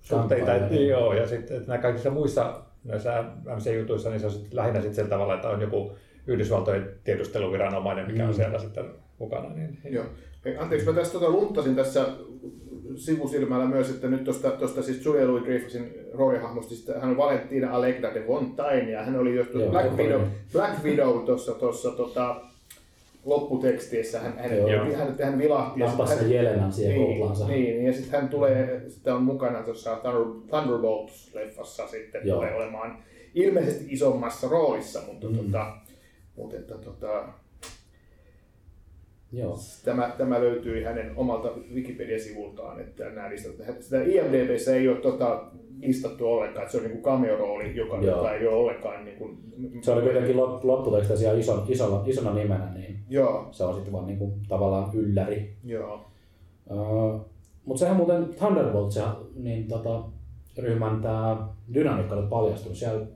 suhteita. 0.00 0.46
Kamppailuja. 0.52 0.88
Joo, 0.90 1.14
ja 1.14 1.26
sitten 1.28 1.56
että 1.56 1.68
nämä 1.68 1.82
kaikissa 1.82 2.10
muissa 2.10 2.60
näissä 2.84 3.24
MC-jutuissa, 3.56 4.10
niin 4.10 4.20
se 4.20 4.26
on 4.26 4.32
sitten 4.32 4.56
lähinnä 4.56 4.80
sitten 4.80 4.94
sillä 4.94 5.08
tavalla, 5.08 5.34
että 5.34 5.48
on 5.48 5.60
joku 5.60 5.92
Yhdysvaltojen 6.26 6.88
tiedusteluviranomainen, 7.04 8.06
mikä 8.06 8.22
on 8.24 8.30
Mm. 8.30 8.34
siellä 8.34 8.58
sitten 8.58 8.84
mukana. 9.18 9.48
Niin, 9.54 9.78
Joo. 9.84 10.04
Anteeksi, 10.58 10.86
mä 10.86 10.92
tässä 10.92 11.12
tota 11.12 11.30
lunttasin 11.30 11.76
tässä 11.76 12.06
sivusilmällä 12.96 13.66
myös, 13.66 13.90
että 13.90 14.08
nyt 14.08 14.24
tuosta, 14.24 14.50
tuosta 14.50 14.82
siis 14.82 15.04
Julia 15.04 15.26
Louis 15.28 15.44
Dreyfusin 15.44 15.94
roolihahmosta, 16.14 16.68
siis 16.74 16.90
hän 17.00 17.10
on 17.10 17.16
Valentina 17.16 17.74
Allegra 17.74 18.14
de 18.14 18.22
Fontaine, 18.26 18.90
ja 18.90 19.02
hän 19.02 19.16
oli 19.18 19.34
Joo, 19.36 19.70
Black, 19.70 19.96
Widow. 19.96 20.20
Black 20.52 20.84
Widow 20.84 21.24
tuossa, 21.24 21.52
tuossa 21.54 21.90
tota, 21.90 22.40
lopputekstissä, 23.24 24.20
hän, 24.20 24.38
hän, 24.38 24.56
Joo. 24.58 24.84
hän, 24.96 25.16
hän 25.22 25.38
vilahti. 25.38 25.80
Nappasi 25.80 26.14
hän- 26.14 26.30
Jelenan 26.32 26.72
siihen 26.72 26.94
niin, 26.98 27.18
koplaansa. 27.18 27.48
niin, 27.48 27.84
ja 27.84 27.92
sitten 27.92 28.20
hän 28.20 28.28
tulee, 28.30 28.82
sitten 28.88 29.14
on 29.14 29.22
mukana 29.22 29.62
tuossa 29.62 29.96
Thunder, 29.96 30.22
Thunderbolts-leffassa 30.50 31.88
sitten 31.88 32.20
Joo. 32.26 32.36
tulee 32.36 32.54
olemaan 32.56 32.98
ilmeisesti 33.34 33.84
isommassa 33.88 34.48
roolissa, 34.48 35.00
mutta, 35.06 35.26
Mm. 35.28 35.36
tota, 35.36 35.76
mutta 36.36 36.56
että, 36.56 36.74
tota, 36.78 37.24
Joo. 39.32 39.56
Tämä, 39.84 40.14
tämä 40.18 40.40
löytyy 40.40 40.84
hänen 40.84 41.12
omalta 41.16 41.48
Wikipedia-sivultaan, 41.74 42.80
että 42.80 43.10
nämä 43.10 43.30
listat, 43.30 43.54
sitä 43.80 44.02
IMDBssä 44.02 44.74
ei 44.76 44.88
ole 44.88 44.96
tota, 44.96 45.44
listattu 45.80 46.26
ollenkaan, 46.26 46.62
että 46.62 46.72
se 46.72 46.78
on 46.78 46.90
niin 46.90 47.02
cameo-rooli, 47.02 47.76
joka, 47.76 47.96
Joo. 47.96 48.16
joka 48.16 48.32
ei 48.34 48.46
ole 48.46 48.56
ollenkaan 48.56 49.04
niin 49.04 49.16
kuin, 49.16 49.38
Se 49.82 49.92
oli 49.92 50.02
kuitenkin 50.02 50.36
lop- 50.36 50.60
lopputekstissä 50.62 51.24
ihan 51.24 51.38
ison, 51.38 51.64
isona, 51.68 52.02
isona 52.06 52.34
nimenä, 52.34 52.74
niin 52.74 52.98
Joo, 53.08 53.48
se 53.50 53.64
on 53.64 53.74
sitten 53.74 53.92
vaan 53.92 54.06
niin 54.06 54.18
kuin, 54.18 54.32
tavallaan 54.48 54.90
ylläri. 54.94 55.56
joo. 55.64 56.04
Uh, 56.70 57.20
Mutta 57.64 57.80
sehän 57.80 57.96
muuten 57.96 58.28
Thunderbolt, 58.38 58.92
se, 58.92 59.02
niin 59.34 59.68
tota, 59.68 60.02
ryhmän 60.58 61.00
tämä 61.02 61.48
dynamiikka 61.74 62.14
nyt 62.16 62.28
paljastunut. 62.30 62.78
Siellä 62.78 63.06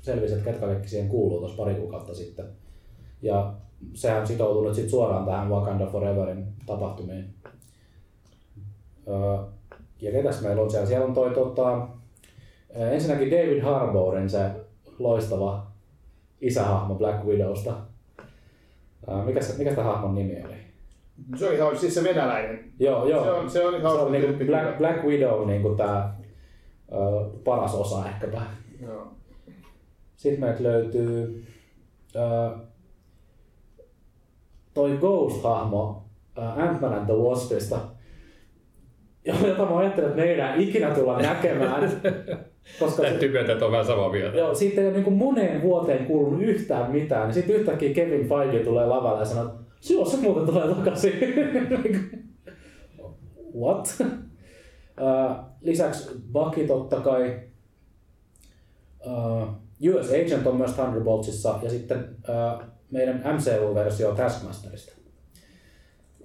selvisi, 0.00 0.32
että 0.34 0.44
ketkä 0.44 0.66
kaikki 0.66 0.88
siihen 0.88 1.08
kuuluu 1.08 1.38
tuossa 1.38 1.56
pari 1.56 1.74
kuukautta 1.74 2.14
sitten. 2.14 2.46
Ja 3.22 3.54
sehän 3.94 4.26
sitoutuu 4.26 4.64
nyt 4.64 4.74
sit 4.74 4.90
suoraan 4.90 5.26
tähän 5.26 5.50
Wakanda 5.50 5.86
Foreverin 5.86 6.46
tapahtumiin. 6.66 7.34
Uh, 9.06 9.40
ja 10.00 10.12
ketäs 10.12 10.42
meillä 10.42 10.62
on 10.62 10.70
siellä? 10.70 10.86
Siellä 10.86 11.06
on 11.06 11.14
toi 11.14 11.30
tota, 11.30 11.88
ensinnäkin 12.70 13.30
David 13.30 13.60
Harbourin 13.60 14.30
se 14.30 14.50
loistava 14.98 15.66
isähahmo 16.40 16.94
Black 16.94 17.24
Widowsta. 17.24 17.74
Uh, 19.08 19.24
mikä, 19.24 19.42
se, 19.42 19.58
mikä 19.58 19.70
sitä 19.70 19.82
hahmon 19.82 20.14
nimi 20.14 20.42
oli? 20.44 20.64
Se 21.36 21.48
on 21.48 21.54
ihan 21.54 21.78
siis 21.78 21.94
se 21.94 22.04
venäläinen. 22.04 22.72
Joo, 22.78 23.08
joo. 23.08 23.24
Se 23.24 23.30
on, 23.30 23.50
se 23.50 23.66
on 23.66 23.80
Se 23.80 23.86
on 23.86 24.12
niinku 24.12 24.44
Black, 24.44 24.78
Black 24.78 25.04
Widow 25.04 25.46
niinku 25.46 25.68
tää 25.68 26.16
ö, 26.92 26.96
paras 27.44 27.74
osa 27.74 28.08
ehkäpä. 28.08 28.42
Joo. 28.82 29.12
Sitten 30.16 30.40
meiltä 30.40 30.62
löytyy 30.62 31.46
ö, 32.16 32.50
toi 34.74 34.98
Ghost-hahmo 35.00 36.02
ö, 36.38 36.40
Ant-Man 36.40 36.94
and 36.94 37.06
the 37.06 37.14
Waspista, 37.14 37.78
jota 39.24 39.64
mä 39.64 39.76
ajattelen, 39.76 40.10
että 40.10 40.22
me 40.22 40.28
ei 40.28 40.34
enää 40.34 40.54
ikinä 40.54 40.90
tulla 40.90 41.18
näkemään. 41.18 41.90
Koska 42.80 43.02
se, 43.02 43.08
Täytyy 43.08 43.32
myöntää, 43.32 43.52
että 43.52 43.66
on 43.66 43.72
vähän 43.72 43.86
samaa 43.86 44.10
mieltä. 44.12 44.38
joo, 44.38 44.54
siitä 44.54 44.80
ei 44.80 44.86
ole 44.88 44.96
niin 44.96 45.12
moneen 45.12 45.62
vuoteen 45.62 46.06
kuulunut 46.06 46.42
yhtään 46.42 46.90
mitään. 46.90 47.26
Niin 47.26 47.34
sitten 47.34 47.56
yhtäkkiä 47.56 47.94
Kevin 47.94 48.28
Feige 48.28 48.58
tulee 48.58 48.86
lavalle 48.86 49.18
ja 49.18 49.24
sanoo, 49.24 49.44
että 49.44 50.10
se 50.10 50.16
muuten 50.16 50.46
tulee 50.46 50.68
takaisin. 50.74 51.12
What? 53.60 53.96
Uh, 54.00 55.36
lisäksi 55.60 56.10
Bucky 56.32 56.66
totta 56.66 57.00
kai. 57.00 57.40
Uh, 59.06 59.42
US 59.94 60.08
Agent 60.10 60.46
on 60.46 60.56
myös 60.56 60.72
Thunderboltsissa 60.72 61.58
ja 61.62 61.70
sitten 61.70 61.98
uh, 62.28 62.62
meidän 62.94 63.22
MCU-versio 63.36 64.14
Taskmasterista. 64.14 64.92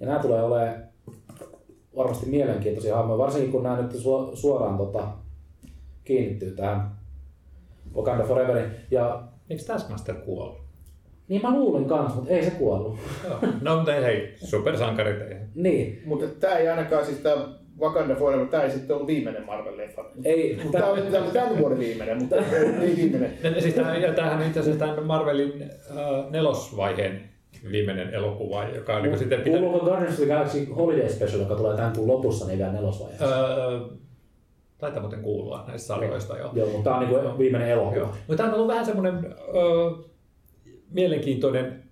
Ja 0.00 0.06
nämä 0.06 0.18
tulee 0.18 0.42
olemaan 0.42 0.82
varmasti 1.96 2.26
mielenkiintoisia 2.26 2.96
hahmoja, 2.96 3.18
varsinkin 3.18 3.52
kun 3.52 3.62
nämä 3.62 3.82
nyt 3.82 3.92
su- 3.94 4.36
suoraan 4.36 4.76
tota, 4.76 5.08
kiinnittyy 6.04 6.50
tähän 6.50 6.90
Wakanda 7.94 8.24
Foreverin. 8.24 8.70
Ja 8.90 9.22
Eikö 9.50 9.62
Taskmaster 9.64 10.14
kuollut? 10.14 10.60
niin 11.28 11.42
mä 11.42 11.50
luulin 11.50 11.84
kanssa, 11.88 12.16
mutta 12.16 12.30
ei 12.32 12.44
se 12.44 12.50
kuollut. 12.50 12.98
No 13.62 13.76
mutta 13.76 13.92
hei, 13.92 14.34
supersankarit 14.44 15.20
ei. 15.20 15.36
Niin, 15.54 16.02
Mutta 16.06 16.26
tämä 16.26 16.56
ei 16.56 16.68
ainakaan 16.68 17.06
siis 17.06 17.18
tämä 17.18 17.48
Wakanda 17.80 18.14
Forever, 18.14 18.46
tämä 18.46 18.62
ei 18.62 18.70
sitten 18.70 18.96
ollut 18.96 19.06
viimeinen 19.08 19.42
Marvel-leffa. 19.46 20.04
ei, 20.24 20.60
Tämä 20.72 20.86
on, 20.86 20.98
tämä 21.12 21.24
on 21.24 21.30
tämän 21.32 21.58
vuoden 21.58 21.78
viimeinen, 21.78 22.18
mutta 22.18 22.36
ei 22.36 22.96
viimeinen. 22.96 23.38
Ne- 23.42 23.60
Siis 23.60 23.74
tämähän, 23.74 24.02
ja 24.02 24.12
tämähän 24.12 24.40
on 24.40 24.46
itse 24.46 24.60
asiassa 24.60 24.86
tämän 24.86 25.06
Marvelin 25.06 25.62
äh, 25.62 26.30
nelosvaiheen 26.30 27.20
viimeinen 27.72 28.14
elokuva, 28.14 28.64
joka 28.68 28.96
on 28.96 29.02
niin 29.02 29.18
sitten 29.18 29.40
pitää... 29.40 29.60
Kuuluuko 29.60 29.84
Guardians 29.86 30.14
of 30.14 30.16
the 30.26 30.26
Galaxy 30.34 30.64
Holiday 30.64 31.08
Special, 31.08 31.40
joka 31.40 31.54
tulee 31.54 31.76
tämän 31.76 31.92
kuun 31.96 32.08
lopussa, 32.08 32.46
niin 32.46 32.58
vielä 32.58 32.72
nelosvaiheessa? 32.72 33.26
Öö, 33.26 33.80
taitaa 34.78 35.00
muuten 35.00 35.22
kuulua 35.22 35.64
näistä 35.68 35.86
sarjoista 35.88 36.38
jo. 36.38 36.50
Joo, 36.54 36.66
mutta 36.68 36.84
tämä 36.90 36.96
on 36.96 37.08
niin 37.08 37.38
viimeinen 37.38 37.68
elokuva. 37.70 37.96
Joo. 37.96 38.06
Mutta 38.06 38.36
tämä 38.36 38.48
on 38.48 38.54
ollut 38.54 38.68
vähän 38.68 38.86
semmoinen 38.86 39.14
öö, 39.54 39.90
mielenkiintoinen 40.90 41.82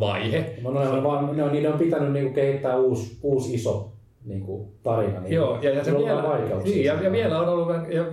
vaihe. 0.00 0.54
No, 0.62 0.70
ne, 0.70 0.78
on 0.88 1.02
vaan, 1.02 1.36
ne, 1.36 1.42
on, 1.42 1.52
niin 1.52 1.62
ne 1.62 1.68
on 1.68 1.78
pitänyt 1.78 2.12
niin 2.12 2.24
kuin 2.24 2.34
kehittää 2.34 2.76
uusi, 2.76 3.18
uusi 3.22 3.54
iso 3.54 3.92
niin 4.24 4.40
kuin 4.40 4.68
tarina. 4.82 5.20
Niin 5.20 5.34
Joo, 5.34 5.58
ja, 5.62 5.70
ja, 5.70 5.84
se 5.84 5.98
vielä, 5.98 6.22
niin, 6.64 6.84
ja, 6.84 7.02
ja 7.02 7.12
vielä 7.12 7.40
on 7.40 7.48
ollut 7.48 7.68
ja 7.88 8.04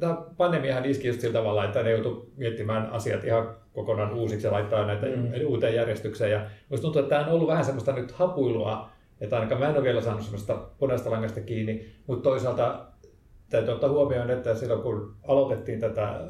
tämä 0.00 0.22
pandemiahan 0.36 0.84
iski 0.84 1.08
just 1.08 1.20
sillä 1.20 1.38
tavalla, 1.38 1.64
että 1.64 1.82
ne 1.82 1.90
joutu 1.90 2.32
miettimään 2.36 2.90
asiat 2.90 3.24
ihan 3.24 3.54
kokonaan 3.72 4.14
uusiksi 4.14 4.46
ja 4.46 4.52
laittaa 4.52 4.86
näitä 4.86 5.06
mm. 5.06 5.46
uuteen 5.46 5.74
järjestykseen. 5.74 6.30
Ja 6.30 6.46
musta 6.68 6.82
tuntuu, 6.82 7.02
että 7.02 7.16
tämä 7.16 7.26
on 7.26 7.32
ollut 7.32 7.48
vähän 7.48 7.64
semmoista 7.64 7.92
nyt 7.92 8.12
hapuilua, 8.12 8.88
että 9.20 9.36
ainakaan 9.36 9.60
mä 9.60 9.68
en 9.68 9.74
ole 9.74 9.82
vielä 9.82 10.00
saanut 10.00 10.22
semmoista 10.22 10.54
punaista 10.78 11.10
langasta 11.10 11.40
kiinni, 11.40 11.86
mutta 12.06 12.30
toisaalta 12.30 12.86
täytyy 13.50 13.74
ottaa 13.74 13.90
huomioon, 13.90 14.30
että 14.30 14.54
silloin 14.54 14.82
kun 14.82 15.14
aloitettiin 15.28 15.80
tätä 15.80 16.20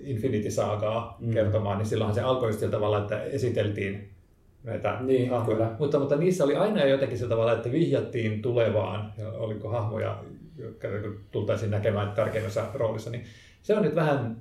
Infinity 0.00 0.50
Sagaa 0.50 1.16
mm. 1.20 1.30
kertomaan, 1.30 1.78
niin 1.78 1.86
silloinhan 1.86 2.14
se 2.14 2.20
alkoi 2.20 2.52
sillä 2.52 2.70
tavalla, 2.70 2.98
että 2.98 3.22
esiteltiin 3.22 4.09
näitä 4.64 4.96
niin, 5.00 5.30
hahmoja. 5.30 5.56
kyllä. 5.56 5.70
Mutta, 5.78 5.98
mutta 5.98 6.16
niissä 6.16 6.44
oli 6.44 6.56
aina 6.56 6.84
jotenkin 6.84 7.18
sillä 7.18 7.30
tavalla, 7.30 7.52
että 7.52 7.72
vihjattiin 7.72 8.42
tulevaan, 8.42 9.12
ja 9.18 9.32
oliko 9.32 9.68
hahmoja, 9.68 10.24
jotka 10.58 10.88
tultaisiin 11.32 11.70
näkemään 11.70 12.12
tärkeimmässä 12.12 12.64
roolissa, 12.74 13.10
niin 13.10 13.24
se 13.62 13.76
on 13.76 13.82
nyt 13.82 13.94
vähän 13.94 14.36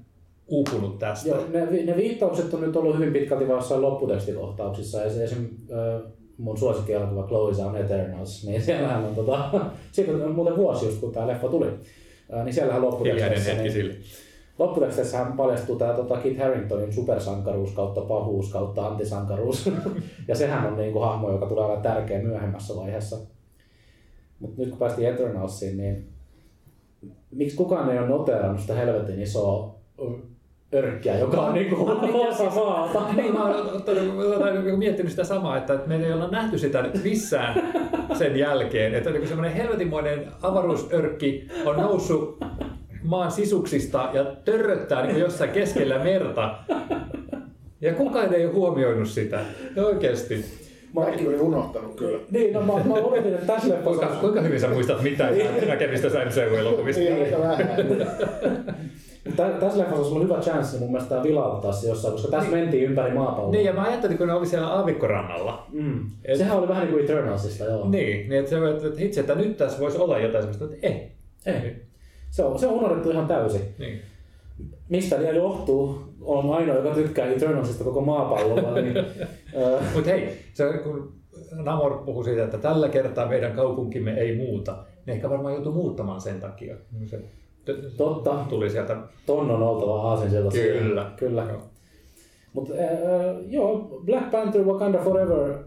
uupunut 0.47 0.99
tästä. 0.99 1.29
Joo, 1.29 1.45
ne, 1.53 1.83
ne 1.83 1.95
viittaukset 1.95 2.53
on 2.53 2.61
nyt 2.61 2.75
ollut 2.75 2.97
hyvin 2.97 3.13
pitkälti 3.13 3.47
vaan 3.47 3.57
jossain 3.57 3.81
lopputekstikohtauksissa. 3.81 5.01
Ja 5.01 5.09
se 5.09 5.23
esim. 5.23 5.47
Äh, 5.71 6.11
mun 6.39 6.57
suosikkielokuva 6.57 7.27
Chloe's 7.27 7.65
on 7.65 7.77
Eternals, 7.77 8.47
niin 8.47 8.61
siellähän 8.61 9.03
on 9.03 9.15
tota, 9.15 9.49
siitä 9.91 10.11
on 10.11 10.35
muuten 10.35 10.55
vuosi 10.55 10.85
just 10.85 10.99
kun 10.99 11.11
tämä 11.11 11.27
leffa 11.27 11.47
tuli. 11.47 11.67
Äh, 12.33 12.45
niin 12.45 12.53
siellähän 12.53 12.81
Hiljainen 12.81 12.91
lopputeksteissä, 12.91 13.49
hetki 13.49 13.63
niin, 13.63 13.73
sille. 13.73 13.93
Lopputeksteissähän 14.59 15.33
paljastuu 15.33 15.75
tämä 15.75 15.93
tota 15.93 16.17
Kit 16.17 16.37
Haringtonin 16.37 16.93
supersankaruus 16.93 17.71
kautta 17.71 18.01
pahuus 18.01 18.51
kautta 18.51 18.87
antisankaruus. 18.87 19.71
ja 20.27 20.35
sehän 20.35 20.67
on 20.67 20.77
niinku 20.77 20.99
hahmo, 20.99 21.31
joka 21.31 21.45
tulee 21.45 21.65
olemaan 21.65 21.83
tärkeä 21.83 22.21
myöhemmässä 22.21 22.75
vaiheessa. 22.75 23.17
Mutta 24.39 24.61
nyt 24.61 24.69
kun 24.69 24.79
päästiin 24.79 25.09
Eternalsiin, 25.09 25.77
niin 25.77 26.07
miksi 27.31 27.57
kukaan 27.57 27.89
ei 27.89 27.99
ole 27.99 28.07
noteerannut 28.07 28.61
sitä 28.61 28.73
helvetin 28.73 29.21
isoa 29.21 29.75
örkkiä, 30.73 31.19
joka 31.19 31.41
on 31.41 31.53
niinku 31.53 31.89
osa 32.27 32.49
maata. 32.49 33.01
Niin, 33.15 33.33
mä 33.33 33.43
oon 33.43 34.53
niinku 34.63 34.77
miettinyt 34.77 35.11
sitä 35.11 35.23
samaa, 35.23 35.57
että 35.57 35.79
me 35.85 35.95
ei 35.95 36.13
olla 36.13 36.27
nähty 36.27 36.57
sitä 36.57 36.81
nyt 36.81 37.03
missään 37.03 37.61
sen 38.17 38.35
jälkeen. 38.35 38.95
Että 38.95 39.09
niin 39.09 39.27
semmoinen 39.27 39.55
helvetinmoinen 39.55 40.27
avaruusörkki 40.41 41.47
on 41.65 41.77
noussut 41.77 42.37
maan 43.09 43.31
sisuksista 43.31 44.09
ja 44.13 44.25
törröttää 44.45 45.05
niin 45.05 45.19
jossain 45.19 45.49
keskellä 45.49 45.99
merta. 46.03 46.55
Ja 47.81 47.93
kukaan 47.93 48.33
ei 48.33 48.45
ole 48.45 48.53
huomioinut 48.53 49.07
sitä. 49.07 49.39
Oikeasti. 49.85 50.45
Mäkin 50.95 51.27
olin 51.27 51.41
unohtanut 51.41 51.95
kyllä. 51.95 52.19
Niin, 52.31 52.53
no 52.53 52.61
mä, 52.61 52.73
mä 52.73 52.93
oletin, 52.93 53.33
että 53.33 53.53
tässä 53.53 53.75
Kuinka, 53.75 54.05
kuinka 54.07 54.41
hyvin 54.41 54.59
sä 54.59 54.67
muistat 54.67 55.01
mitään 55.01 55.33
näkemistä 55.67 56.07
MCU-elokuvista? 56.07 57.01
Niin, 57.01 57.23
aika 57.23 57.39
vähän. 57.39 57.57
Tä, 59.35 59.49
tässä 59.49 59.79
leffassa 59.79 59.95
olisi 59.95 60.11
ollut 60.11 60.23
hyvä 60.23 60.39
chanssi 60.39 60.77
mun 60.79 60.91
mielestä 60.91 61.15
tää 61.15 61.23
vilauttaa 61.23 61.71
se 61.71 61.87
jossain, 61.87 62.11
koska 62.13 62.31
tässä 62.31 62.51
mentiin 62.51 62.83
ympäri 62.83 63.13
maapalloa. 63.13 63.51
Niin, 63.51 63.65
ja 63.65 63.73
mä 63.73 63.83
ajattelin, 63.83 64.17
kun 64.17 64.27
ne 64.27 64.33
oli 64.33 64.45
siellä 64.45 64.67
aavikkorannalla. 64.67 65.65
Mm. 65.71 66.05
Et- 66.25 66.37
Sehän 66.37 66.57
oli 66.57 66.67
vähän 66.67 66.83
niin 66.83 66.93
kuin 66.93 67.03
Eternalsista, 67.03 67.63
joo. 67.63 67.89
Niin, 67.89 68.29
niin 68.29 68.39
että, 68.39 68.49
se, 68.49 68.57
että, 68.69 68.87
että 68.87 68.99
hitsi, 68.99 69.19
että 69.19 69.35
nyt 69.35 69.57
tässä 69.57 69.79
voisi 69.79 69.97
olla 69.97 70.19
jotain 70.19 70.43
sellaista, 70.43 70.65
että 70.65 70.87
ei. 70.87 71.11
Ei. 71.45 71.75
Se 72.29 72.43
on, 72.43 72.59
se 72.59 72.67
on 72.67 72.73
unohdettu 72.73 73.11
ihan 73.11 73.27
täysin. 73.27 73.61
Niin. 73.79 74.01
Mistä 74.89 75.17
ne 75.17 75.31
johtuu? 75.31 75.99
On 76.21 76.53
ainoa, 76.53 76.75
joka 76.75 76.95
tykkää 76.95 77.27
Eternalsista 77.27 77.83
koko 77.83 78.01
maapallolla. 78.01 78.81
niin, 78.81 78.97
ö, 78.97 79.03
Mutta 79.95 80.09
hei, 80.09 80.37
se, 80.53 80.73
kun 80.83 81.13
Namor 81.51 81.97
puhui 82.05 82.23
siitä, 82.23 82.43
että 82.43 82.57
tällä 82.57 82.89
kertaa 82.89 83.27
meidän 83.29 83.51
kaupunkimme 83.53 84.13
ei 84.13 84.35
muuta, 84.37 84.77
niin 85.05 85.15
ehkä 85.15 85.29
varmaan 85.29 85.53
joutuu 85.53 85.71
muuttamaan 85.73 86.21
sen 86.21 86.39
takia. 86.39 86.75
Se 87.05 87.17
t- 87.65 87.97
Totta. 87.97 88.45
tuli 88.49 88.69
sieltä. 88.69 88.97
ton 89.25 89.51
on 89.51 89.63
oltava 89.63 90.01
aasin 90.01 90.29
sieltä. 90.29 90.49
Kyllä. 90.51 91.11
Kyllä. 91.17 91.43
Joo. 91.49 91.61
Mutta 92.53 92.73
äh, 92.73 93.35
joo, 93.47 94.01
Black 94.05 94.31
Panther 94.31 94.63
Wakanda 94.65 94.99
Forever. 94.99 95.57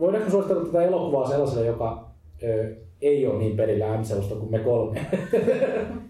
Voidaanko 0.00 0.30
suositella 0.30 0.64
tätä 0.66 0.82
elokuvaa 0.82 1.28
sellaiselle, 1.28 1.66
joka 1.66 2.06
äh, 2.44 2.76
ei 3.02 3.26
ole 3.26 3.38
niin 3.38 3.56
perillä 3.56 3.96
MCUsta 3.96 4.34
kuin 4.34 4.50
me 4.50 4.58
kolme? 4.58 5.06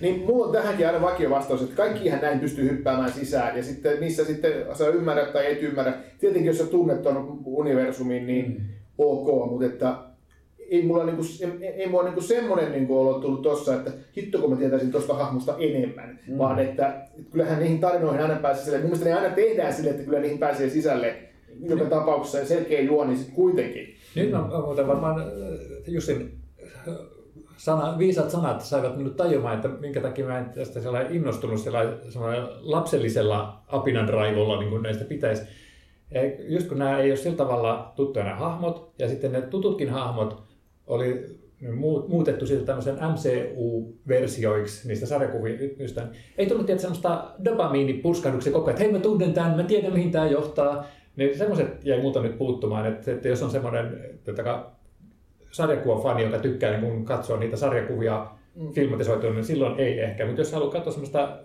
Niin 0.00 0.20
mulla 0.26 0.46
on 0.46 0.52
tähänkin 0.52 0.86
aina 0.86 1.00
vakio 1.00 1.30
vastaus, 1.30 1.62
että 1.62 1.76
kaikkihan 1.76 2.20
näin 2.20 2.40
pystyy 2.40 2.70
hyppäämään 2.70 3.12
sisään 3.12 3.56
ja 3.56 3.62
sitten 3.62 4.00
niissä 4.00 4.24
sitten 4.24 4.52
sä 4.74 4.88
ymmärrät 4.88 5.32
tai 5.32 5.52
et 5.52 5.62
ymmärrä. 5.62 5.92
Tietenkin 6.20 6.46
jos 6.46 6.58
sä 6.58 6.66
tunnet 6.66 7.02
ton 7.02 7.38
universumin, 7.44 8.26
niin 8.26 8.46
Mm. 8.46 8.64
ok, 8.98 9.50
mutta 9.50 9.66
että 9.66 9.94
ei 10.70 10.82
mulla 10.82 11.04
niinku, 11.04 11.22
ei, 11.60 11.68
ei 11.68 11.88
mulla 11.88 12.04
niinku 12.04 12.20
semmonen 12.20 12.72
niinku 12.72 12.98
olo 13.00 13.18
tullut 13.20 13.42
tossa, 13.42 13.74
että 13.74 13.90
hitto 14.16 14.38
kun 14.38 14.50
mä 14.50 14.56
tietäisin 14.56 14.90
tosta 14.92 15.14
hahmosta 15.14 15.54
enemmän, 15.58 16.18
Mm. 16.26 16.32
mm. 16.32 16.38
vaan 16.38 16.58
että, 16.58 16.86
että 17.18 17.30
kyllähän 17.32 17.58
niihin 17.58 17.78
tarinoihin 17.80 18.22
aina 18.22 18.34
pääsee 18.36 18.64
sille. 18.64 18.78
Mun 18.78 18.86
mielestä 18.86 19.08
ne 19.08 19.14
aina 19.14 19.34
tehdään 19.34 19.72
sille, 19.74 19.90
että 19.90 20.02
kyllä 20.02 20.20
niihin 20.20 20.38
pääsee 20.38 20.70
sisälle 20.70 21.16
joka 21.68 21.84
tapauksessa 21.84 22.38
ja 22.38 22.46
selkeä 22.46 22.80
juoni 22.80 23.16
sit 23.16 23.30
kuitenkin. 23.34 23.94
Nyt 24.14 24.30
mä, 24.30 24.38
mä 24.38 24.60
muuten 24.64 24.86
varmaan 24.86 25.20
äh, 25.20 25.26
Jussin 25.86 26.32
äh, 26.88 26.94
sana, 27.58 27.98
viisaat 27.98 28.30
sanat 28.30 28.60
saivat 28.60 28.96
minut 28.96 29.16
tajumaan, 29.16 29.54
että 29.54 29.68
minkä 29.68 30.00
takia 30.00 30.26
mä 30.26 30.38
en 30.38 30.50
tästä 30.50 30.80
sellainen 30.80 31.14
innostunut 31.16 31.60
sellainen, 31.60 32.48
lapsellisella 32.60 33.62
apinan 33.66 34.08
raivolla, 34.08 34.58
niin 34.58 34.70
kuin 34.70 34.82
näistä 34.82 35.04
pitäisi. 35.04 35.42
Just 36.48 36.68
kun 36.68 36.78
nämä 36.78 36.98
ei 36.98 37.10
ole 37.10 37.16
sillä 37.16 37.36
tavalla 37.36 37.92
tuttuja 37.96 38.24
nämä 38.24 38.36
hahmot, 38.36 38.92
ja 38.98 39.08
sitten 39.08 39.32
ne 39.32 39.40
tututkin 39.40 39.90
hahmot 39.90 40.42
oli 40.86 41.38
muu- 41.74 42.08
muutettu 42.08 42.46
siitä 42.46 42.64
tämmöisen 42.64 42.94
MCU-versioiksi 42.94 44.88
niistä 44.88 45.06
sarjakuvista. 45.06 46.02
Ei 46.38 46.46
tullut 46.46 46.66
tietysti 46.66 46.82
semmoista 46.82 47.30
dopamiinipurskahduksia 47.44 48.52
koko 48.52 48.66
ajan, 48.66 48.74
että 48.74 48.84
hei 48.84 48.92
mä 48.92 48.98
tunnen 48.98 49.32
tämän, 49.32 49.56
mä 49.56 49.62
tiedän 49.62 49.92
mihin 49.92 50.10
tämä 50.10 50.26
johtaa. 50.26 50.86
Niin 51.16 51.38
semmoiset 51.38 51.84
jäi 51.84 52.02
multa 52.02 52.22
nyt 52.22 52.38
puuttumaan, 52.38 52.86
että, 52.86 53.12
että 53.12 53.28
jos 53.28 53.42
on 53.42 53.50
semmoinen 53.50 54.00
tota, 54.24 54.66
sarjakuvafani, 55.58 56.22
joka 56.22 56.38
tykkää 56.38 56.70
niin 56.70 56.92
kun 56.92 57.04
katsoa 57.04 57.36
niitä 57.36 57.56
sarjakuvia 57.56 58.26
Mm. 58.54 58.72
filmatisoituna, 58.72 59.34
niin 59.34 59.44
silloin 59.44 59.80
ei 59.80 60.00
ehkä. 60.00 60.26
Mutta 60.26 60.40
jos 60.40 60.52
haluaa 60.52 60.70
katsoa 60.72 60.92
semmoista 60.92 61.36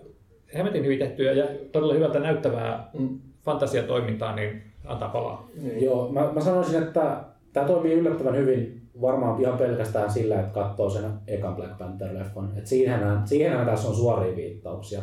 hemmetin 0.54 0.84
hyvin 0.84 0.98
tehtyä 0.98 1.32
ja 1.32 1.44
todella 1.72 1.94
hyvältä 1.94 2.18
näyttävää 2.20 2.90
Mm. 2.98 3.18
fantasiatoimintaa, 3.44 4.36
niin 4.36 4.62
antaa 4.84 5.08
palaa. 5.08 5.48
Niin. 5.62 5.84
Joo, 5.84 6.08
mä, 6.12 6.30
mä 6.32 6.40
sanoisin, 6.40 6.82
että 6.82 7.16
tämä 7.52 7.66
toimii 7.66 7.92
yllättävän 7.92 8.36
hyvin 8.36 8.82
varmaan 9.00 9.40
ihan 9.40 9.58
pelkästään 9.58 10.10
sillä, 10.10 10.40
että 10.40 10.52
katsoo 10.60 10.90
sen 10.90 11.04
ekan 11.26 11.56
Black 11.56 11.72
Panther-leffon. 11.78 12.58
Et 12.58 12.66
siihenhän, 12.66 13.28
siihenhän 13.28 13.66
tässä 13.66 13.88
on 13.88 13.94
suoria 13.94 14.36
viittauksia. 14.36 15.02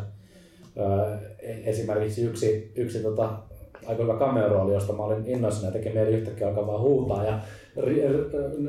Öö, 0.77 1.17
esimerkiksi 1.65 2.25
yksi, 2.25 2.71
yksi 2.75 2.99
tota, 3.03 3.29
aika 3.87 4.03
hyvä 4.03 4.13
cameo-rooli, 4.13 4.73
josta 4.73 4.93
mä 4.93 5.03
olin 5.03 5.25
innoissani 5.27 5.67
ja 5.67 5.71
teki 5.71 5.95
mieli 5.95 6.11
yhtäkkiä 6.11 6.47
alkaa 6.47 6.67
vaan 6.67 6.81
huutaa 6.81 7.25
ja 7.25 7.39
ri, 7.77 7.95
ri, 7.95 8.17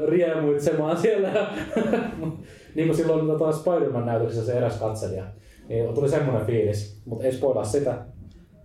riemuitsemaan 0.07 0.97
siellä. 0.97 1.29
niin 2.75 2.89
kuin 2.89 2.97
silloin 2.97 3.27
tota 3.27 3.53
Spider-Man-näytöksessä 3.53 4.47
se 4.47 4.53
eräs 4.59 4.79
katselija. 4.79 5.25
Niin 5.69 5.95
tuli 5.95 6.09
semmoinen 6.09 6.47
fiilis, 6.47 7.03
mutta 7.05 7.25
ei 7.25 7.33
spoilaa 7.33 7.65
sitä. 7.65 7.95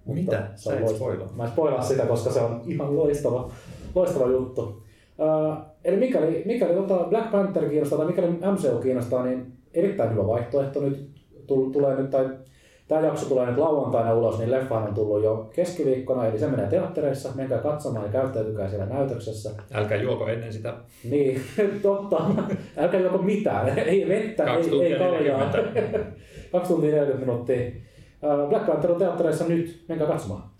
Mitä? 0.06 0.48
Se 0.56 0.64
Sä 0.64 0.70
on 0.70 0.76
et 0.76 0.82
loistava. 0.82 1.10
spoilaa. 1.10 1.34
Mä 1.36 1.44
en 1.44 1.50
spoilaa 1.50 1.82
sitä, 1.82 2.06
koska 2.06 2.32
se 2.32 2.40
on 2.40 2.62
ihan 2.66 2.96
loistava, 2.96 3.52
loistava 3.96 4.28
juttu. 4.28 4.62
Uh, 4.62 5.58
eli 5.84 5.98
mikäli, 5.98 6.44
mikäli 6.46 6.74
tota 6.74 7.06
Black 7.10 7.32
Panther 7.32 7.70
kiinnostaa 7.70 7.98
tai 7.98 8.08
mikäli 8.08 8.28
MCU 8.28 8.80
kiinnostaa, 8.82 9.26
niin 9.26 9.52
erittäin 9.74 10.12
hyvä 10.12 10.28
vaihtoehto 10.28 10.82
nyt 10.82 11.10
tul- 11.48 11.72
tulee 11.72 11.96
nyt, 11.96 12.10
tai 12.10 12.30
tämä 12.88 13.02
jakso 13.02 13.30
tulee 13.30 13.46
nyt 13.46 13.58
lauantaina 13.58 14.14
ulos, 14.14 14.40
niin 14.40 14.52
leffahan 14.52 14.88
on 14.88 14.94
tullut 14.96 15.24
jo 15.24 15.50
keskiviikkona, 15.56 16.26
eli 16.26 16.40
se 16.40 16.48
menee 16.48 16.68
teattereissa, 16.68 17.30
menkää 17.36 17.58
katsomaan 17.58 18.06
ja 18.06 18.12
käyttäytykää 18.12 18.70
siellä 18.70 18.86
näytöksessä. 18.86 19.52
Älkää 19.74 19.98
juoko 19.98 20.28
ennen 20.28 20.54
sitä. 20.54 20.74
Niin, 21.10 21.42
totta. 21.82 22.18
Älkää 22.78 23.00
joko 23.00 23.18
mitään, 23.18 23.80
ei 23.80 24.08
vettä, 24.08 24.54
ei, 24.54 24.84
ei 24.84 25.00
kaljaa. 25.00 25.52
40. 25.52 26.12
Kaksi 26.52 26.74
tuntia 26.74 26.92
40 26.92 27.26
minuuttia. 27.26 27.72
Uh, 28.24 28.50
Black 28.50 28.66
Panther 28.66 28.92
on 28.92 29.00
teattereissa 29.00 29.48
nyt, 29.48 29.86
menkää 29.88 30.08
katsomaan. 30.08 30.57